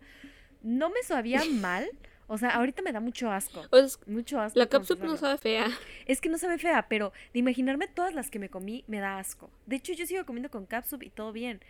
No 0.63 0.91
me 0.91 1.03
sabía 1.05 1.43
mal. 1.51 1.89
O 2.27 2.39
sea, 2.39 2.51
ahorita 2.51 2.83
me 2.83 2.93
da 2.93 3.01
mucho 3.01 3.31
asco. 3.31 3.63
Mucho 4.07 4.41
asco. 4.41 4.59
la 4.59 4.67
cápsula 4.67 5.05
no 5.05 5.17
sabe 5.17 5.39
fea. 5.39 5.69
Es 6.07 6.21
que 6.21 6.29
no 6.29 6.39
sabe 6.39 6.57
fea, 6.57 6.87
pero 6.89 7.13
de 7.33 7.41
imaginarme 7.41 7.89
todas 7.89 8.15
las 8.15 8.31
que 8.31 8.39
me 8.39 8.49
comí, 8.49 8.85
me 8.87 9.01
da 9.01 9.19
asco. 9.19 9.51
De 9.67 9.77
hecho, 9.77 9.93
yo 9.93 10.07
sigo 10.07 10.25
comiendo 10.25 10.51
con 10.51 10.65
capsup 10.67 11.03
y 11.03 11.11
todo 11.11 11.33
bien. 11.33 11.61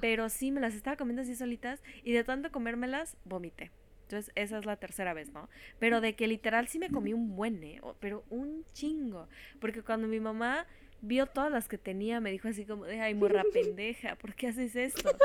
Pero 0.00 0.28
sí, 0.28 0.50
me 0.50 0.60
las 0.60 0.74
estaba 0.74 0.96
comiendo 0.96 1.22
así 1.22 1.34
solitas 1.34 1.82
y 2.04 2.12
de 2.12 2.22
tanto 2.22 2.52
comérmelas, 2.52 3.16
vomité. 3.24 3.70
Entonces, 4.10 4.32
esa 4.34 4.58
es 4.58 4.66
la 4.66 4.74
tercera 4.74 5.14
vez, 5.14 5.32
¿no? 5.32 5.48
Pero 5.78 6.00
de 6.00 6.16
que 6.16 6.26
literal 6.26 6.66
sí 6.66 6.80
me 6.80 6.90
comí 6.90 7.12
un 7.12 7.36
buen, 7.36 7.62
¿eh? 7.62 7.80
Pero 8.00 8.24
un 8.28 8.64
chingo. 8.72 9.28
Porque 9.60 9.82
cuando 9.82 10.08
mi 10.08 10.18
mamá 10.18 10.66
vio 11.00 11.26
todas 11.26 11.52
las 11.52 11.68
que 11.68 11.78
tenía, 11.78 12.18
me 12.18 12.32
dijo 12.32 12.48
así 12.48 12.64
como, 12.64 12.86
de, 12.86 13.00
ay, 13.00 13.14
morra 13.14 13.44
pendeja, 13.52 14.16
¿por 14.16 14.34
qué 14.34 14.48
haces 14.48 14.74
esto? 14.74 15.16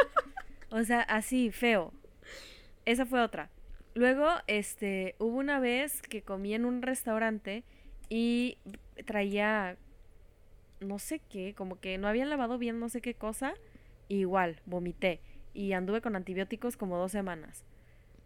O 0.69 0.83
sea, 0.83 1.01
así, 1.01 1.49
feo. 1.49 1.93
Esa 2.85 3.07
fue 3.07 3.21
otra. 3.21 3.49
Luego, 3.95 4.27
este, 4.45 5.15
hubo 5.17 5.37
una 5.37 5.59
vez 5.59 6.03
que 6.03 6.21
comí 6.21 6.53
en 6.53 6.65
un 6.65 6.83
restaurante 6.83 7.63
y 8.09 8.59
traía, 9.05 9.77
no 10.79 10.99
sé 10.99 11.21
qué, 11.27 11.55
como 11.55 11.79
que 11.79 11.97
no 11.97 12.07
habían 12.07 12.29
lavado 12.29 12.59
bien 12.59 12.79
no 12.79 12.89
sé 12.89 13.01
qué 13.01 13.15
cosa. 13.15 13.55
Igual, 14.09 14.61
vomité. 14.67 15.21
Y 15.55 15.71
anduve 15.73 16.01
con 16.01 16.15
antibióticos 16.15 16.77
como 16.77 16.97
dos 16.97 17.11
semanas. 17.11 17.63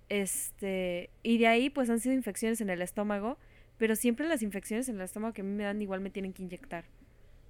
Este, 0.09 1.11
y 1.23 1.37
de 1.37 1.47
ahí 1.47 1.69
pues 1.69 1.89
han 1.89 1.99
sido 1.99 2.15
infecciones 2.15 2.61
en 2.61 2.69
el 2.69 2.81
estómago, 2.81 3.37
pero 3.77 3.95
siempre 3.95 4.27
las 4.27 4.41
infecciones 4.41 4.89
en 4.89 4.95
el 4.95 5.01
estómago 5.01 5.33
que 5.33 5.41
a 5.41 5.45
mí 5.45 5.51
me 5.51 5.63
dan 5.63 5.81
igual 5.81 6.01
me 6.01 6.09
tienen 6.09 6.33
que 6.33 6.43
inyectar, 6.43 6.85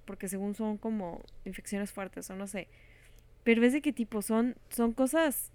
porque 0.04 0.28
según 0.28 0.54
son 0.54 0.76
como 0.76 1.22
infecciones 1.44 1.90
fuertes 1.90 2.28
o 2.30 2.36
no 2.36 2.46
sé. 2.46 2.68
Pero 3.42 3.64
es 3.64 3.72
de 3.72 3.80
qué 3.80 3.92
tipo 3.92 4.20
son 4.20 4.54
son 4.68 4.92
cosas 4.92 5.50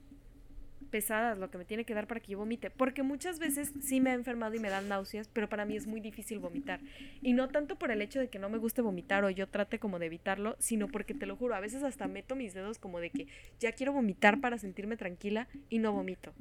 pesadas 0.95 1.37
lo 1.37 1.49
que 1.51 1.57
me 1.57 1.65
tiene 1.65 1.83
que 1.83 1.93
dar 1.93 2.07
para 2.07 2.19
que 2.19 2.31
yo 2.31 2.37
vomite, 2.37 2.69
porque 2.69 3.03
muchas 3.03 3.39
veces 3.39 3.73
sí 3.81 4.01
me 4.01 4.11
he 4.11 4.13
enfermado 4.13 4.55
y 4.55 4.59
me 4.59 4.69
dan 4.69 4.87
náuseas, 4.87 5.27
pero 5.27 5.49
para 5.49 5.65
mí 5.65 5.75
es 5.75 5.87
muy 5.87 5.99
difícil 5.99 6.39
vomitar. 6.39 6.79
Y 7.21 7.33
no 7.33 7.49
tanto 7.49 7.75
por 7.75 7.91
el 7.91 8.01
hecho 8.01 8.19
de 8.19 8.29
que 8.29 8.39
no 8.39 8.49
me 8.49 8.57
guste 8.57 8.81
vomitar 8.81 9.23
o 9.23 9.29
yo 9.29 9.47
trate 9.47 9.79
como 9.79 9.99
de 9.99 10.07
evitarlo, 10.07 10.55
sino 10.59 10.87
porque 10.87 11.13
te 11.13 11.25
lo 11.25 11.35
juro, 11.35 11.55
a 11.55 11.59
veces 11.59 11.83
hasta 11.83 12.07
meto 12.07 12.35
mis 12.35 12.53
dedos 12.53 12.79
como 12.79 12.99
de 12.99 13.09
que 13.09 13.27
ya 13.59 13.71
quiero 13.73 13.93
vomitar 13.93 14.39
para 14.39 14.57
sentirme 14.57 14.97
tranquila 14.97 15.47
y 15.69 15.79
no 15.79 15.91
vomito. 15.91 16.33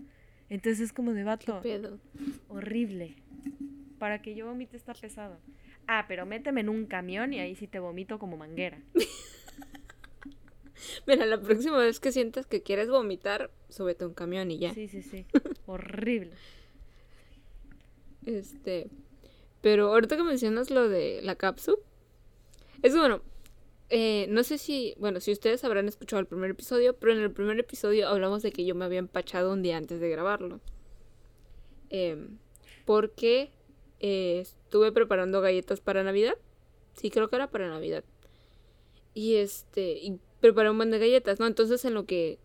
Entonces 0.51 0.81
es 0.81 0.93
como 0.93 1.13
de 1.13 1.21
¿Qué 1.21 1.25
vato, 1.25 1.61
pedo? 1.63 1.99
horrible. 2.49 3.17
Para 3.99 4.23
que 4.23 4.35
yo 4.35 4.47
vomite 4.47 4.77
está 4.77 4.95
pesado. 4.95 5.39
Ah, 5.87 6.05
pero 6.09 6.27
méteme 6.27 6.61
en 6.61 6.69
un 6.69 6.87
camión 6.87 7.33
y 7.33 7.41
ahí 7.41 7.55
sí 7.55 7.67
te 7.67 7.79
vomito 7.79 8.19
como 8.19 8.37
manguera. 8.37 8.81
Mira, 11.07 11.25
la 11.27 11.41
próxima 11.41 11.79
vez 11.79 12.01
que 12.01 12.13
sientas 12.13 12.47
que 12.47 12.63
quieres 12.63 12.89
vomitar, 12.89 13.51
súbete 13.69 14.05
a 14.05 14.09
un 14.09 14.15
camión 14.15 14.51
y 14.51 14.59
ya. 14.59 14.75
Sí, 14.75 14.89
sí, 14.89 15.03
sí. 15.03 15.27
Horrible. 15.67 16.33
Este. 18.27 18.89
Pero 19.61 19.93
ahorita 19.93 20.17
que 20.17 20.25
mencionas 20.25 20.71
lo 20.71 20.89
de 20.89 21.21
la 21.23 21.37
cápsula. 21.37 21.79
Es 22.83 22.97
bueno. 22.97 23.23
Eh, 23.91 24.27
no 24.29 24.43
sé 24.45 24.59
si. 24.59 24.95
Bueno, 24.99 25.21
si 25.21 25.33
ustedes 25.33 25.65
habrán 25.65 25.89
escuchado 25.89 26.21
el 26.21 26.27
primer 26.27 26.51
episodio. 26.51 26.95
Pero 26.97 27.13
en 27.13 27.21
el 27.21 27.31
primer 27.31 27.59
episodio 27.59 28.09
hablamos 28.09 28.43
de 28.43 28.53
que 28.53 28.65
yo 28.65 28.75
me 28.75 28.85
había 28.85 28.99
empachado 28.99 29.53
un 29.53 29.63
día 29.63 29.77
antes 29.77 30.01
de 30.01 30.09
grabarlo. 30.09 30.61
Em, 31.91 32.39
porque 32.85 33.51
eh, 34.01 34.41
estuve 34.41 34.93
preparando 34.93 35.41
galletas 35.41 35.81
para 35.81 36.03
Navidad. 36.03 36.37
Sí, 36.95 37.11
creo 37.11 37.29
que 37.29 37.37
era 37.37 37.51
para 37.51 37.69
Navidad. 37.69 38.05
Y 39.15 39.37
este. 39.37 39.99
Y 39.99 40.19
preparé 40.41 40.71
un 40.71 40.77
buen 40.77 40.91
de 40.91 40.99
galletas, 40.99 41.41
¿no? 41.41 41.47
Entonces 41.47 41.85
en 41.85 41.95
lo 41.95 42.05
que 42.07 42.39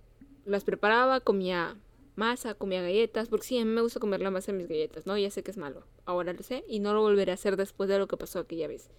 las 0.46 0.64
preparaba, 0.64 1.20
comía 1.20 1.78
masa, 2.16 2.54
comía 2.54 2.82
galletas, 2.82 3.30
porque 3.30 3.48
sí, 3.48 3.58
a 3.58 3.66
mí 3.66 3.72
me 3.72 3.82
gusta 3.82 4.00
comer 4.00 4.22
la 4.22 4.32
masa 4.32 4.52
en 4.52 4.58
mis 4.58 4.68
galletas, 4.68 5.06
¿no? 5.06 5.18
Ya 5.18 5.32
sé 5.32 5.42
que 5.42 5.52
es 5.52 5.58
malo, 5.58 5.86
ahora 6.06 6.34
lo 6.34 6.44
sé, 6.44 6.64
y 6.68 6.80
no 6.80 6.94
lo 6.94 7.02
volveré 7.02 7.32
a 7.32 7.36
hacer 7.36 7.56
después 7.56 7.90
de 7.90 7.98
lo 7.98 8.08
que 8.08 8.18
pasó 8.18 8.40
aquella 8.40 8.68
vez. 8.68 8.90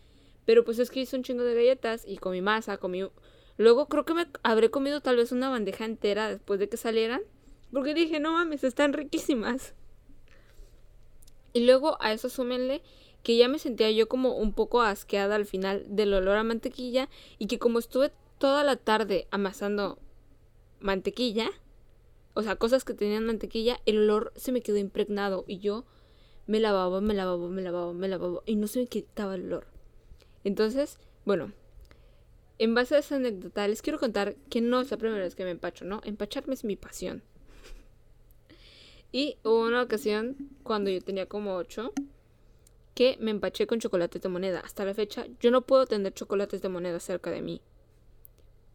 Pero 0.44 0.64
pues 0.64 0.78
es 0.78 0.90
que 0.90 1.00
hice 1.00 1.16
un 1.16 1.22
chingo 1.22 1.44
de 1.44 1.54
galletas 1.54 2.04
y 2.06 2.16
comí 2.18 2.40
masa, 2.40 2.78
comí... 2.78 3.08
Luego 3.56 3.88
creo 3.88 4.04
que 4.04 4.14
me 4.14 4.26
habré 4.42 4.70
comido 4.70 5.02
tal 5.02 5.16
vez 5.16 5.32
una 5.32 5.50
bandeja 5.50 5.84
entera 5.84 6.30
después 6.30 6.58
de 6.58 6.68
que 6.68 6.76
salieran, 6.76 7.20
porque 7.72 7.94
dije, 7.94 8.18
no 8.18 8.32
mames, 8.32 8.64
están 8.64 8.92
riquísimas. 8.92 9.74
Y 11.52 11.66
luego 11.66 11.96
a 12.00 12.12
eso 12.12 12.28
súmenle 12.28 12.82
que 13.22 13.36
ya 13.36 13.48
me 13.48 13.58
sentía 13.58 13.90
yo 13.90 14.08
como 14.08 14.36
un 14.36 14.52
poco 14.52 14.80
asqueada 14.80 15.34
al 15.34 15.44
final 15.44 15.84
del 15.88 16.14
olor 16.14 16.36
a 16.36 16.44
mantequilla 16.44 17.08
y 17.38 17.46
que 17.46 17.58
como 17.58 17.78
estuve 17.78 18.12
toda 18.38 18.64
la 18.64 18.76
tarde 18.76 19.26
amasando 19.30 19.98
mantequilla, 20.80 21.50
o 22.32 22.42
sea, 22.42 22.56
cosas 22.56 22.84
que 22.84 22.94
tenían 22.94 23.26
mantequilla, 23.26 23.80
el 23.84 23.98
olor 23.98 24.32
se 24.36 24.52
me 24.52 24.62
quedó 24.62 24.78
impregnado 24.78 25.44
y 25.46 25.58
yo 25.58 25.84
me 26.46 26.60
lavaba, 26.60 27.00
me 27.00 27.14
lavaba, 27.14 27.48
me 27.48 27.62
lavaba, 27.62 27.92
me 27.92 28.08
lavaba 28.08 28.40
y 28.46 28.56
no 28.56 28.66
se 28.66 28.80
me 28.80 28.86
quitaba 28.86 29.34
el 29.34 29.44
olor. 29.46 29.66
Entonces, 30.44 30.98
bueno, 31.24 31.52
en 32.58 32.74
base 32.74 32.94
a 32.94 32.98
esa 32.98 33.16
anécdota 33.16 33.66
les 33.68 33.82
quiero 33.82 33.98
contar 33.98 34.36
que 34.50 34.60
no 34.60 34.80
es 34.80 34.90
la 34.90 34.96
primera 34.96 35.22
vez 35.22 35.34
que 35.34 35.44
me 35.44 35.50
empacho, 35.50 35.84
¿no? 35.84 36.00
Empacharme 36.04 36.54
es 36.54 36.64
mi 36.64 36.76
pasión. 36.76 37.22
Y 39.12 39.38
hubo 39.44 39.62
una 39.66 39.82
ocasión 39.82 40.36
cuando 40.62 40.90
yo 40.90 41.00
tenía 41.00 41.26
como 41.26 41.56
8 41.56 41.92
que 42.94 43.16
me 43.20 43.30
empaché 43.30 43.66
con 43.66 43.80
chocolates 43.80 44.20
de 44.20 44.28
moneda. 44.28 44.60
Hasta 44.60 44.84
la 44.84 44.94
fecha 44.94 45.26
yo 45.40 45.50
no 45.50 45.62
puedo 45.62 45.86
tener 45.86 46.12
chocolates 46.12 46.62
de 46.62 46.68
moneda 46.68 47.00
cerca 47.00 47.30
de 47.30 47.42
mí. 47.42 47.62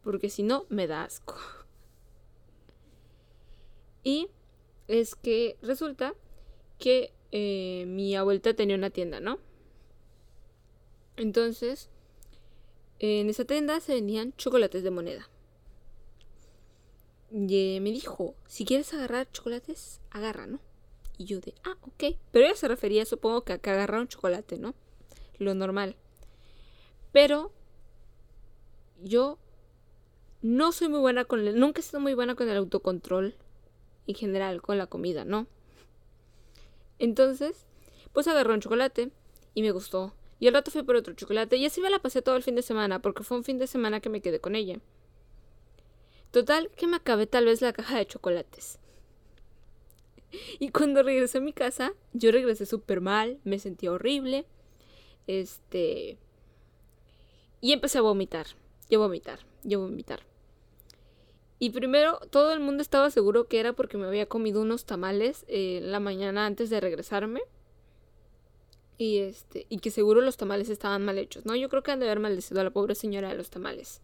Porque 0.02 0.30
si 0.30 0.42
no, 0.42 0.66
me 0.68 0.86
da 0.86 1.04
asco. 1.04 1.36
Y 4.02 4.28
es 4.88 5.14
que 5.14 5.56
resulta 5.62 6.14
que 6.78 7.12
eh, 7.32 7.84
mi 7.86 8.14
abuelita 8.14 8.54
tenía 8.54 8.76
una 8.76 8.90
tienda, 8.90 9.20
¿no? 9.20 9.38
Entonces, 11.16 11.88
en 12.98 13.28
esa 13.28 13.44
tienda 13.44 13.80
se 13.80 13.94
vendían 13.94 14.32
chocolates 14.36 14.82
de 14.82 14.90
moneda. 14.90 15.28
Y 17.30 17.76
eh, 17.76 17.80
me 17.80 17.90
dijo, 17.90 18.34
si 18.46 18.64
quieres 18.64 18.92
agarrar 18.94 19.30
chocolates, 19.32 20.00
agarra, 20.10 20.46
¿no? 20.46 20.60
Y 21.18 21.24
yo 21.24 21.40
de, 21.40 21.54
ah, 21.64 21.76
ok. 21.82 22.16
Pero 22.30 22.46
ella 22.46 22.56
se 22.56 22.68
refería, 22.68 23.04
supongo 23.04 23.42
que 23.42 23.52
a 23.52 23.56
agarrar 23.56 24.00
un 24.00 24.08
chocolate, 24.08 24.58
¿no? 24.58 24.74
Lo 25.38 25.54
normal. 25.54 25.96
Pero 27.12 27.52
yo 29.02 29.38
no 30.42 30.72
soy 30.72 30.88
muy 30.88 31.00
buena 31.00 31.24
con 31.24 31.46
el, 31.46 31.58
nunca 31.58 31.80
he 31.80 31.82
sido 31.82 32.00
muy 32.00 32.14
buena 32.14 32.34
con 32.34 32.48
el 32.48 32.56
autocontrol 32.56 33.34
en 34.06 34.14
general, 34.14 34.62
con 34.62 34.78
la 34.78 34.86
comida, 34.86 35.24
¿no? 35.24 35.46
Entonces, 36.98 37.66
pues 38.12 38.28
agarré 38.28 38.54
un 38.54 38.60
chocolate 38.60 39.10
y 39.54 39.62
me 39.62 39.72
gustó. 39.72 40.14
Y 40.38 40.48
al 40.48 40.54
rato 40.54 40.70
fui 40.70 40.82
por 40.82 40.96
otro 40.96 41.14
chocolate 41.14 41.56
y 41.56 41.66
así 41.66 41.80
me 41.80 41.90
la 41.90 41.98
pasé 41.98 42.22
todo 42.22 42.36
el 42.36 42.42
fin 42.42 42.54
de 42.54 42.62
semana, 42.62 43.00
porque 43.00 43.22
fue 43.22 43.38
un 43.38 43.44
fin 43.44 43.58
de 43.58 43.66
semana 43.66 44.00
que 44.00 44.08
me 44.08 44.20
quedé 44.20 44.40
con 44.40 44.54
ella. 44.54 44.80
Total, 46.30 46.70
que 46.76 46.86
me 46.86 46.96
acabé 46.96 47.26
tal 47.26 47.46
vez 47.46 47.62
la 47.62 47.72
caja 47.72 47.96
de 47.96 48.06
chocolates. 48.06 48.78
Y 50.58 50.70
cuando 50.70 51.02
regresé 51.02 51.38
a 51.38 51.40
mi 51.40 51.52
casa, 51.52 51.92
yo 52.12 52.30
regresé 52.32 52.66
súper 52.66 53.00
mal, 53.00 53.38
me 53.44 53.58
sentía 53.58 53.92
horrible. 53.92 54.44
Este. 55.26 56.18
Y 57.60 57.72
empecé 57.72 57.98
a 57.98 58.02
vomitar. 58.02 58.46
Yo 58.90 59.00
vomitar. 59.00 59.40
Yo 59.62 59.80
vomitar. 59.80 60.20
Y 61.58 61.70
primero 61.70 62.20
todo 62.30 62.52
el 62.52 62.60
mundo 62.60 62.82
estaba 62.82 63.10
seguro 63.10 63.48
que 63.48 63.60
era 63.60 63.72
porque 63.72 63.96
me 63.96 64.06
había 64.06 64.26
comido 64.26 64.60
unos 64.60 64.84
tamales 64.84 65.46
eh, 65.48 65.80
la 65.82 66.00
mañana 66.00 66.44
antes 66.44 66.68
de 66.68 66.80
regresarme. 66.80 67.40
Y 68.98 69.18
este, 69.18 69.66
y 69.68 69.78
que 69.78 69.90
seguro 69.90 70.22
los 70.22 70.36
tamales 70.36 70.70
estaban 70.70 71.04
mal 71.04 71.18
hechos, 71.18 71.44
¿no? 71.44 71.54
Yo 71.54 71.68
creo 71.68 71.82
que 71.82 71.90
han 71.92 72.00
de 72.00 72.06
haber 72.06 72.20
maldecido 72.20 72.60
a 72.60 72.64
la 72.64 72.70
pobre 72.70 72.94
señora 72.94 73.28
de 73.28 73.36
los 73.36 73.50
tamales. 73.50 74.00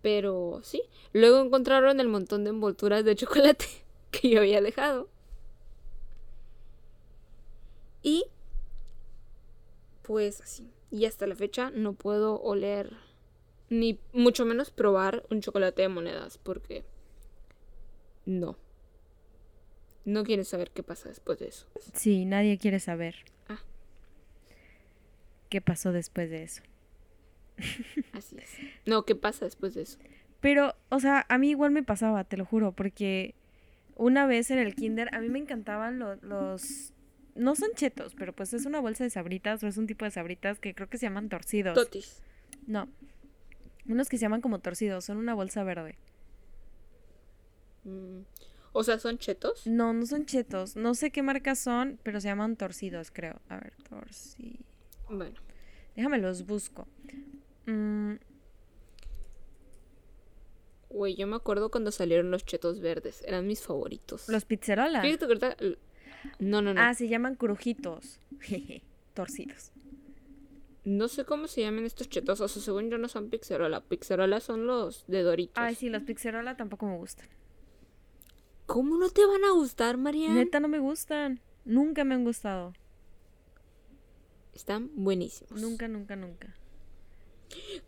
Pero 0.00 0.60
sí, 0.62 0.82
luego 1.12 1.40
encontraron 1.40 2.00
el 2.00 2.08
montón 2.08 2.44
de 2.44 2.50
envolturas 2.50 3.04
de 3.04 3.16
chocolate 3.16 3.66
que 4.10 4.30
yo 4.30 4.40
había 4.40 4.60
dejado. 4.62 5.08
Y 8.02 8.24
pues 10.02 10.40
así. 10.40 10.70
Y 10.90 11.04
hasta 11.04 11.26
la 11.26 11.34
fecha 11.34 11.70
no 11.70 11.92
puedo 11.92 12.40
oler 12.40 12.96
ni 13.68 14.00
mucho 14.14 14.46
menos 14.46 14.70
probar 14.70 15.26
un 15.30 15.42
chocolate 15.42 15.82
de 15.82 15.88
monedas 15.88 16.38
porque 16.38 16.84
no. 18.24 18.56
No 20.08 20.24
quieres 20.24 20.48
saber 20.48 20.70
qué 20.70 20.82
pasa 20.82 21.10
después 21.10 21.38
de 21.38 21.48
eso. 21.48 21.66
Sí, 21.92 22.24
nadie 22.24 22.56
quiere 22.56 22.80
saber. 22.80 23.14
Ah. 23.46 23.60
¿Qué 25.50 25.60
pasó 25.60 25.92
después 25.92 26.30
de 26.30 26.44
eso? 26.44 26.62
Así 28.14 28.38
es. 28.38 28.56
No, 28.86 29.04
¿qué 29.04 29.14
pasa 29.14 29.44
después 29.44 29.74
de 29.74 29.82
eso? 29.82 29.98
Pero, 30.40 30.74
o 30.88 30.98
sea, 30.98 31.26
a 31.28 31.36
mí 31.36 31.50
igual 31.50 31.72
me 31.72 31.82
pasaba, 31.82 32.24
te 32.24 32.38
lo 32.38 32.46
juro, 32.46 32.72
porque 32.72 33.34
una 33.96 34.26
vez 34.26 34.50
en 34.50 34.58
el 34.58 34.74
kinder 34.74 35.14
a 35.14 35.20
mí 35.20 35.28
me 35.28 35.40
encantaban 35.40 35.98
los... 35.98 36.94
No 37.34 37.54
son 37.54 37.68
chetos, 37.74 38.14
pero 38.14 38.34
pues 38.34 38.54
es 38.54 38.64
una 38.64 38.80
bolsa 38.80 39.04
de 39.04 39.10
sabritas 39.10 39.62
o 39.62 39.66
es 39.66 39.76
un 39.76 39.86
tipo 39.86 40.06
de 40.06 40.10
sabritas 40.10 40.58
que 40.58 40.74
creo 40.74 40.88
que 40.88 40.96
se 40.96 41.04
llaman 41.04 41.28
torcidos. 41.28 41.74
Totis. 41.74 42.22
No. 42.66 42.88
Unos 43.86 44.08
que 44.08 44.16
se 44.16 44.22
llaman 44.22 44.40
como 44.40 44.60
torcidos, 44.60 45.04
son 45.04 45.18
una 45.18 45.34
bolsa 45.34 45.64
verde. 45.64 45.98
Mm, 47.84 48.20
o 48.72 48.84
sea, 48.84 48.98
¿son 48.98 49.18
chetos? 49.18 49.66
No, 49.66 49.92
no 49.92 50.06
son 50.06 50.26
chetos. 50.26 50.76
No 50.76 50.94
sé 50.94 51.10
qué 51.10 51.22
marcas 51.22 51.58
son, 51.58 51.98
pero 52.02 52.20
se 52.20 52.28
llaman 52.28 52.56
torcidos, 52.56 53.10
creo. 53.10 53.40
A 53.48 53.56
ver, 53.56 53.72
torcidos. 53.88 54.64
Bueno. 55.08 55.36
Déjame 55.96 56.18
los 56.18 56.46
busco. 56.46 56.86
Mm. 57.66 58.14
Güey, 60.90 61.16
yo 61.16 61.26
me 61.26 61.36
acuerdo 61.36 61.70
cuando 61.70 61.90
salieron 61.90 62.30
los 62.30 62.44
chetos 62.44 62.80
verdes. 62.80 63.22
Eran 63.26 63.46
mis 63.46 63.62
favoritos. 63.62 64.28
¿Los 64.28 64.44
pizzerola? 64.44 65.02
No, 66.38 66.62
no, 66.62 66.72
no. 66.72 66.80
Ah, 66.80 66.94
se 66.94 67.08
llaman 67.08 67.34
crujitos. 67.34 68.20
Torcidos. 69.14 69.72
No 70.84 71.08
sé 71.08 71.24
cómo 71.24 71.48
se 71.48 71.60
llaman 71.60 71.84
estos 71.84 72.08
chetos. 72.08 72.40
O 72.40 72.48
sea, 72.48 72.62
según 72.62 72.90
yo 72.90 72.96
no 72.96 73.08
son 73.08 73.28
pizzerola. 73.28 73.82
Pizzerola 73.82 74.40
son 74.40 74.66
los 74.66 75.04
de 75.06 75.22
Doritos. 75.22 75.58
Ay, 75.62 75.74
sí, 75.74 75.90
los 75.90 76.02
pizzerola 76.02 76.56
tampoco 76.56 76.86
me 76.86 76.96
gustan. 76.96 77.28
¿Cómo 78.68 78.98
no 78.98 79.08
te 79.08 79.24
van 79.24 79.46
a 79.46 79.52
gustar, 79.52 79.96
María? 79.96 80.28
Neta, 80.28 80.60
no 80.60 80.68
me 80.68 80.78
gustan. 80.78 81.40
Nunca 81.64 82.04
me 82.04 82.14
han 82.14 82.22
gustado. 82.22 82.74
Están 84.52 84.90
buenísimos. 84.94 85.58
Nunca, 85.58 85.88
nunca, 85.88 86.16
nunca. 86.16 86.54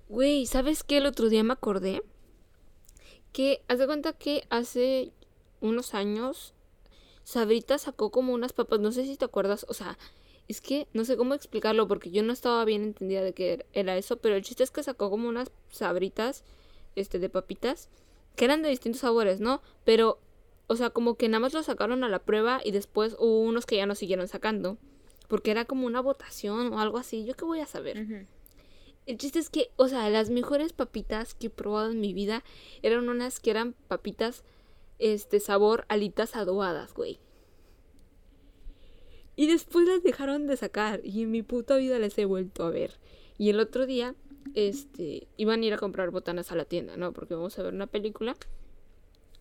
Güey, 0.08 0.46
¿sabes 0.46 0.82
qué? 0.82 0.96
El 0.96 1.04
otro 1.04 1.28
día 1.28 1.44
me 1.44 1.52
acordé 1.52 2.02
que, 3.34 3.62
haz 3.68 3.78
de 3.78 3.86
cuenta 3.86 4.14
que 4.14 4.44
hace 4.48 5.12
unos 5.60 5.92
años 5.92 6.54
Sabrita 7.24 7.76
sacó 7.76 8.10
como 8.10 8.32
unas 8.32 8.54
papas, 8.54 8.80
no 8.80 8.90
sé 8.90 9.04
si 9.04 9.18
te 9.18 9.26
acuerdas, 9.26 9.66
o 9.68 9.74
sea, 9.74 9.98
es 10.48 10.62
que 10.62 10.88
no 10.94 11.04
sé 11.04 11.18
cómo 11.18 11.34
explicarlo 11.34 11.88
porque 11.88 12.10
yo 12.10 12.22
no 12.22 12.32
estaba 12.32 12.64
bien 12.64 12.84
entendida 12.84 13.22
de 13.22 13.34
qué 13.34 13.66
era 13.74 13.98
eso, 13.98 14.16
pero 14.16 14.34
el 14.34 14.42
chiste 14.42 14.62
es 14.62 14.70
que 14.70 14.82
sacó 14.82 15.10
como 15.10 15.28
unas 15.28 15.52
sabritas, 15.68 16.42
este, 16.96 17.18
de 17.18 17.28
papitas, 17.28 17.90
que 18.34 18.46
eran 18.46 18.62
de 18.62 18.70
distintos 18.70 19.02
sabores, 19.02 19.40
¿no? 19.40 19.60
Pero, 19.84 20.18
o 20.70 20.76
sea, 20.76 20.90
como 20.90 21.16
que 21.16 21.28
nada 21.28 21.40
más 21.40 21.52
lo 21.52 21.64
sacaron 21.64 22.04
a 22.04 22.08
la 22.08 22.20
prueba 22.20 22.60
y 22.64 22.70
después 22.70 23.16
hubo 23.18 23.40
unos 23.40 23.66
que 23.66 23.74
ya 23.74 23.86
no 23.86 23.96
siguieron 23.96 24.28
sacando, 24.28 24.78
porque 25.26 25.50
era 25.50 25.64
como 25.64 25.84
una 25.84 26.00
votación 26.00 26.72
o 26.72 26.78
algo 26.78 26.96
así, 26.96 27.24
yo 27.24 27.34
qué 27.34 27.44
voy 27.44 27.58
a 27.58 27.66
saber. 27.66 28.28
El 29.04 29.18
chiste 29.18 29.40
es 29.40 29.50
que, 29.50 29.72
o 29.74 29.88
sea, 29.88 30.08
las 30.10 30.30
mejores 30.30 30.72
papitas 30.72 31.34
que 31.34 31.48
he 31.48 31.50
probado 31.50 31.90
en 31.90 32.00
mi 32.00 32.14
vida 32.14 32.44
eran 32.82 33.08
unas 33.08 33.40
que 33.40 33.50
eran 33.50 33.74
papitas, 33.88 34.44
este, 35.00 35.40
sabor 35.40 35.86
alitas 35.88 36.36
adobadas, 36.36 36.94
güey. 36.94 37.18
Y 39.34 39.48
después 39.48 39.88
las 39.88 40.04
dejaron 40.04 40.46
de 40.46 40.56
sacar 40.56 41.00
y 41.02 41.22
en 41.22 41.32
mi 41.32 41.42
puta 41.42 41.78
vida 41.78 41.98
les 41.98 42.16
he 42.16 42.26
vuelto 42.26 42.62
a 42.62 42.70
ver. 42.70 43.00
Y 43.38 43.50
el 43.50 43.58
otro 43.58 43.86
día, 43.86 44.14
este, 44.54 45.26
iban 45.36 45.62
a 45.62 45.66
ir 45.66 45.74
a 45.74 45.78
comprar 45.78 46.12
botanas 46.12 46.52
a 46.52 46.54
la 46.54 46.64
tienda, 46.64 46.96
¿no? 46.96 47.12
Porque 47.12 47.34
vamos 47.34 47.58
a 47.58 47.64
ver 47.64 47.74
una 47.74 47.88
película. 47.88 48.36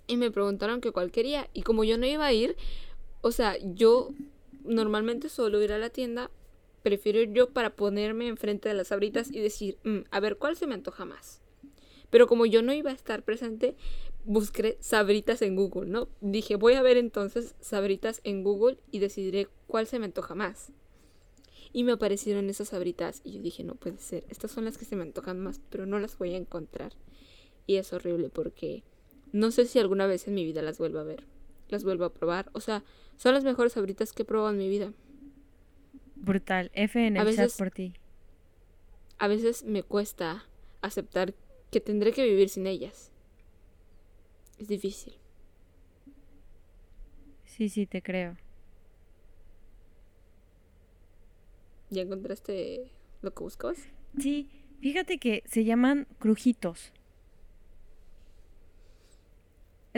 Y 0.09 0.17
me 0.17 0.31
preguntaron 0.31 0.81
que 0.81 0.91
cuál 0.91 1.11
quería. 1.11 1.47
Y 1.53 1.61
como 1.61 1.83
yo 1.83 1.97
no 1.97 2.05
iba 2.05 2.25
a 2.25 2.33
ir, 2.33 2.57
o 3.21 3.31
sea, 3.31 3.55
yo 3.61 4.09
normalmente 4.65 5.29
solo 5.29 5.61
ir 5.61 5.71
a 5.71 5.77
la 5.77 5.91
tienda 5.91 6.31
prefiero 6.81 7.21
yo 7.21 7.51
para 7.51 7.75
ponerme 7.75 8.27
enfrente 8.27 8.69
de 8.69 8.75
las 8.75 8.87
sabritas 8.87 9.31
y 9.31 9.39
decir, 9.39 9.77
mm, 9.83 9.99
a 10.09 10.19
ver, 10.19 10.37
¿cuál 10.37 10.55
se 10.55 10.67
me 10.67 10.73
antoja 10.73 11.05
más? 11.05 11.41
Pero 12.09 12.27
como 12.27 12.45
yo 12.45 12.61
no 12.61 12.73
iba 12.73 12.89
a 12.89 12.93
estar 12.93 13.23
presente, 13.23 13.75
busqué 14.25 14.77
sabritas 14.79 15.41
en 15.41 15.55
Google, 15.55 15.89
¿no? 15.89 16.09
Dije, 16.21 16.55
voy 16.55 16.73
a 16.73 16.81
ver 16.81 16.97
entonces 16.97 17.53
sabritas 17.59 18.21
en 18.23 18.43
Google 18.43 18.79
y 18.91 18.99
decidiré 18.99 19.47
cuál 19.67 19.85
se 19.85 19.99
me 19.99 20.05
antoja 20.05 20.33
más. 20.33 20.71
Y 21.71 21.83
me 21.83 21.91
aparecieron 21.91 22.49
esas 22.49 22.69
sabritas 22.69 23.21
y 23.23 23.33
yo 23.33 23.41
dije, 23.43 23.63
no 23.63 23.75
puede 23.75 23.99
ser, 23.99 24.25
estas 24.29 24.49
son 24.51 24.65
las 24.65 24.77
que 24.79 24.85
se 24.85 24.95
me 24.95 25.03
antojan 25.03 25.39
más, 25.39 25.61
pero 25.69 25.85
no 25.85 25.99
las 25.99 26.17
voy 26.17 26.33
a 26.33 26.37
encontrar. 26.37 26.93
Y 27.67 27.75
es 27.75 27.93
horrible 27.93 28.29
porque 28.29 28.83
no 29.31 29.51
sé 29.51 29.65
si 29.65 29.79
alguna 29.79 30.07
vez 30.07 30.27
en 30.27 30.33
mi 30.33 30.45
vida 30.45 30.61
las 30.61 30.77
vuelvo 30.77 30.99
a 30.99 31.03
ver, 31.03 31.23
las 31.69 31.83
vuelvo 31.83 32.05
a 32.05 32.13
probar. 32.13 32.49
O 32.53 32.61
sea, 32.61 32.83
son 33.17 33.33
las 33.33 33.43
mejores 33.43 33.73
sabritas 33.73 34.13
que 34.13 34.23
he 34.23 34.25
probado 34.25 34.51
en 34.51 34.57
mi 34.57 34.69
vida. 34.69 34.93
Brutal. 36.15 36.71
F 36.73 37.05
en 37.05 37.17
el 37.17 37.35
chat 37.35 37.51
por 37.57 37.71
ti. 37.71 37.93
A 39.17 39.27
veces 39.27 39.63
me 39.63 39.83
cuesta 39.83 40.45
aceptar 40.81 41.33
que 41.71 41.79
tendré 41.79 42.11
que 42.13 42.23
vivir 42.23 42.49
sin 42.49 42.67
ellas. 42.67 43.11
Es 44.57 44.67
difícil. 44.67 45.13
Sí, 47.45 47.69
sí, 47.69 47.85
te 47.85 48.01
creo. 48.01 48.37
¿Ya 51.89 52.01
encontraste 52.03 52.91
lo 53.21 53.33
que 53.33 53.43
buscabas? 53.43 53.79
Sí, 54.17 54.49
fíjate 54.79 55.17
que 55.17 55.43
se 55.45 55.63
llaman 55.63 56.07
crujitos. 56.19 56.93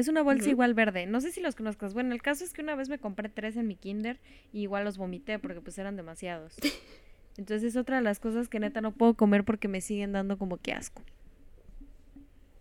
Es 0.02 0.08
una 0.08 0.24
bolsa 0.24 0.50
igual 0.50 0.74
verde. 0.74 1.06
No 1.06 1.22
sé 1.22 1.32
si 1.32 1.42
los 1.42 1.54
conozcas. 1.56 1.94
Bueno, 1.94 2.16
el 2.16 2.24
caso 2.24 2.44
es 2.44 2.54
que 2.54 2.64
una 2.64 2.74
vez 2.74 2.90
me 2.90 2.98
compré 2.98 3.30
tres 3.30 3.56
en 3.56 3.68
mi 3.68 3.76
kinder 3.76 4.20
y 4.52 4.62
igual 4.62 4.84
los 4.84 4.98
vomité 4.98 5.38
porque 5.38 5.62
pues 5.62 5.78
eran 5.78 5.96
demasiados. 5.96 6.56
Entonces 7.38 7.64
es 7.64 7.76
otra 7.76 7.98
de 7.98 8.02
las 8.02 8.20
cosas 8.20 8.50
que 8.50 8.60
neta 8.60 8.82
no 8.82 8.94
puedo 8.94 9.14
comer 9.14 9.46
porque 9.46 9.68
me 9.68 9.80
siguen 9.80 10.12
dando 10.12 10.40
como 10.40 10.58
que 10.58 10.74
asco. 10.74 11.04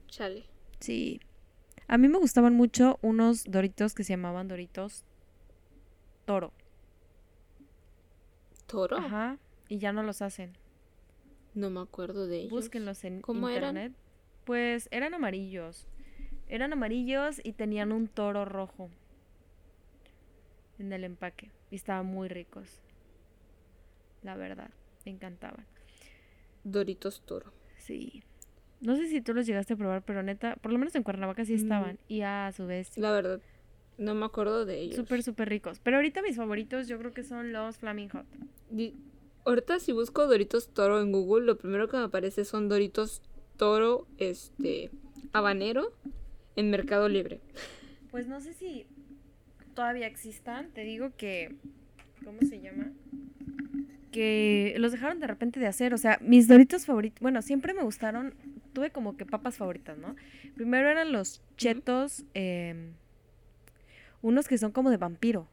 Chale. 0.08 0.44
Sí. 0.80 1.22
A 1.88 1.96
mí 1.96 2.08
me 2.08 2.18
gustaban 2.18 2.54
mucho 2.54 2.98
unos 3.00 3.44
doritos 3.44 3.94
que 3.94 4.04
se 4.04 4.12
llamaban 4.12 4.46
doritos 4.46 5.06
toro. 6.26 6.52
¿Toro? 8.66 8.98
Ajá. 8.98 9.38
Y 9.70 9.78
ya 9.78 9.94
no 9.94 10.02
los 10.02 10.20
hacen. 10.20 10.58
No 11.54 11.70
me 11.70 11.80
acuerdo 11.80 12.26
de 12.26 12.40
ellos. 12.40 12.50
Búsquenlos 12.50 13.02
en 13.04 13.22
¿Cómo 13.22 13.48
internet. 13.48 13.92
Eran? 13.92 13.96
Pues 14.44 14.88
eran 14.90 15.14
amarillos. 15.14 15.86
Eran 16.50 16.72
amarillos 16.72 17.40
y 17.44 17.52
tenían 17.52 17.92
un 17.92 18.08
toro 18.08 18.44
rojo 18.44 18.90
en 20.80 20.92
el 20.92 21.04
empaque. 21.04 21.52
Y 21.70 21.76
estaban 21.76 22.06
muy 22.06 22.28
ricos. 22.28 22.80
La 24.24 24.34
verdad, 24.34 24.70
me 25.04 25.12
encantaban. 25.12 25.64
Doritos 26.64 27.22
toro. 27.24 27.52
Sí. 27.78 28.24
No 28.80 28.96
sé 28.96 29.06
si 29.06 29.20
tú 29.20 29.32
los 29.32 29.46
llegaste 29.46 29.74
a 29.74 29.76
probar, 29.76 30.02
pero 30.02 30.24
neta, 30.24 30.56
por 30.56 30.72
lo 30.72 30.78
menos 30.78 30.92
en 30.96 31.04
Cuernavaca 31.04 31.44
sí 31.44 31.52
mm. 31.52 31.56
estaban. 31.56 31.98
Y 32.08 32.22
a 32.22 32.50
su 32.50 32.66
vez. 32.66 32.98
La 32.98 33.12
verdad, 33.12 33.40
no 33.96 34.16
me 34.16 34.26
acuerdo 34.26 34.66
de 34.66 34.80
ellos. 34.80 34.96
Súper, 34.96 35.22
súper 35.22 35.48
ricos. 35.48 35.78
Pero 35.78 35.98
ahorita 35.98 36.20
mis 36.20 36.36
favoritos 36.36 36.88
yo 36.88 36.98
creo 36.98 37.14
que 37.14 37.22
son 37.22 37.52
los 37.52 37.78
Flaming 37.78 38.08
Hot. 38.08 38.26
ahorita 39.44 39.78
si 39.78 39.92
busco 39.92 40.26
Doritos 40.26 40.74
Toro 40.74 41.00
en 41.00 41.12
Google, 41.12 41.46
lo 41.46 41.56
primero 41.56 41.88
que 41.88 41.96
me 41.96 42.02
aparece 42.02 42.44
son 42.44 42.68
Doritos 42.68 43.22
Toro, 43.56 44.08
este, 44.18 44.90
habanero 45.32 45.92
en 46.60 46.70
Mercado 46.70 47.08
Libre. 47.08 47.40
Pues 48.10 48.26
no 48.26 48.40
sé 48.40 48.54
si 48.54 48.86
todavía 49.74 50.06
existan. 50.06 50.70
Te 50.70 50.82
digo 50.84 51.10
que. 51.16 51.56
¿Cómo 52.24 52.38
se 52.40 52.60
llama? 52.60 52.92
Que 54.12 54.74
los 54.78 54.92
dejaron 54.92 55.20
de 55.20 55.26
repente 55.26 55.58
de 55.58 55.66
hacer. 55.66 55.94
O 55.94 55.98
sea, 55.98 56.18
mis 56.20 56.46
doritos 56.46 56.86
favoritos. 56.86 57.20
Bueno, 57.20 57.42
siempre 57.42 57.74
me 57.74 57.82
gustaron. 57.82 58.34
Tuve 58.72 58.90
como 58.90 59.16
que 59.16 59.26
papas 59.26 59.56
favoritas, 59.56 59.98
¿no? 59.98 60.14
Primero 60.54 60.88
eran 60.88 61.12
los 61.12 61.42
chetos. 61.56 62.24
Em, 62.34 62.92
unos 64.22 64.48
que 64.48 64.58
son 64.58 64.72
como 64.72 64.90
de 64.90 64.96
vampiro. 64.96 65.48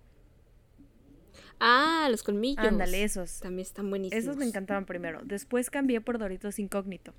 Ah, 1.59 2.07
los 2.11 2.23
colmillos. 2.23 2.65
Ándale, 2.65 3.03
esos. 3.03 3.39
También 3.39 3.65
están 3.65 3.89
buenísimos. 3.89 4.23
Esos 4.23 4.37
me 4.37 4.45
encantaban 4.45 4.85
primero. 4.85 5.21
Después 5.23 5.69
cambié 5.69 6.01
por 6.01 6.19
Doritos 6.19 6.59
Incógnito. 6.59 7.13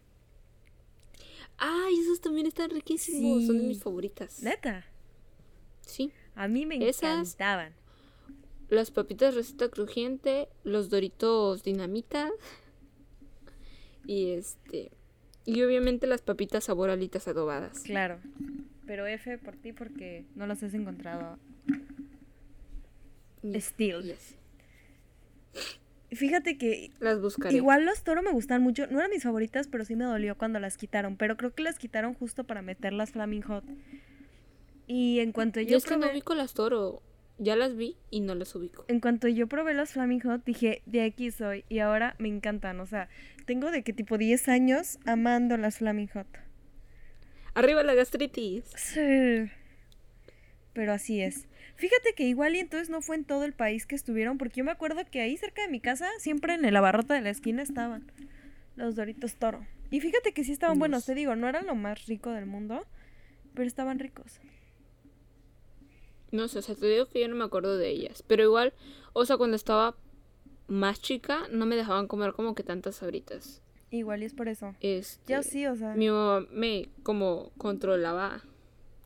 Ay, 1.59 1.99
esos 2.01 2.21
también 2.21 2.47
están 2.47 2.71
riquísimos. 2.71 3.47
Son 3.47 3.59
de 3.59 3.65
mis 3.65 3.83
favoritas. 3.83 4.43
Neta. 4.43 4.85
Sí. 5.81 6.13
A 6.35 6.47
mí 6.49 6.67
me 6.67 6.77
Esas- 6.89 7.31
encantaban. 7.35 7.73
Las 8.69 8.91
papitas 8.91 9.35
receta 9.35 9.69
crujiente, 9.71 10.49
los 10.63 10.89
doritos 10.91 11.63
dinamita. 11.63 12.31
Y 14.07 14.31
este. 14.33 14.91
Y 15.45 15.63
obviamente 15.63 16.07
las 16.07 16.21
papitas 16.23 16.65
sabor 16.65 16.91
alitas 16.91 17.27
adobadas. 17.29 17.81
Claro. 17.81 18.21
Pero 18.87 19.07
F 19.07 19.39
por 19.39 19.57
ti 19.57 19.73
porque 19.73 20.27
no 20.35 20.47
los 20.47 20.63
has 20.63 20.75
encontrado. 20.75 21.39
Y- 23.43 23.61
Still. 23.61 24.05
y 24.07 24.13
así. 24.13 24.35
Fíjate 26.11 26.57
que 26.57 26.91
Las 27.01 27.21
buscaré. 27.21 27.55
igual 27.57 27.85
los 27.85 28.03
toro 28.03 28.23
me 28.23 28.31
gustan 28.31 28.63
mucho. 28.63 28.87
No 28.87 28.99
eran 28.99 29.11
mis 29.11 29.23
favoritas, 29.23 29.69
pero 29.69 29.85
sí 29.85 29.95
me 29.95 30.05
dolió 30.05 30.37
cuando 30.39 30.59
las 30.59 30.77
quitaron. 30.79 31.17
Pero 31.17 31.37
creo 31.37 31.55
que 31.55 31.63
las 31.63 31.79
quitaron 31.79 32.15
justo 32.15 32.45
para 32.45 32.63
meter 32.63 32.93
las 32.95 33.11
Flaming 33.13 33.43
Hot. 33.43 33.65
Y 34.87 35.21
en 35.21 35.33
cuanto 35.33 35.61
Yo 35.61 35.69
yo 35.69 35.77
es 35.77 35.85
que 35.85 35.97
no 35.99 36.11
ubico 36.11 36.35
las 36.35 36.55
toro. 36.55 37.03
Ya 37.41 37.55
las 37.57 37.77
vi 37.77 37.97
y 38.11 38.21
no 38.21 38.35
las 38.35 38.55
ubico. 38.57 38.85
en 38.89 38.99
cuanto 39.01 39.29
yo 39.29 39.47
probé 39.47 39.73
las 39.75 39.93
Flaming 39.93 40.21
Hot, 40.21 40.45
dije, 40.45 40.83
de 40.87 41.03
aquí 41.03 41.31
soy. 41.31 41.65
Y 41.69 41.79
ahora 41.81 42.17
me 42.19 42.29
encantan. 42.29 42.81
O 42.81 42.87
sea, 42.87 43.09
tengo 43.45 43.71
de 43.71 43.83
que 43.85 43.93
tipo 43.93 44.17
10 44.19 44.49
años 44.49 44.99
amando 45.07 45.57
las 45.57 45.79
Flaming 45.79 46.09
Hot. 46.09 46.27
Arriba 47.55 47.83
la 47.83 47.95
gastritis. 47.95 48.65
Sí. 48.77 49.51
Pero 50.73 50.93
así 50.93 51.21
es. 51.21 51.48
Fíjate 51.79 52.13
que 52.17 52.25
igual 52.25 52.57
y 52.57 52.59
entonces 52.59 52.91
no 52.91 53.03
fue 53.03 53.15
en 53.15 53.25
todo 53.25 53.45
el 53.45 53.53
país 53.53 53.87
que 53.87 53.95
estuvieron, 53.95 54.37
porque 54.37 54.57
yo 54.59 54.65
me 54.65 54.73
acuerdo 54.73 55.01
que 55.09 55.21
ahí 55.21 55.37
cerca 55.37 55.63
de 55.63 55.69
mi 55.69 55.81
casa, 55.81 56.09
siempre 56.19 56.55
en 56.55 56.65
el 56.65 56.75
abarrote 56.75 57.15
de 57.15 57.21
la 57.21 57.31
esquina 57.31 57.63
estaban 57.63 58.11
los 58.75 58.97
Doritos 58.97 59.37
Toro. 59.37 59.65
Y 59.89 60.01
fíjate 60.01 60.33
que 60.33 60.43
sí 60.43 60.51
estaban 60.51 60.77
No 60.77 60.81
buenos, 60.81 61.07
te 61.07 61.15
digo, 61.15 61.37
no 61.37 61.49
eran 61.49 61.67
lo 61.67 61.77
más 61.77 62.07
rico 62.07 62.33
del 62.33 62.47
mundo, 62.47 62.85
pero 63.55 63.69
estaban 63.69 64.01
ricos. 64.01 64.41
No 66.33 66.49
sé, 66.49 66.59
o 66.59 66.63
sea, 66.63 66.75
te 66.75 66.87
digo 66.87 67.07
que 67.07 67.21
yo 67.21 67.29
no 67.29 67.37
me 67.37 67.45
acuerdo 67.45 67.77
de 67.77 67.89
ellas. 67.89 68.25
Pero 68.27 68.43
igual, 68.43 68.75
o 69.13 69.25
sea, 69.25 69.37
cuando 69.37 69.55
estaba 69.55 69.95
más 70.67 71.01
chica, 71.01 71.47
no 71.53 71.65
me 71.65 71.77
dejaban 71.77 72.09
comer 72.09 72.33
como 72.33 72.57
que 72.57 72.65
tantas 72.65 72.97
sabritas. 72.97 73.63
Igual 73.93 74.23
y 74.23 74.27
es 74.27 74.35
por 74.35 74.49
eso. 74.49 74.75
Este, 74.81 75.33
Yo 75.33 75.45
sí, 75.45 75.65
o 75.67 75.77
sea. 75.77 75.95
Mi 75.95 76.11
mamá 76.11 76.45
me 76.51 76.89
como 77.05 77.53
controlaba 77.57 78.43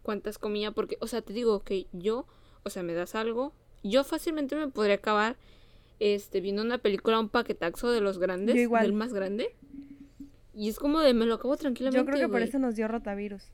cuántas 0.03 0.39
comía 0.39 0.73
porque, 0.73 0.97
o 1.01 1.07
sea, 1.07 1.21
te 1.21 1.35
digo 1.35 1.63
que 1.63 1.87
yo, 1.93 2.27
o 2.65 2.71
sea, 2.71 2.83
me 2.83 2.95
das 2.95 3.15
algo, 3.15 3.53
yo 3.83 4.05
fácilmente 4.05 4.55
me 4.57 4.69
podría 4.69 4.97
acabar 4.97 5.37
este 5.99 6.41
viendo 6.41 6.63
una 6.63 6.79
película 6.79 7.21
un 7.21 7.29
paquetaxo 7.29 7.91
de 7.91 8.01
los 8.01 8.19
grandes, 8.19 8.57
Yo 8.57 8.63
igual. 8.63 8.83
del 8.83 8.93
más 8.93 9.13
grande. 9.13 9.55
Y 10.55 10.69
es 10.69 10.79
como 10.79 11.01
de 11.01 11.15
me 11.15 11.27
lo 11.27 11.35
acabo 11.35 11.57
tranquilamente. 11.57 11.99
Yo 11.99 12.07
creo 12.07 12.27
que 12.27 12.31
por 12.31 12.43
eso 12.43 12.59
nos 12.59 12.77
dio 12.77 12.89
rotavirus. 12.89 13.45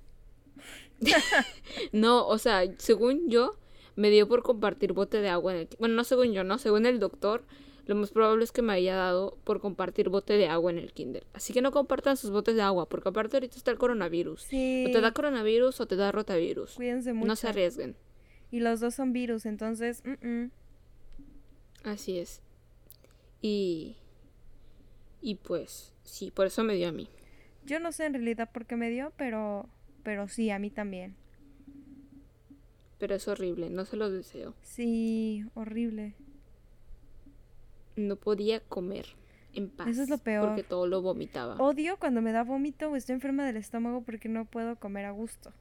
No, 1.92 2.26
o 2.26 2.38
sea, 2.38 2.64
según 2.78 3.28
yo, 3.28 3.56
me 3.94 4.10
dio 4.10 4.28
por 4.28 4.42
compartir 4.42 4.92
bote 4.92 5.20
de 5.20 5.28
agua 5.28 5.52
en 5.52 5.60
el... 5.60 5.68
Bueno, 5.78 5.94
no 5.94 6.04
según 6.04 6.32
yo, 6.32 6.42
no, 6.42 6.58
según 6.58 6.86
el 6.86 6.98
doctor, 6.98 7.44
lo 7.86 7.94
más 7.94 8.10
probable 8.10 8.44
es 8.44 8.52
que 8.52 8.62
me 8.62 8.72
haya 8.72 8.96
dado 8.96 9.38
por 9.44 9.60
compartir 9.60 10.08
bote 10.08 10.34
de 10.34 10.48
agua 10.48 10.70
en 10.70 10.78
el 10.78 10.92
kinder. 10.92 11.26
Así 11.32 11.52
que 11.52 11.62
no 11.62 11.70
compartan 11.70 12.16
sus 12.16 12.30
botes 12.30 12.56
de 12.56 12.62
agua, 12.62 12.88
porque 12.88 13.08
aparte 13.10 13.36
ahorita 13.36 13.56
está 13.56 13.70
el 13.70 13.78
coronavirus. 13.78 14.42
Sí. 14.42 14.86
O 14.88 14.90
te 14.90 15.00
da 15.00 15.12
coronavirus 15.12 15.80
o 15.80 15.86
te 15.86 15.96
da 15.96 16.10
rotavirus. 16.12 16.74
Cuídense 16.74 17.12
mucho. 17.12 17.28
No 17.28 17.36
se 17.36 17.48
arriesguen. 17.48 17.96
Y 18.50 18.60
los 18.60 18.80
dos 18.80 18.94
son 18.94 19.12
virus, 19.12 19.46
entonces. 19.46 20.02
mm, 20.04 20.26
mm. 20.26 20.50
Así 21.84 22.18
es. 22.18 22.42
Y... 23.40 23.96
Y 25.20 25.36
pues, 25.36 25.92
sí, 26.04 26.30
por 26.30 26.46
eso 26.46 26.62
me 26.62 26.74
dio 26.74 26.88
a 26.88 26.92
mí. 26.92 27.08
Yo 27.64 27.80
no 27.80 27.92
sé 27.92 28.06
en 28.06 28.14
realidad 28.14 28.50
por 28.52 28.66
qué 28.66 28.76
me 28.76 28.88
dio, 28.88 29.12
pero. 29.16 29.68
Pero 30.02 30.28
sí, 30.28 30.50
a 30.50 30.58
mí 30.58 30.70
también. 30.70 31.16
Pero 32.98 33.14
es 33.14 33.28
horrible, 33.28 33.68
no 33.68 33.84
se 33.84 33.96
lo 33.96 34.10
deseo. 34.10 34.54
Sí, 34.62 35.44
horrible. 35.54 36.14
No 37.96 38.16
podía 38.16 38.60
comer 38.60 39.06
en 39.52 39.68
paz. 39.70 39.88
Eso 39.88 40.02
es 40.02 40.08
lo 40.08 40.18
peor. 40.18 40.46
Porque 40.48 40.62
todo 40.62 40.86
lo 40.86 41.02
vomitaba. 41.02 41.56
Odio 41.56 41.98
cuando 41.98 42.22
me 42.22 42.32
da 42.32 42.42
vómito 42.42 42.90
o 42.90 42.96
estoy 42.96 43.14
enferma 43.14 43.46
del 43.46 43.56
estómago 43.56 44.02
porque 44.02 44.28
no 44.28 44.44
puedo 44.46 44.76
comer 44.76 45.04
a 45.04 45.10
gusto. 45.10 45.52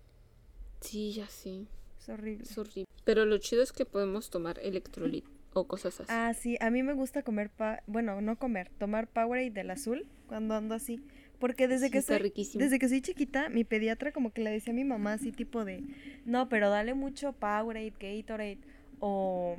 Sí, 0.81 1.11
ya 1.11 1.27
sí. 1.27 1.67
Es 2.07 2.13
horrible. 2.13 2.43
Es 2.43 2.57
horrible. 2.57 2.85
Pero 3.03 3.25
lo 3.25 3.37
chido 3.37 3.61
es 3.63 3.71
que 3.73 3.85
podemos 3.85 4.29
tomar 4.29 4.59
electrolit 4.59 5.25
o 5.53 5.67
cosas 5.67 5.99
así. 5.99 6.09
Ah, 6.11 6.33
sí, 6.33 6.57
a 6.61 6.69
mí 6.69 6.83
me 6.83 6.93
gusta 6.93 7.21
comer, 7.23 7.49
pa 7.49 7.83
bueno, 7.87 8.21
no 8.21 8.37
comer, 8.37 8.69
tomar 8.77 9.07
Powerade 9.07 9.51
del 9.51 9.71
azul 9.71 10.07
cuando 10.27 10.53
ando 10.55 10.75
así. 10.75 11.01
Porque 11.39 11.67
desde 11.67 11.87
Sí, 11.87 11.91
que 11.91 11.97
está 11.99 12.13
soy, 12.13 12.23
riquísimo. 12.23 12.63
desde 12.63 12.79
que 12.79 12.89
soy 12.89 13.01
chiquita, 13.01 13.49
mi 13.49 13.63
pediatra 13.63 14.11
como 14.11 14.31
que 14.31 14.41
le 14.41 14.49
decía 14.51 14.71
a 14.71 14.75
mi 14.75 14.83
mamá 14.83 15.13
así 15.13 15.31
tipo 15.31 15.65
de, 15.65 15.83
no, 16.25 16.49
pero 16.49 16.69
dale 16.69 16.93
mucho 16.95 17.33
Powerade, 17.33 17.93
Gatorade 17.99 18.59
o, 18.99 19.57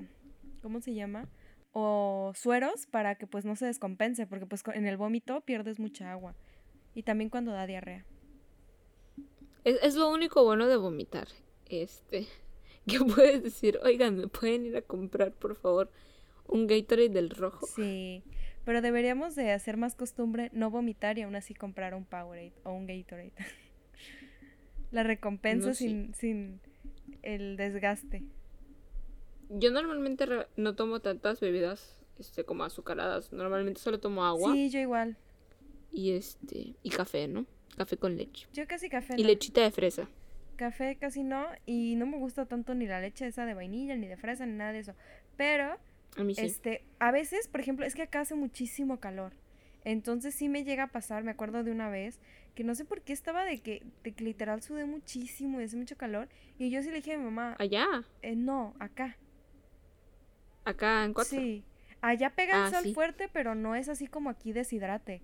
¿cómo 0.62 0.80
se 0.80 0.94
llama? 0.94 1.28
O 1.72 2.32
sueros 2.34 2.86
para 2.86 3.14
que 3.16 3.26
pues 3.26 3.44
no 3.44 3.54
se 3.56 3.66
descompense, 3.66 4.26
porque 4.26 4.46
pues 4.46 4.62
en 4.74 4.86
el 4.86 4.96
vómito 4.96 5.40
pierdes 5.42 5.78
mucha 5.78 6.10
agua. 6.10 6.34
Y 6.94 7.02
también 7.04 7.30
cuando 7.30 7.52
da 7.52 7.66
diarrea. 7.66 8.04
Es, 9.64 9.78
es 9.82 9.94
lo 9.94 10.10
único 10.10 10.44
bueno 10.44 10.66
de 10.66 10.76
vomitar. 10.76 11.28
Este. 11.68 12.26
Que 12.88 13.00
puedes 13.00 13.42
decir, 13.42 13.78
oigan, 13.82 14.16
¿me 14.16 14.28
pueden 14.28 14.64
ir 14.64 14.74
a 14.74 14.80
comprar, 14.80 15.32
por 15.32 15.54
favor, 15.56 15.90
un 16.46 16.66
Gatorade 16.66 17.10
del 17.10 17.28
rojo? 17.28 17.66
Sí, 17.66 18.22
pero 18.64 18.80
deberíamos 18.80 19.34
de 19.34 19.50
hacer 19.52 19.76
más 19.76 19.94
costumbre 19.94 20.48
no 20.54 20.70
vomitar 20.70 21.18
y 21.18 21.22
aún 21.22 21.34
así 21.36 21.52
comprar 21.52 21.92
un 21.94 22.06
Powerade 22.06 22.54
o 22.64 22.72
un 22.72 22.86
Gatorade. 22.86 23.32
La 24.90 25.02
recompensa 25.02 25.68
No, 25.68 25.74
sí. 25.74 25.88
sin, 25.88 26.14
sin 26.14 26.60
el 27.22 27.58
desgaste. 27.58 28.22
Yo 29.50 29.70
normalmente 29.70 30.26
no 30.56 30.74
tomo 30.74 31.00
tantas 31.00 31.40
bebidas 31.40 31.94
este, 32.18 32.44
como 32.44 32.64
azucaradas. 32.64 33.32
Normalmente 33.34 33.80
solo 33.80 34.00
tomo 34.00 34.24
agua 34.24 34.52
Sí, 34.54 34.70
yo 34.70 34.78
igual. 34.80 35.16
y 35.92 36.12
este 36.12 36.74
y 36.82 36.88
café, 36.88 37.28
¿no? 37.28 37.44
Café 37.76 37.98
con 37.98 38.16
leche. 38.16 38.46
Yo 38.54 38.66
casi 38.66 38.88
café 38.88 39.14
Y 39.18 39.22
no. 39.22 39.28
lechita 39.28 39.60
de 39.62 39.70
fresa. 39.70 40.08
Café 40.58 40.96
casi 40.96 41.22
no 41.22 41.46
y 41.66 41.94
no 41.96 42.04
me 42.04 42.18
gusta 42.18 42.44
tanto 42.44 42.74
ni 42.74 42.86
la 42.86 43.00
leche 43.00 43.26
esa 43.26 43.46
de 43.46 43.54
vainilla, 43.54 43.96
ni 43.96 44.08
de 44.08 44.16
fresa, 44.16 44.44
ni 44.44 44.52
nada 44.54 44.72
de 44.72 44.80
eso. 44.80 44.94
Pero, 45.36 45.76
A 46.16 46.24
mí 46.24 46.34
sí. 46.34 46.44
este, 46.44 46.84
a 46.98 47.12
veces, 47.12 47.46
por 47.48 47.60
ejemplo, 47.60 47.86
es 47.86 47.94
que 47.94 48.02
acá 48.02 48.20
hace 48.20 48.34
muchísimo 48.34 48.98
calor. 48.98 49.32
Entonces 49.84 50.34
sí 50.34 50.48
me 50.48 50.64
llega 50.64 50.82
a 50.82 50.88
pasar, 50.88 51.22
me 51.22 51.30
acuerdo 51.30 51.62
de 51.62 51.70
una 51.70 51.88
vez, 51.88 52.18
que 52.56 52.64
no 52.64 52.74
sé 52.74 52.84
por 52.84 53.02
qué 53.02 53.12
estaba 53.12 53.44
de 53.44 53.58
que, 53.60 53.86
de 54.02 54.12
que 54.12 54.24
literal 54.24 54.60
sudé 54.60 54.84
muchísimo 54.84 55.60
y 55.60 55.64
hace 55.64 55.76
mucho 55.76 55.96
calor. 55.96 56.28
Y 56.58 56.70
yo 56.70 56.82
sí 56.82 56.90
le 56.90 56.96
dije 56.96 57.14
a 57.14 57.18
mi 57.18 57.24
mamá, 57.24 57.54
Allá, 57.60 57.86
eh, 58.22 58.34
no, 58.34 58.74
acá. 58.80 59.16
acá 60.64 61.04
en 61.04 61.14
cuatro. 61.14 61.38
Sí. 61.38 61.64
Allá 62.00 62.30
pega 62.30 62.56
el 62.56 62.62
Ah, 62.64 62.70
sol 62.70 62.82
sí. 62.82 62.94
fuerte, 62.94 63.28
pero 63.32 63.54
no 63.54 63.74
es 63.76 63.88
así 63.88 64.06
como 64.08 64.28
aquí 64.30 64.52
deshidrate. 64.52 65.22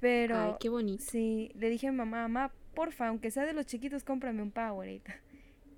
Pero 0.00 0.36
Ay, 0.38 0.52
qué 0.60 0.68
bonito. 0.68 1.04
sí, 1.06 1.52
le 1.54 1.70
dije 1.70 1.88
a 1.88 1.90
mi 1.90 1.98
mamá, 1.98 2.22
mamá, 2.28 2.52
porfa, 2.76 3.08
aunque 3.08 3.32
sea 3.32 3.44
de 3.44 3.54
los 3.54 3.66
chiquitos, 3.66 4.04
cómprame 4.04 4.42
un 4.42 4.52
Powerade. 4.52 5.02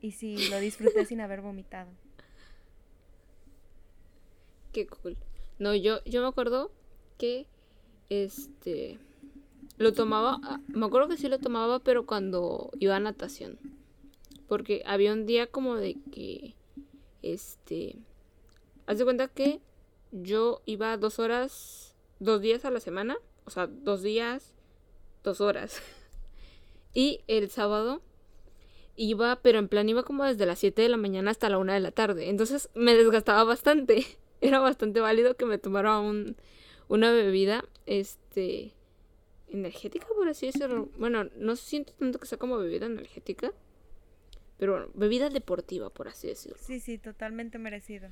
Y 0.02 0.12
sí, 0.12 0.36
lo 0.50 0.60
disfruté 0.60 1.06
sin 1.06 1.22
haber 1.22 1.40
vomitado. 1.40 1.88
Qué 4.72 4.86
cool. 4.86 5.16
No, 5.58 5.74
yo, 5.74 6.04
yo 6.04 6.20
me 6.20 6.28
acuerdo 6.28 6.70
que 7.16 7.46
este 8.10 8.98
lo 9.78 9.92
tomaba, 9.92 10.40
ah, 10.42 10.60
me 10.68 10.86
acuerdo 10.86 11.08
que 11.08 11.16
sí 11.16 11.28
lo 11.28 11.38
tomaba, 11.38 11.78
pero 11.78 12.04
cuando 12.04 12.70
iba 12.78 12.96
a 12.96 13.00
natación. 13.00 13.58
Porque 14.46 14.82
había 14.84 15.12
un 15.12 15.24
día 15.24 15.46
como 15.46 15.76
de 15.76 15.96
que 16.12 16.54
este 17.22 17.96
haz 18.86 18.98
de 18.98 19.04
cuenta 19.04 19.28
que 19.28 19.60
yo 20.10 20.62
iba 20.64 20.96
dos 20.96 21.18
horas, 21.18 21.94
dos 22.18 22.40
días 22.40 22.64
a 22.64 22.70
la 22.70 22.80
semana, 22.80 23.16
o 23.44 23.50
sea, 23.50 23.66
dos 23.66 24.02
días, 24.02 24.54
dos 25.22 25.40
horas. 25.40 25.82
Y 26.94 27.20
el 27.26 27.50
sábado 27.50 28.02
iba, 28.96 29.40
pero 29.42 29.58
en 29.58 29.68
plan 29.68 29.88
iba 29.88 30.02
como 30.02 30.24
desde 30.24 30.46
las 30.46 30.58
7 30.58 30.82
de 30.82 30.88
la 30.88 30.96
mañana 30.96 31.30
hasta 31.30 31.48
la 31.48 31.58
1 31.58 31.72
de 31.72 31.80
la 31.80 31.92
tarde. 31.92 32.28
Entonces 32.28 32.70
me 32.74 32.94
desgastaba 32.94 33.44
bastante. 33.44 34.04
Era 34.40 34.60
bastante 34.60 35.00
válido 35.00 35.36
que 35.36 35.46
me 35.46 35.58
tomara 35.58 35.98
un, 35.98 36.36
una 36.88 37.10
bebida, 37.10 37.64
este, 37.86 38.72
energética, 39.48 40.06
por 40.16 40.28
así 40.28 40.46
decirlo. 40.46 40.88
Bueno, 40.98 41.24
no 41.36 41.56
siento 41.56 41.92
tanto 41.94 42.18
que 42.18 42.26
sea 42.26 42.38
como 42.38 42.58
bebida 42.58 42.86
energética. 42.86 43.52
Pero 44.58 44.72
bueno, 44.72 44.88
bebida 44.94 45.30
deportiva, 45.30 45.90
por 45.90 46.08
así 46.08 46.26
decirlo. 46.26 46.58
Sí, 46.60 46.80
sí, 46.80 46.98
totalmente 46.98 47.58
merecido. 47.58 48.10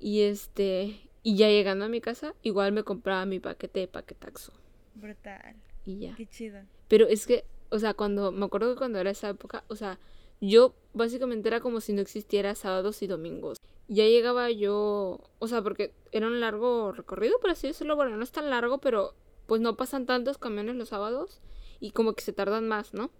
Y 0.00 0.22
este, 0.22 1.08
y 1.22 1.36
ya 1.36 1.48
llegando 1.48 1.84
a 1.84 1.88
mi 1.88 2.00
casa, 2.00 2.34
igual 2.42 2.72
me 2.72 2.82
compraba 2.82 3.24
mi 3.26 3.38
paquete 3.38 3.80
de 3.80 3.88
paquetaxo. 3.88 4.52
Brutal. 4.94 5.54
Y 5.84 5.98
ya. 6.00 6.14
Qué 6.16 6.26
chido. 6.26 6.62
Pero 6.88 7.06
es 7.06 7.26
que, 7.26 7.44
o 7.72 7.78
sea, 7.78 7.94
cuando, 7.94 8.32
me 8.32 8.44
acuerdo 8.44 8.74
que 8.74 8.78
cuando 8.78 8.98
era 8.98 9.10
esa 9.10 9.30
época, 9.30 9.64
o 9.68 9.76
sea, 9.76 9.98
yo 10.42 10.74
básicamente 10.92 11.48
era 11.48 11.60
como 11.60 11.80
si 11.80 11.94
no 11.94 12.02
existiera 12.02 12.54
sábados 12.54 13.02
y 13.02 13.06
domingos. 13.06 13.56
ya 13.88 14.04
llegaba 14.04 14.50
yo, 14.50 15.20
o 15.38 15.48
sea, 15.48 15.62
porque 15.62 15.94
era 16.12 16.26
un 16.26 16.38
largo 16.40 16.92
recorrido, 16.92 17.40
por 17.40 17.50
así 17.50 17.68
decirlo, 17.68 17.96
bueno, 17.96 18.14
no 18.16 18.22
es 18.22 18.30
tan 18.30 18.50
largo, 18.50 18.78
pero 18.78 19.14
pues 19.46 19.62
no 19.62 19.76
pasan 19.76 20.04
tantos 20.04 20.36
camiones 20.36 20.76
los 20.76 20.90
sábados 20.90 21.40
y 21.80 21.92
como 21.92 22.12
que 22.12 22.22
se 22.22 22.34
tardan 22.34 22.68
más, 22.68 22.92
¿no? 22.92 23.10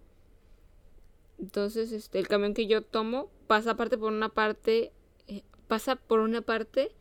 Entonces, 1.39 1.91
este, 1.93 2.19
el 2.19 2.29
camión 2.29 2.53
que 2.53 2.67
yo 2.67 2.83
tomo 2.83 3.31
pasa 3.47 3.73
aparte 3.73 3.97
por 3.97 4.13
una 4.13 4.29
parte, 4.29 4.93
eh, 5.29 5.43
pasa 5.67 5.97
por 5.97 6.21
una 6.21 6.43
parte 6.43 6.93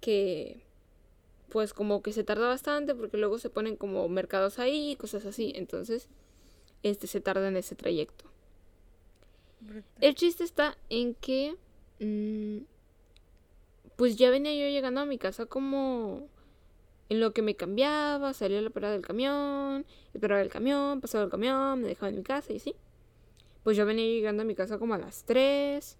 que, 0.00 0.64
pues 1.50 1.74
como 1.74 2.00
que 2.00 2.12
se 2.12 2.22
tarda 2.24 2.46
bastante 2.48 2.94
porque 2.94 3.16
luego 3.18 3.38
se 3.38 3.50
ponen 3.50 3.76
como 3.76 4.08
mercados 4.08 4.60
ahí 4.60 4.92
y 4.92 4.96
cosas 4.96 5.26
así. 5.26 5.52
Entonces, 5.56 6.08
este 6.82 7.06
se 7.06 7.20
tarda 7.20 7.48
en 7.48 7.56
ese 7.56 7.74
trayecto. 7.74 8.24
El 10.00 10.14
chiste 10.14 10.44
está 10.44 10.76
en 10.88 11.14
que, 11.14 11.56
mm, 12.00 12.64
pues 13.96 14.16
ya 14.16 14.30
venía 14.30 14.52
yo 14.52 14.70
llegando 14.72 15.00
a 15.00 15.06
mi 15.06 15.18
casa 15.18 15.46
como 15.46 16.28
en 17.08 17.20
lo 17.20 17.32
que 17.32 17.42
me 17.42 17.54
cambiaba, 17.54 18.32
salía 18.32 18.58
a 18.58 18.62
la 18.62 18.70
parada 18.70 18.94
del 18.94 19.02
camión, 19.02 19.84
esperaba 20.14 20.40
el 20.40 20.48
camión, 20.48 21.00
pasaba 21.00 21.24
el 21.24 21.30
camión, 21.30 21.82
me 21.82 21.88
dejaba 21.88 22.08
en 22.08 22.16
mi 22.16 22.22
casa 22.22 22.52
y 22.52 22.56
así. 22.56 22.74
Pues 23.62 23.76
yo 23.76 23.86
venía 23.86 24.06
llegando 24.06 24.42
a 24.42 24.46
mi 24.46 24.54
casa 24.54 24.78
como 24.78 24.94
a 24.94 24.98
las 24.98 25.24
3. 25.24 25.98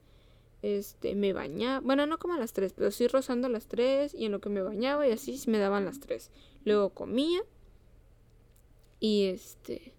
Este, 0.63 1.15
me 1.15 1.33
bañaba. 1.33 1.81
Bueno, 1.81 2.07
no 2.07 2.19
como 2.19 2.35
a 2.35 2.39
las 2.39 2.53
3, 2.53 2.73
pero 2.73 2.91
sí 2.91 3.07
rozando 3.09 3.47
a 3.47 3.51
las 3.51 3.67
3. 3.67 4.15
Y 4.15 4.27
en 4.27 4.33
lo 4.33 4.41
que 4.41 4.49
me 4.49 4.63
bañaba 4.63 5.07
y 5.07 5.13
así 5.13 5.39
me 5.49 5.59
daban 5.59 5.85
las 5.85 6.01
3. 6.01 6.31
Luego 6.65 6.91
comía. 6.91 7.43
Y 8.99 9.27
este. 9.27 9.95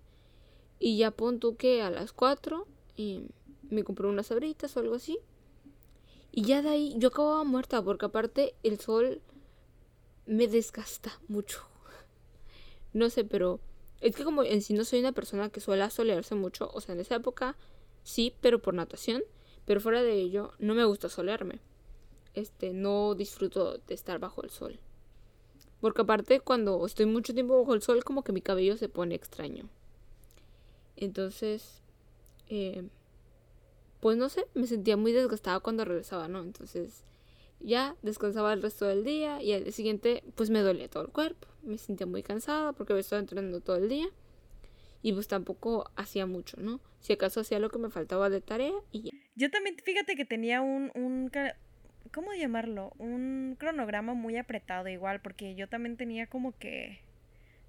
Y 0.86 0.98
ya 0.98 1.12
punto 1.12 1.56
que 1.56 1.82
a 1.82 1.90
las 1.90 2.12
4. 2.12 2.68
Y 2.98 3.28
me 3.70 3.86
compré 3.86 4.06
unas 4.06 4.28
sabritas 4.28 4.76
o 4.76 4.82
algo 4.82 4.96
así. 4.96 5.18
Y 6.30 6.42
ya 6.42 6.62
de 6.62 6.68
ahí 6.68 6.96
yo 6.98 7.08
acababa 7.08 7.46
muerta. 7.46 7.82
Porque 7.82 8.08
aparte 8.08 8.54
el 8.64 8.82
sol 8.82 9.22
me 10.26 10.50
desgasta 10.50 11.22
mucho. 11.30 11.66
No 12.92 13.10
sé, 13.10 13.24
pero 13.24 13.60
es 14.02 14.16
que 14.16 14.26
como 14.26 14.44
en 14.44 14.62
sí 14.62 14.74
no 14.74 14.84
soy 14.84 15.00
una 15.00 15.14
persona 15.14 15.50
que 15.50 15.62
suele 15.62 15.90
solearse 15.90 16.36
mucho, 16.36 16.70
o 16.76 16.80
sea, 16.80 16.94
en 16.94 17.00
esa 17.00 17.16
época 17.16 17.58
sí, 18.04 18.36
pero 18.40 18.62
por 18.62 18.76
natación, 18.76 19.24
pero 19.66 19.82
fuera 19.82 20.04
de 20.04 20.14
ello 20.14 20.52
no 20.60 20.76
me 20.76 20.86
gusta 20.86 21.10
solearme. 21.10 21.60
Este, 22.36 22.72
no 22.72 23.16
disfruto 23.16 23.80
de 23.80 23.96
estar 23.96 24.20
bajo 24.20 24.44
el 24.44 24.52
sol. 24.52 24.80
Porque 25.82 26.04
aparte 26.04 26.40
cuando 26.40 26.86
estoy 26.86 27.08
mucho 27.08 27.34
tiempo 27.34 27.58
bajo 27.58 27.74
el 27.74 27.82
sol 27.82 28.04
como 28.04 28.24
que 28.24 28.32
mi 28.32 28.42
cabello 28.42 28.78
se 28.78 28.90
pone 28.90 29.16
extraño. 29.16 29.70
Entonces, 30.96 31.82
eh, 32.50 32.84
pues 34.00 34.18
no 34.18 34.30
sé, 34.30 34.46
me 34.54 34.68
sentía 34.68 34.98
muy 34.98 35.12
desgastada 35.12 35.60
cuando 35.60 35.86
regresaba, 35.86 36.28
¿no? 36.28 36.42
Entonces, 36.42 37.04
ya 37.60 37.96
descansaba 38.02 38.54
el 38.54 38.62
resto 38.62 38.86
del 38.86 39.04
día 39.04 39.42
y 39.42 39.54
al 39.54 39.64
día 39.64 39.72
siguiente 39.72 40.24
pues 40.36 40.50
me 40.50 40.60
dolía 40.60 40.90
todo 40.90 41.04
el 41.04 41.10
cuerpo 41.10 41.48
me 41.64 41.78
sentía 41.78 42.06
muy 42.06 42.24
cansada 42.24 42.74
porque 42.74 42.94
había 42.94 43.02
estado 43.02 43.22
entrenando 43.22 43.62
todo 43.62 43.78
el 43.78 43.90
día. 43.90 44.08
Y 45.02 45.12
pues 45.12 45.28
tampoco 45.28 45.92
hacía 45.98 46.26
mucho, 46.26 46.58
¿no? 46.62 46.80
Si 47.02 47.12
acaso 47.14 47.42
hacía 47.42 47.60
lo 47.60 47.70
que 47.70 47.78
me 47.78 47.90
faltaba 47.90 48.30
de 48.30 48.40
tarea 48.40 48.72
y 48.92 49.04
ya. 49.04 49.12
Yo 49.36 49.50
también, 49.50 49.76
fíjate 49.84 50.16
que 50.16 50.24
tenía 50.24 50.62
un, 50.62 50.92
un 50.96 51.30
¿cómo 52.12 52.34
llamarlo? 52.34 52.94
Un 53.00 53.58
cronograma 53.60 54.14
muy 54.14 54.38
apretado 54.38 54.88
igual, 54.88 55.20
porque 55.20 55.56
yo 55.56 55.68
también 55.68 55.98
tenía 55.98 56.28
como 56.28 56.58
que, 56.58 57.02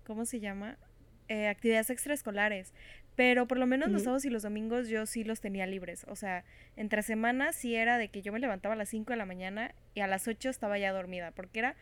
¿cómo 0.06 0.26
se 0.26 0.38
llama? 0.38 0.78
Eh, 1.26 1.48
actividades 1.48 1.90
extraescolares. 1.90 2.72
Pero 3.16 3.46
por 3.46 3.58
lo 3.58 3.66
menos 3.66 3.90
los 3.90 4.02
sábados 4.02 4.24
y 4.24 4.30
los 4.30 4.42
domingos 4.42 4.88
yo 4.88 5.06
sí 5.06 5.22
los 5.22 5.40
tenía 5.40 5.66
libres. 5.66 6.04
O 6.08 6.16
sea, 6.16 6.44
entre 6.76 7.02
semanas 7.02 7.54
sí 7.54 7.76
era 7.76 7.96
de 7.96 8.08
que 8.08 8.22
yo 8.22 8.32
me 8.32 8.40
levantaba 8.40 8.74
a 8.74 8.78
las 8.78 8.88
5 8.88 9.12
de 9.12 9.16
la 9.16 9.26
mañana 9.26 9.74
y 9.94 10.00
a 10.00 10.06
las 10.06 10.26
8 10.26 10.50
estaba 10.50 10.78
ya 10.78 10.92
dormida, 10.92 11.30
porque 11.30 11.60
era 11.60 11.76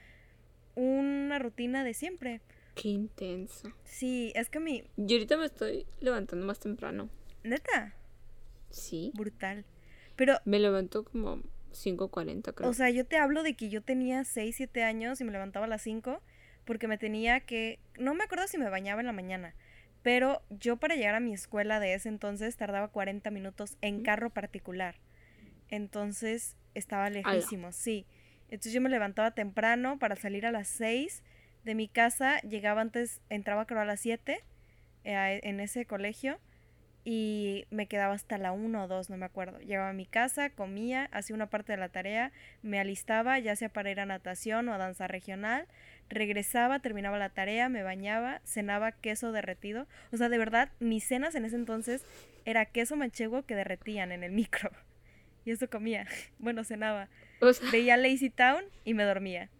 una 0.75 1.39
rutina 1.39 1.85
de 1.85 1.95
siempre. 1.95 2.41
Qué 2.75 2.89
intenso. 2.89 3.73
Sí, 3.85 4.33
es 4.35 4.49
que 4.49 4.61
mi... 4.61 4.85
Yo 4.97 5.17
ahorita 5.17 5.37
me 5.37 5.47
estoy 5.47 5.87
levantando 6.01 6.47
más 6.47 6.59
temprano. 6.59 7.09
¿Neta? 7.45 7.95
Sí. 8.71 9.13
Brutal. 9.15 9.65
Pero... 10.17 10.39
Me 10.45 10.59
levanto 10.59 11.05
como 11.05 11.37
5.40 11.73 12.55
creo. 12.55 12.69
O 12.69 12.73
sea, 12.73 12.91
yo 12.91 13.05
te 13.05 13.17
hablo 13.17 13.43
de 13.43 13.55
que 13.55 13.69
yo 13.69 13.83
tenía 13.83 14.25
6, 14.25 14.57
7 14.57 14.85
años 14.85 15.21
y 15.21 15.25
me 15.25 15.33
levantaba 15.33 15.67
a 15.67 15.69
las 15.69 15.83
5 15.83 16.23
porque 16.65 16.89
me 16.89 16.99
tenía 16.99 17.41
que... 17.41 17.79
No 17.99 18.15
me 18.15 18.25
acuerdo 18.25 18.47
si 18.49 18.57
me 18.57 18.69
bañaba 18.71 19.01
en 19.01 19.07
la 19.07 19.13
mañana, 19.13 19.55
pero 20.03 20.43
yo 20.51 20.77
para 20.77 20.97
llegar 20.97 21.15
a 21.15 21.21
mi 21.21 21.33
escuela 21.33 21.81
de 21.81 21.95
ese 21.95 22.09
entonces 22.09 22.57
tardaba 22.57 22.89
40 22.89 23.31
minutos 23.31 23.77
en 23.81 24.03
carro 24.03 24.31
particular. 24.31 24.97
Entonces 25.69 26.57
estaba 26.75 27.09
lejísimo, 27.11 27.73
sí. 27.73 28.07
Entonces 28.49 28.73
yo 28.73 28.81
me 28.81 28.91
levantaba 28.91 29.31
temprano 29.31 29.99
para 29.99 30.17
salir 30.17 30.45
a 30.45 30.53
las 30.53 30.69
6 30.69 31.23
de 31.65 31.75
mi 31.75 31.89
casa, 31.89 32.41
llegaba 32.41 32.81
antes, 32.81 33.21
entraba 33.31 33.67
creo 33.67 33.81
a 33.81 33.85
las 33.85 34.01
7 34.01 34.41
eh, 35.05 35.41
en 35.43 35.61
ese 35.61 35.87
colegio 35.87 36.39
y 37.05 37.65
me 37.71 37.87
quedaba 37.87 38.15
hasta 38.15 38.39
la 38.39 38.53
1 38.53 38.85
o 38.85 38.89
2, 38.89 39.11
no 39.11 39.17
me 39.17 39.27
acuerdo. 39.27 39.59
Llegaba 39.59 39.91
a 39.91 39.95
mi 39.95 40.07
casa, 40.07 40.51
comía, 40.51 41.09
hacía 41.13 41.35
una 41.35 41.51
parte 41.51 41.73
de 41.73 41.79
la 41.79 41.89
tarea, 41.89 42.33
me 42.63 42.79
alistaba 42.79 43.39
ya 43.39 43.57
sea 43.57 43.69
para 43.69 43.91
ir 43.91 44.01
a 44.01 44.07
natación 44.07 44.69
o 44.69 44.75
a 44.75 44.79
danza 44.79 45.09
regional, 45.09 45.67
regresaba, 46.13 46.79
terminaba 46.81 47.19
la 47.19 47.31
tarea, 47.31 47.69
me 47.69 47.83
bañaba, 47.83 48.41
cenaba 48.45 48.93
queso 48.93 49.33
derretido. 49.33 49.87
O 50.13 50.17
sea, 50.17 50.29
de 50.29 50.39
verdad, 50.39 50.71
mis 50.81 51.05
cenas 51.05 51.35
en 51.35 51.45
ese 51.45 51.57
entonces 51.57 52.05
era 52.45 52.67
queso 52.67 52.97
manchego 52.97 53.45
que 53.45 53.55
derretían 53.55 54.13
en 54.13 54.23
el 54.23 54.33
micro. 54.33 54.71
Y 55.45 55.51
eso 55.51 55.69
comía. 55.69 56.07
Bueno, 56.39 56.65
cenaba. 56.65 57.09
Veía 57.73 57.97
Lazy 57.97 58.31
Town 58.31 58.65
y 58.85 58.95
me 58.95 59.03
dormía. 59.03 59.51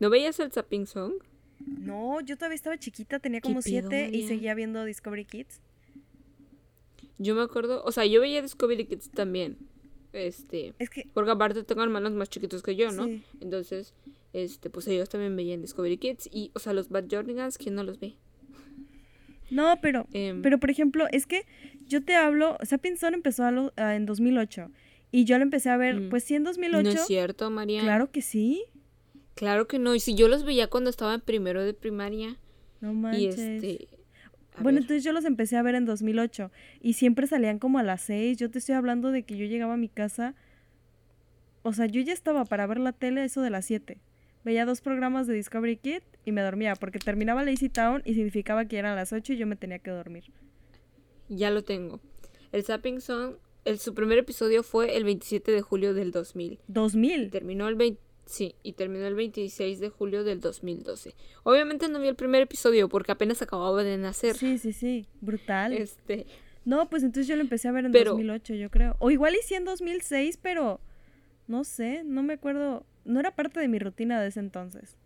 ¿No 0.00 0.08
veías 0.08 0.40
el 0.40 0.50
Zapping 0.50 0.86
Song? 0.86 1.12
No, 1.58 2.20
yo 2.20 2.36
todavía 2.36 2.56
estaba 2.56 2.78
chiquita, 2.78 3.18
tenía 3.18 3.40
como 3.40 3.62
siete 3.62 4.08
y 4.10 4.26
seguía 4.26 4.54
viendo 4.54 4.84
Discovery 4.84 5.24
Kids. 5.24 5.60
Yo 7.18 7.34
me 7.34 7.42
acuerdo, 7.42 7.82
o 7.84 7.92
sea, 7.92 8.04
yo 8.06 8.20
veía 8.20 8.42
Discovery 8.42 8.86
Kids 8.86 9.10
también. 9.10 9.58
Este, 10.12 10.74
es 10.78 10.90
que 10.90 11.08
porque 11.12 11.32
aparte 11.32 11.64
tengo 11.64 11.82
hermanos 11.82 12.12
más 12.12 12.30
chiquitos 12.30 12.62
que 12.62 12.76
yo, 12.76 12.92
¿no? 12.92 13.08
Entonces, 13.40 13.94
este, 14.34 14.68
pues 14.68 14.86
ellos 14.88 15.08
también 15.08 15.34
veían 15.36 15.62
Discovery 15.62 15.96
Kids 15.96 16.28
y, 16.30 16.50
o 16.54 16.58
sea, 16.58 16.74
los 16.74 16.90
Bad 16.90 17.04
Jordigans, 17.10 17.56
¿quién 17.56 17.74
no 17.74 17.84
los 17.84 17.98
ve? 18.00 18.16
No, 19.50 19.78
pero, 19.80 20.06
em. 20.12 20.42
pero 20.42 20.58
por 20.58 20.70
ejemplo, 20.70 21.06
es 21.12 21.26
que 21.26 21.46
yo 21.86 22.04
te 22.04 22.16
hablo, 22.16 22.58
Song 22.64 23.14
empezó 23.14 23.44
a 23.44 23.94
en 23.94 24.06
2008 24.06 24.70
y 25.12 25.24
yo 25.24 25.38
lo 25.38 25.44
empecé 25.44 25.70
a 25.70 25.76
ver, 25.76 26.00
mm. 26.00 26.08
pues 26.10 26.24
sí, 26.24 26.34
en 26.34 26.42
2008. 26.42 26.82
No 26.82 26.90
es 26.90 27.06
cierto, 27.06 27.48
María. 27.48 27.82
Claro 27.82 28.10
que 28.10 28.20
sí. 28.20 28.64
Claro 29.34 29.68
que 29.68 29.78
no. 29.78 29.94
Y 29.94 30.00
si 30.00 30.16
yo 30.16 30.26
los 30.26 30.44
veía 30.44 30.68
cuando 30.68 30.90
estaba 30.90 31.14
en 31.14 31.20
primero 31.20 31.62
de 31.62 31.72
primaria. 31.72 32.36
No 32.80 32.92
manches. 32.92 33.38
este, 33.38 33.88
bueno, 34.58 34.78
entonces 34.78 35.04
yo 35.04 35.12
los 35.12 35.24
empecé 35.24 35.56
a 35.56 35.62
ver 35.62 35.76
en 35.76 35.84
2008 35.84 36.50
y 36.80 36.94
siempre 36.94 37.28
salían 37.28 37.60
como 37.60 37.78
a 37.78 37.84
las 37.84 38.02
6. 38.02 38.38
Yo 38.38 38.50
te 38.50 38.58
estoy 38.58 38.74
hablando 38.74 39.12
de 39.12 39.22
que 39.22 39.36
yo 39.36 39.46
llegaba 39.46 39.74
a 39.74 39.76
mi 39.76 39.88
casa. 39.88 40.34
O 41.62 41.72
sea, 41.72 41.86
yo 41.86 42.00
ya 42.00 42.12
estaba 42.12 42.44
para 42.44 42.66
ver 42.66 42.78
la 42.78 42.92
tele 42.92 43.24
eso 43.24 43.40
de 43.40 43.50
las 43.50 43.66
7. 43.66 44.00
Veía 44.44 44.66
dos 44.66 44.80
programas 44.80 45.26
de 45.26 45.34
Discovery 45.34 45.76
Kid 45.76 46.02
y 46.24 46.32
me 46.32 46.42
dormía 46.42 46.74
porque 46.76 46.98
terminaba 46.98 47.44
Lazy 47.44 47.68
Town 47.68 48.02
y 48.04 48.14
significaba 48.14 48.66
que 48.66 48.78
eran 48.78 48.96
las 48.96 49.12
8 49.12 49.32
y 49.32 49.36
yo 49.36 49.46
me 49.46 49.56
tenía 49.56 49.78
que 49.78 49.90
dormir. 49.90 50.24
Ya 51.28 51.50
lo 51.50 51.64
tengo. 51.64 52.00
El 52.52 52.64
Zapping 52.64 53.00
Song 53.00 53.36
el, 53.64 53.78
su 53.78 53.94
primer 53.94 54.18
episodio 54.18 54.62
fue 54.62 54.96
el 54.96 55.04
27 55.04 55.50
de 55.50 55.62
julio 55.62 55.94
del 55.94 56.12
2000. 56.12 56.58
¿2000? 56.68 57.26
Y 57.26 57.30
terminó 57.30 57.68
el 57.68 57.74
20, 57.76 58.00
sí, 58.26 58.54
y 58.62 58.74
terminó 58.74 59.06
el 59.06 59.14
26 59.14 59.80
de 59.80 59.88
julio 59.88 60.24
del 60.24 60.40
2012. 60.40 61.14
Obviamente 61.42 61.88
no 61.88 61.98
vi 61.98 62.08
el 62.08 62.14
primer 62.14 62.42
episodio 62.42 62.88
porque 62.88 63.12
apenas 63.12 63.40
acababa 63.42 63.82
de 63.82 63.96
nacer. 63.96 64.36
Sí, 64.36 64.58
sí, 64.58 64.72
sí, 64.72 65.06
brutal. 65.20 65.72
Este... 65.72 66.26
No, 66.64 66.88
pues 66.88 67.02
entonces 67.02 67.26
yo 67.26 67.36
lo 67.36 67.42
empecé 67.42 67.68
a 67.68 67.72
ver 67.72 67.84
en 67.84 67.92
2008, 67.92 68.54
yo 68.54 68.70
creo. 68.70 68.96
O 68.98 69.10
igual 69.10 69.34
hice 69.34 69.56
en 69.56 69.64
2006, 69.66 70.38
pero 70.40 70.80
no 71.46 71.64
sé, 71.64 72.04
no 72.04 72.22
me 72.22 72.34
acuerdo. 72.34 72.86
No 73.04 73.20
era 73.20 73.34
parte 73.34 73.60
de 73.60 73.68
mi 73.68 73.78
rutina 73.78 74.20
de 74.20 74.28
ese 74.28 74.40
entonces. 74.40 74.96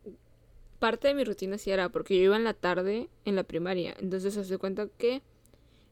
Parte 0.78 1.08
de 1.08 1.14
mi 1.14 1.24
rutina 1.24 1.58
sí 1.58 1.70
era, 1.70 1.88
porque 1.88 2.16
yo 2.16 2.22
iba 2.22 2.36
en 2.36 2.44
la 2.44 2.54
tarde 2.54 3.08
en 3.24 3.36
la 3.36 3.42
primaria. 3.42 3.94
Entonces 3.98 4.34
se 4.34 4.40
hace 4.40 4.58
cuenta 4.58 4.88
que 4.96 5.22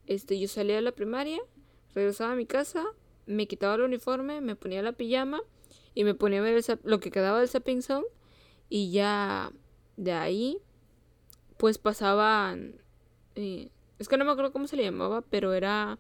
este, 0.07 0.39
yo 0.39 0.49
salía 0.49 0.77
de 0.77 0.83
la 0.83 0.93
primaria 0.93 1.41
regresaba 1.97 2.33
a 2.33 2.37
mi 2.37 2.47
casa, 2.47 2.85
me 3.25 3.49
quitaba 3.49 3.75
el 3.75 3.81
uniforme, 3.81 4.41
me 4.41 4.55
ponía 4.55 4.83
la 4.83 4.93
pijama 4.93 5.41
y 5.95 6.05
me 6.05 6.15
ponía 6.15 6.41
a 6.41 6.43
ver 6.43 6.63
lo 6.85 7.01
que 7.01 7.11
quedaba 7.11 7.41
del 7.41 7.49
Zapping 7.49 7.83
Song 7.83 8.05
y 8.69 8.93
ya 8.93 9.51
de 9.97 10.13
ahí 10.13 10.59
pues 11.57 11.79
pasaban 11.79 12.83
eh, 13.35 13.71
es 13.99 14.09
que 14.09 14.19
no 14.19 14.27
me 14.27 14.31
acuerdo 14.31 14.53
cómo 14.53 14.67
se 14.67 14.77
le 14.77 14.85
llamaba 14.85 15.23
pero 15.23 15.55
era 15.55 15.99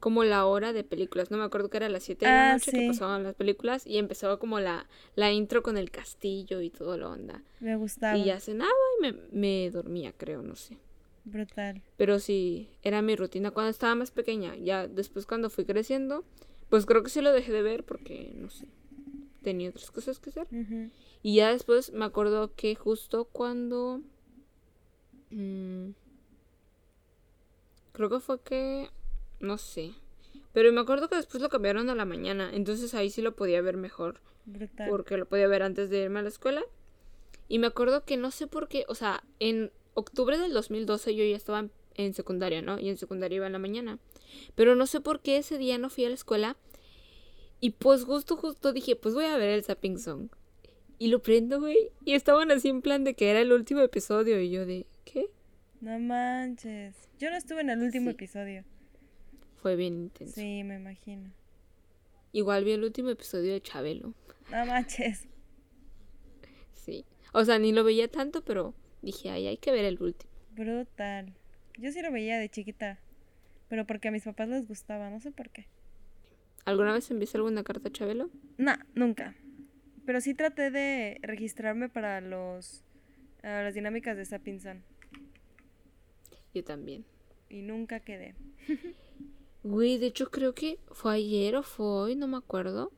como 0.00 0.24
la 0.24 0.44
hora 0.46 0.72
de 0.72 0.84
películas 0.84 1.30
no 1.30 1.38
me 1.38 1.44
acuerdo 1.44 1.70
que 1.70 1.78
era 1.78 1.88
las 1.88 2.02
7 2.02 2.26
de 2.26 2.30
la 2.30 2.50
ah, 2.50 2.52
noche 2.54 2.72
que 2.72 2.88
pasaban 2.88 3.22
las 3.22 3.34
películas 3.34 3.86
y 3.86 3.98
empezaba 3.98 4.38
como 4.38 4.60
la, 4.60 4.86
la 5.16 5.32
intro 5.32 5.62
con 5.62 5.76
el 5.76 5.90
castillo 5.90 6.60
y 6.60 6.70
todo 6.70 6.98
lo 6.98 7.10
onda 7.10 7.42
me 7.60 7.76
gustaba 7.76 8.16
y 8.16 8.24
ya 8.24 8.40
cenaba 8.40 8.70
y 8.98 9.02
me, 9.02 9.14
me 9.32 9.70
dormía 9.70 10.12
creo 10.16 10.42
no 10.42 10.56
sé 10.56 10.76
Brutal. 11.24 11.80
Pero 11.96 12.20
sí, 12.20 12.68
era 12.82 13.00
mi 13.00 13.16
rutina 13.16 13.50
cuando 13.50 13.70
estaba 13.70 13.94
más 13.94 14.10
pequeña. 14.10 14.56
Ya 14.56 14.86
después 14.86 15.26
cuando 15.26 15.50
fui 15.50 15.64
creciendo, 15.64 16.24
pues 16.68 16.84
creo 16.86 17.02
que 17.02 17.10
sí 17.10 17.20
lo 17.22 17.32
dejé 17.32 17.50
de 17.50 17.62
ver 17.62 17.84
porque, 17.84 18.32
no 18.36 18.50
sé. 18.50 18.66
tenía 19.42 19.70
otras 19.70 19.90
cosas 19.90 20.18
que 20.18 20.30
hacer. 20.30 20.46
Y 21.22 21.36
ya 21.36 21.50
después 21.50 21.92
me 21.92 22.04
acuerdo 22.04 22.54
que 22.54 22.74
justo 22.74 23.24
cuando... 23.24 24.02
mm, 25.30 25.90
creo 27.92 28.10
que 28.10 28.20
fue 28.20 28.40
que... 28.40 28.90
No 29.44 29.58
sé. 29.58 29.92
Pero 30.52 30.72
me 30.72 30.80
acuerdo 30.80 31.08
que 31.08 31.16
después 31.16 31.42
lo 31.42 31.48
cambiaron 31.48 31.90
a 31.90 31.94
la 31.94 32.04
mañana. 32.04 32.50
Entonces 32.52 32.94
ahí 32.94 33.10
sí 33.10 33.22
lo 33.22 33.34
podía 33.36 33.60
ver 33.60 33.76
mejor. 33.76 34.20
Brutal. 34.46 34.88
Porque 34.88 35.16
lo 35.16 35.26
podía 35.26 35.48
ver 35.48 35.62
antes 35.62 35.90
de 35.90 36.02
irme 36.02 36.20
a 36.20 36.22
la 36.22 36.28
escuela. 36.28 36.62
Y 37.48 37.58
me 37.58 37.66
acuerdo 37.66 38.04
que 38.04 38.16
no 38.16 38.30
sé 38.30 38.46
por 38.46 38.68
qué... 38.68 38.84
O 38.88 38.94
sea, 38.94 39.22
en 39.40 39.70
octubre 39.94 40.38
del 40.38 40.52
2012 40.52 41.14
yo 41.14 41.24
ya 41.24 41.36
estaba 41.36 41.58
en, 41.60 41.70
en 41.94 42.14
secundaria, 42.14 42.62
¿no? 42.62 42.78
Y 42.78 42.88
en 42.88 42.96
secundaria 42.96 43.36
iba 43.36 43.46
en 43.46 43.52
la 43.52 43.58
mañana. 43.58 43.98
Pero 44.54 44.74
no 44.76 44.86
sé 44.86 45.00
por 45.00 45.20
qué 45.20 45.36
ese 45.38 45.58
día 45.58 45.76
no 45.78 45.90
fui 45.90 46.04
a 46.04 46.08
la 46.08 46.14
escuela. 46.14 46.56
Y 47.60 47.70
pues 47.70 48.04
justo, 48.04 48.36
justo 48.36 48.72
dije, 48.72 48.96
pues 48.96 49.14
voy 49.14 49.24
a 49.26 49.36
ver 49.36 49.50
el 49.50 49.64
Zapping 49.64 49.98
Song. 49.98 50.28
Y 50.98 51.08
lo 51.08 51.20
prendo, 51.22 51.60
güey. 51.60 51.90
Y 52.04 52.14
estaban 52.14 52.50
así 52.50 52.68
en 52.68 52.80
plan 52.80 53.02
de 53.04 53.14
que 53.14 53.30
era 53.30 53.40
el 53.40 53.52
último 53.52 53.80
episodio. 53.80 54.40
Y 54.40 54.50
yo 54.50 54.64
de, 54.66 54.86
¿qué? 55.04 55.30
No 55.80 55.98
manches. 55.98 56.94
Yo 57.18 57.30
no 57.30 57.36
estuve 57.36 57.60
en 57.62 57.70
el 57.70 57.82
último 57.82 58.10
Sí. 58.10 58.14
episodio. 58.14 58.64
Fue 59.64 59.76
bien 59.76 59.94
intenso. 59.94 60.34
Sí, 60.34 60.62
me 60.62 60.74
imagino. 60.74 61.30
Igual 62.32 62.64
vi 62.64 62.72
el 62.72 62.84
último 62.84 63.08
episodio 63.08 63.54
de 63.54 63.62
Chabelo. 63.62 64.12
No 64.50 64.66
manches. 64.66 65.26
Sí. 66.74 67.06
O 67.32 67.46
sea, 67.46 67.58
ni 67.58 67.72
lo 67.72 67.82
veía 67.82 68.08
tanto, 68.08 68.44
pero 68.44 68.74
dije, 69.00 69.30
ay, 69.30 69.46
hay 69.46 69.56
que 69.56 69.72
ver 69.72 69.86
el 69.86 70.02
último. 70.02 70.30
Brutal. 70.50 71.32
Yo 71.78 71.90
sí 71.92 72.02
lo 72.02 72.12
veía 72.12 72.38
de 72.38 72.50
chiquita. 72.50 72.98
Pero 73.70 73.86
porque 73.86 74.08
a 74.08 74.10
mis 74.10 74.24
papás 74.24 74.50
les 74.50 74.68
gustaba, 74.68 75.08
no 75.08 75.18
sé 75.18 75.30
por 75.30 75.48
qué. 75.48 75.66
¿Alguna 76.66 76.92
vez 76.92 77.10
enviaste 77.10 77.38
alguna 77.38 77.64
carta 77.64 77.88
a 77.88 77.92
Chabelo? 77.92 78.28
No, 78.58 78.74
nunca. 78.94 79.34
Pero 80.04 80.20
sí 80.20 80.34
traté 80.34 80.70
de 80.70 81.20
registrarme 81.22 81.88
para 81.88 82.20
los 82.20 82.84
ah, 83.42 83.62
las 83.62 83.72
dinámicas 83.72 84.14
de 84.18 84.26
Sapinson. 84.26 84.82
Yo 86.52 86.62
también. 86.62 87.06
Y 87.48 87.62
nunca 87.62 88.00
quedé. 88.00 88.34
Güey, 89.64 89.98
de 89.98 90.06
hecho 90.06 90.30
creo 90.30 90.54
que 90.54 90.78
fue 90.92 91.14
ayer 91.14 91.56
o 91.56 91.62
fue 91.62 91.86
hoy, 91.86 92.16
no 92.16 92.28
me 92.28 92.36
acuerdo. 92.36 92.92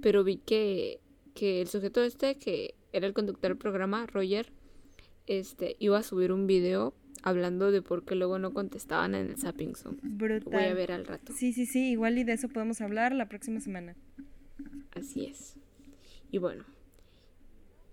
Pero 0.00 0.24
vi 0.24 0.38
que, 0.38 1.00
que 1.34 1.60
el 1.60 1.68
sujeto 1.68 2.02
este, 2.02 2.36
que 2.38 2.74
era 2.92 3.06
el 3.06 3.14
conductor 3.14 3.50
del 3.50 3.58
programa, 3.58 4.06
Roger, 4.06 4.50
este, 5.26 5.76
iba 5.78 5.98
a 5.98 6.02
subir 6.02 6.32
un 6.32 6.46
video 6.46 6.94
hablando 7.22 7.70
de 7.70 7.82
por 7.82 8.04
qué 8.04 8.14
luego 8.14 8.38
no 8.38 8.52
contestaban 8.52 9.14
en 9.14 9.28
el 9.28 9.36
Zapping 9.36 9.74
Zone. 9.74 9.98
Lo 10.02 10.10
Brutal. 10.16 10.52
voy 10.52 10.64
a 10.64 10.74
ver 10.74 10.92
al 10.92 11.06
rato. 11.06 11.32
Sí, 11.34 11.52
sí, 11.52 11.66
sí. 11.66 11.90
Igual 11.90 12.18
y 12.18 12.24
de 12.24 12.32
eso 12.32 12.48
podemos 12.48 12.80
hablar 12.80 13.14
la 13.14 13.28
próxima 13.28 13.60
semana. 13.60 13.96
Así 14.92 15.26
es. 15.26 15.56
Y 16.30 16.38
bueno, 16.38 16.64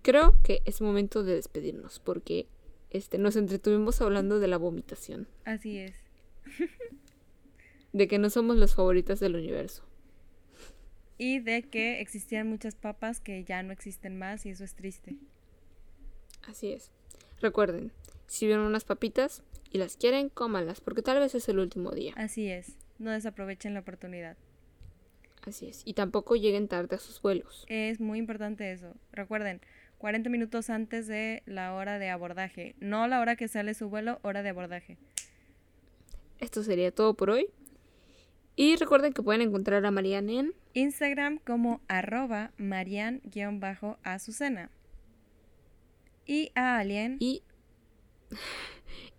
creo 0.02 0.38
que 0.44 0.62
es 0.66 0.82
momento 0.82 1.24
de 1.24 1.36
despedirnos 1.36 2.00
porque 2.00 2.48
este, 2.90 3.18
nos 3.18 3.36
entretuvimos 3.36 4.02
hablando 4.02 4.40
de 4.40 4.48
la 4.48 4.58
vomitación, 4.58 5.28
Así 5.46 5.78
es. 5.78 5.96
de 7.94 8.08
que 8.08 8.20
no 8.20 8.30
somos 8.30 8.58
los 8.58 8.76
favoritas 8.76 9.20
del 9.20 9.36
universo. 9.36 9.84
Y 11.18 11.40
de 11.40 11.64
que 11.64 12.02
existían 12.02 12.50
muchas 12.50 12.76
papas 12.76 13.20
que 13.20 13.44
ya 13.44 13.64
no 13.64 13.72
existen 13.72 14.18
más 14.18 14.46
y 14.46 14.50
eso 14.50 14.64
es 14.64 14.74
triste. 14.74 15.16
Así 16.48 16.72
es. 16.72 16.92
Recuerden, 17.40 17.92
si 18.28 18.48
vieron 18.48 18.66
unas 18.66 18.84
papitas 18.84 19.44
y 19.72 19.78
las 19.78 19.96
quieren, 19.96 20.30
cómanlas, 20.30 20.82
porque 20.82 21.02
tal 21.02 21.20
vez 21.20 21.36
es 21.36 21.48
el 21.48 21.60
último 21.60 21.92
día. 21.92 22.14
Así 22.18 22.50
es. 22.50 22.78
No 23.00 23.12
desaprovechen 23.12 23.74
la 23.74 23.82
oportunidad. 23.82 24.38
Así 25.46 25.68
es. 25.68 25.82
Y 25.86 25.94
tampoco 25.94 26.36
lleguen 26.36 26.68
tarde 26.68 26.96
a 26.96 27.00
sus 27.00 27.22
vuelos. 27.22 27.66
Es 27.68 28.00
muy 28.00 28.18
importante 28.18 28.72
eso. 28.72 28.94
Recuerden, 29.12 29.62
40 29.98 30.30
minutos 30.30 30.70
antes 30.70 31.08
de 31.08 31.44
la 31.46 31.74
hora 31.74 32.00
de 32.00 32.10
abordaje. 32.10 32.76
No 32.80 33.08
la 33.08 33.20
hora 33.20 33.36
que 33.36 33.48
sale 33.48 33.74
su 33.74 33.90
vuelo, 33.90 34.20
hora 34.24 34.42
de 34.42 34.50
abordaje. 34.50 34.98
Esto 36.40 36.64
sería 36.64 36.92
todo 36.92 37.14
por 37.14 37.30
hoy. 37.30 37.48
Y 38.56 38.76
recuerden 38.76 39.14
que 39.14 39.24
pueden 39.24 39.42
encontrar 39.42 39.84
a 39.86 39.92
Marianne 39.92 40.40
en 40.40 40.54
Instagram 40.74 41.40
como 41.40 41.82
arroba 41.88 42.52
marian-azucena. 42.58 44.70
Y 46.26 46.52
a 46.56 46.78
Alien 46.78 47.18
y, 47.20 47.44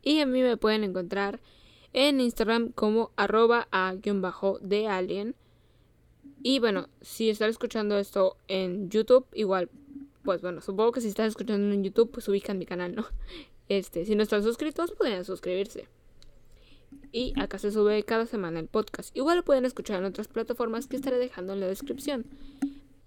y 0.02 0.20
a 0.20 0.26
mí 0.26 0.42
me 0.42 0.56
pueden 0.56 0.84
encontrar 0.84 1.40
en 1.94 2.20
Instagram 2.20 2.72
como 2.72 3.12
arroba 3.16 3.68
a 3.70 3.94
guion 3.94 4.20
bajo 4.20 4.58
de 4.60 4.88
alien. 4.88 5.34
Y 6.42 6.58
bueno, 6.58 6.88
si 7.00 7.30
están 7.30 7.50
escuchando 7.50 7.98
esto 7.98 8.36
en 8.48 8.90
YouTube, 8.90 9.26
igual, 9.32 9.70
pues 10.22 10.42
bueno, 10.42 10.60
supongo 10.60 10.92
que 10.92 11.00
si 11.00 11.08
están 11.08 11.26
escuchando 11.26 11.72
en 11.72 11.82
YouTube, 11.82 12.10
pues 12.10 12.28
ubican 12.28 12.58
mi 12.58 12.66
canal, 12.66 12.94
¿no? 12.94 13.06
Este, 13.66 14.04
si 14.04 14.14
no 14.14 14.22
están 14.22 14.42
suscritos, 14.42 14.92
pueden 14.92 15.24
suscribirse. 15.24 15.88
Y 17.14 17.32
acá 17.40 17.60
se 17.60 17.70
sube 17.70 18.02
cada 18.02 18.26
semana 18.26 18.58
el 18.58 18.66
podcast. 18.66 19.16
Igual 19.16 19.36
lo 19.36 19.44
pueden 19.44 19.64
escuchar 19.64 20.00
en 20.00 20.04
otras 20.04 20.26
plataformas 20.26 20.88
que 20.88 20.96
estaré 20.96 21.16
dejando 21.16 21.52
en 21.52 21.60
la 21.60 21.68
descripción. 21.68 22.26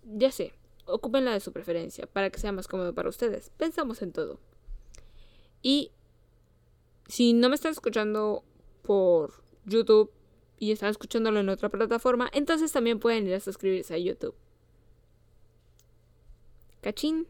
Ya 0.06 0.32
sé, 0.32 0.54
ocupen 0.86 1.26
la 1.26 1.34
de 1.34 1.42
su 1.42 1.52
preferencia 1.52 2.08
para 2.08 2.30
que 2.30 2.40
sea 2.40 2.54
más 2.54 2.70
cómodo 2.70 2.96
para 2.96 3.10
ustedes. 3.10 3.52
Pensamos 3.58 4.02
en 4.02 4.14
todo. 4.14 4.40
Y 5.62 5.92
si 7.10 7.34
no 7.34 7.50
me 7.50 7.56
están 7.56 7.74
escuchando 7.74 8.46
por 8.82 9.44
YouTube 9.66 10.10
y 10.58 10.72
están 10.72 10.92
escuchándolo 10.92 11.42
en 11.42 11.50
otra 11.50 11.68
plataforma, 11.68 12.30
entonces 12.32 12.72
también 12.72 13.00
pueden 13.00 13.28
ir 13.28 13.34
a 13.34 13.42
suscribirse 13.42 13.94
a 13.94 13.98
YouTube. 13.98 14.36
Cachín. 16.80 17.28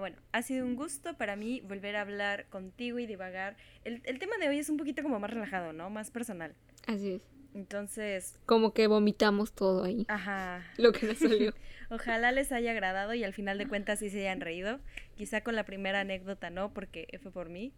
Bueno, 0.00 0.16
ha 0.32 0.42
sido 0.42 0.66
un 0.66 0.76
gusto 0.76 1.16
para 1.16 1.36
mí 1.36 1.60
volver 1.60 1.96
a 1.96 2.00
hablar 2.02 2.46
contigo 2.46 2.98
y 2.98 3.06
divagar. 3.06 3.56
El, 3.84 4.02
el 4.04 4.18
tema 4.18 4.36
de 4.38 4.48
hoy 4.48 4.58
es 4.58 4.68
un 4.68 4.76
poquito 4.76 5.02
como 5.02 5.20
más 5.20 5.30
relajado, 5.30 5.72
¿no? 5.72 5.90
Más 5.90 6.10
personal. 6.10 6.54
Así 6.86 7.12
es. 7.14 7.22
Entonces, 7.54 8.38
Como 8.46 8.72
que 8.72 8.86
vomitamos 8.86 9.52
todo 9.52 9.84
ahí. 9.84 10.06
ajá. 10.08 10.64
Lo 10.78 10.92
que 10.92 11.06
nos 11.06 11.18
salió. 11.18 11.52
Ojalá 11.90 12.30
les 12.30 12.52
haya 12.52 12.70
agradado 12.70 13.14
y 13.14 13.24
al 13.24 13.32
final 13.34 13.58
de 13.58 13.66
cuentas 13.66 13.98
sí 13.98 14.08
se 14.10 14.20
hayan 14.20 14.40
reído. 14.40 14.78
Quizá 15.16 15.42
con 15.42 15.56
la 15.56 15.64
primera 15.64 16.00
anécdota 16.00 16.50
no, 16.50 16.72
porque 16.72 17.06
fue 17.22 17.32
por 17.32 17.48
mí. 17.48 17.72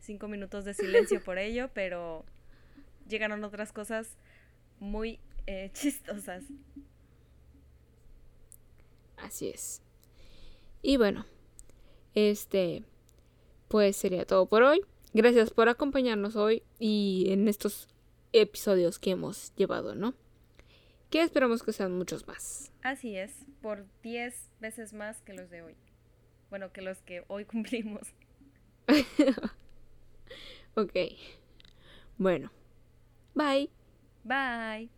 Cinco 0.00 0.28
minutos 0.28 0.64
de 0.66 0.74
silencio 0.74 1.24
por 1.24 1.38
ello, 1.38 1.70
pero 1.74 2.24
llegaron 3.08 3.42
otras 3.44 3.72
cosas 3.72 4.16
muy 4.78 5.18
eh, 5.46 5.70
chistosas. 5.72 6.44
Así 9.16 9.48
es. 9.48 9.80
Y 10.82 10.98
bueno, 10.98 11.24
este, 12.16 12.82
pues 13.68 13.96
sería 13.96 14.26
todo 14.26 14.46
por 14.46 14.64
hoy. 14.64 14.80
Gracias 15.14 15.50
por 15.50 15.68
acompañarnos 15.68 16.34
hoy 16.34 16.64
y 16.80 17.26
en 17.28 17.46
estos 17.46 17.88
episodios 18.32 18.98
que 18.98 19.12
hemos 19.12 19.54
llevado, 19.54 19.94
¿no? 19.94 20.14
Que 21.10 21.22
esperamos 21.22 21.62
que 21.62 21.72
sean 21.72 21.96
muchos 21.96 22.26
más. 22.26 22.72
Así 22.82 23.16
es, 23.16 23.32
por 23.62 23.86
10 24.02 24.50
veces 24.60 24.92
más 24.92 25.22
que 25.22 25.34
los 25.34 25.48
de 25.50 25.62
hoy. 25.62 25.76
Bueno, 26.50 26.72
que 26.72 26.82
los 26.82 26.98
que 27.02 27.22
hoy 27.28 27.44
cumplimos. 27.52 28.08
Ok. 30.78 30.92
Bueno. 32.18 32.50
Bye. 33.34 33.70
Bye. 34.24 34.95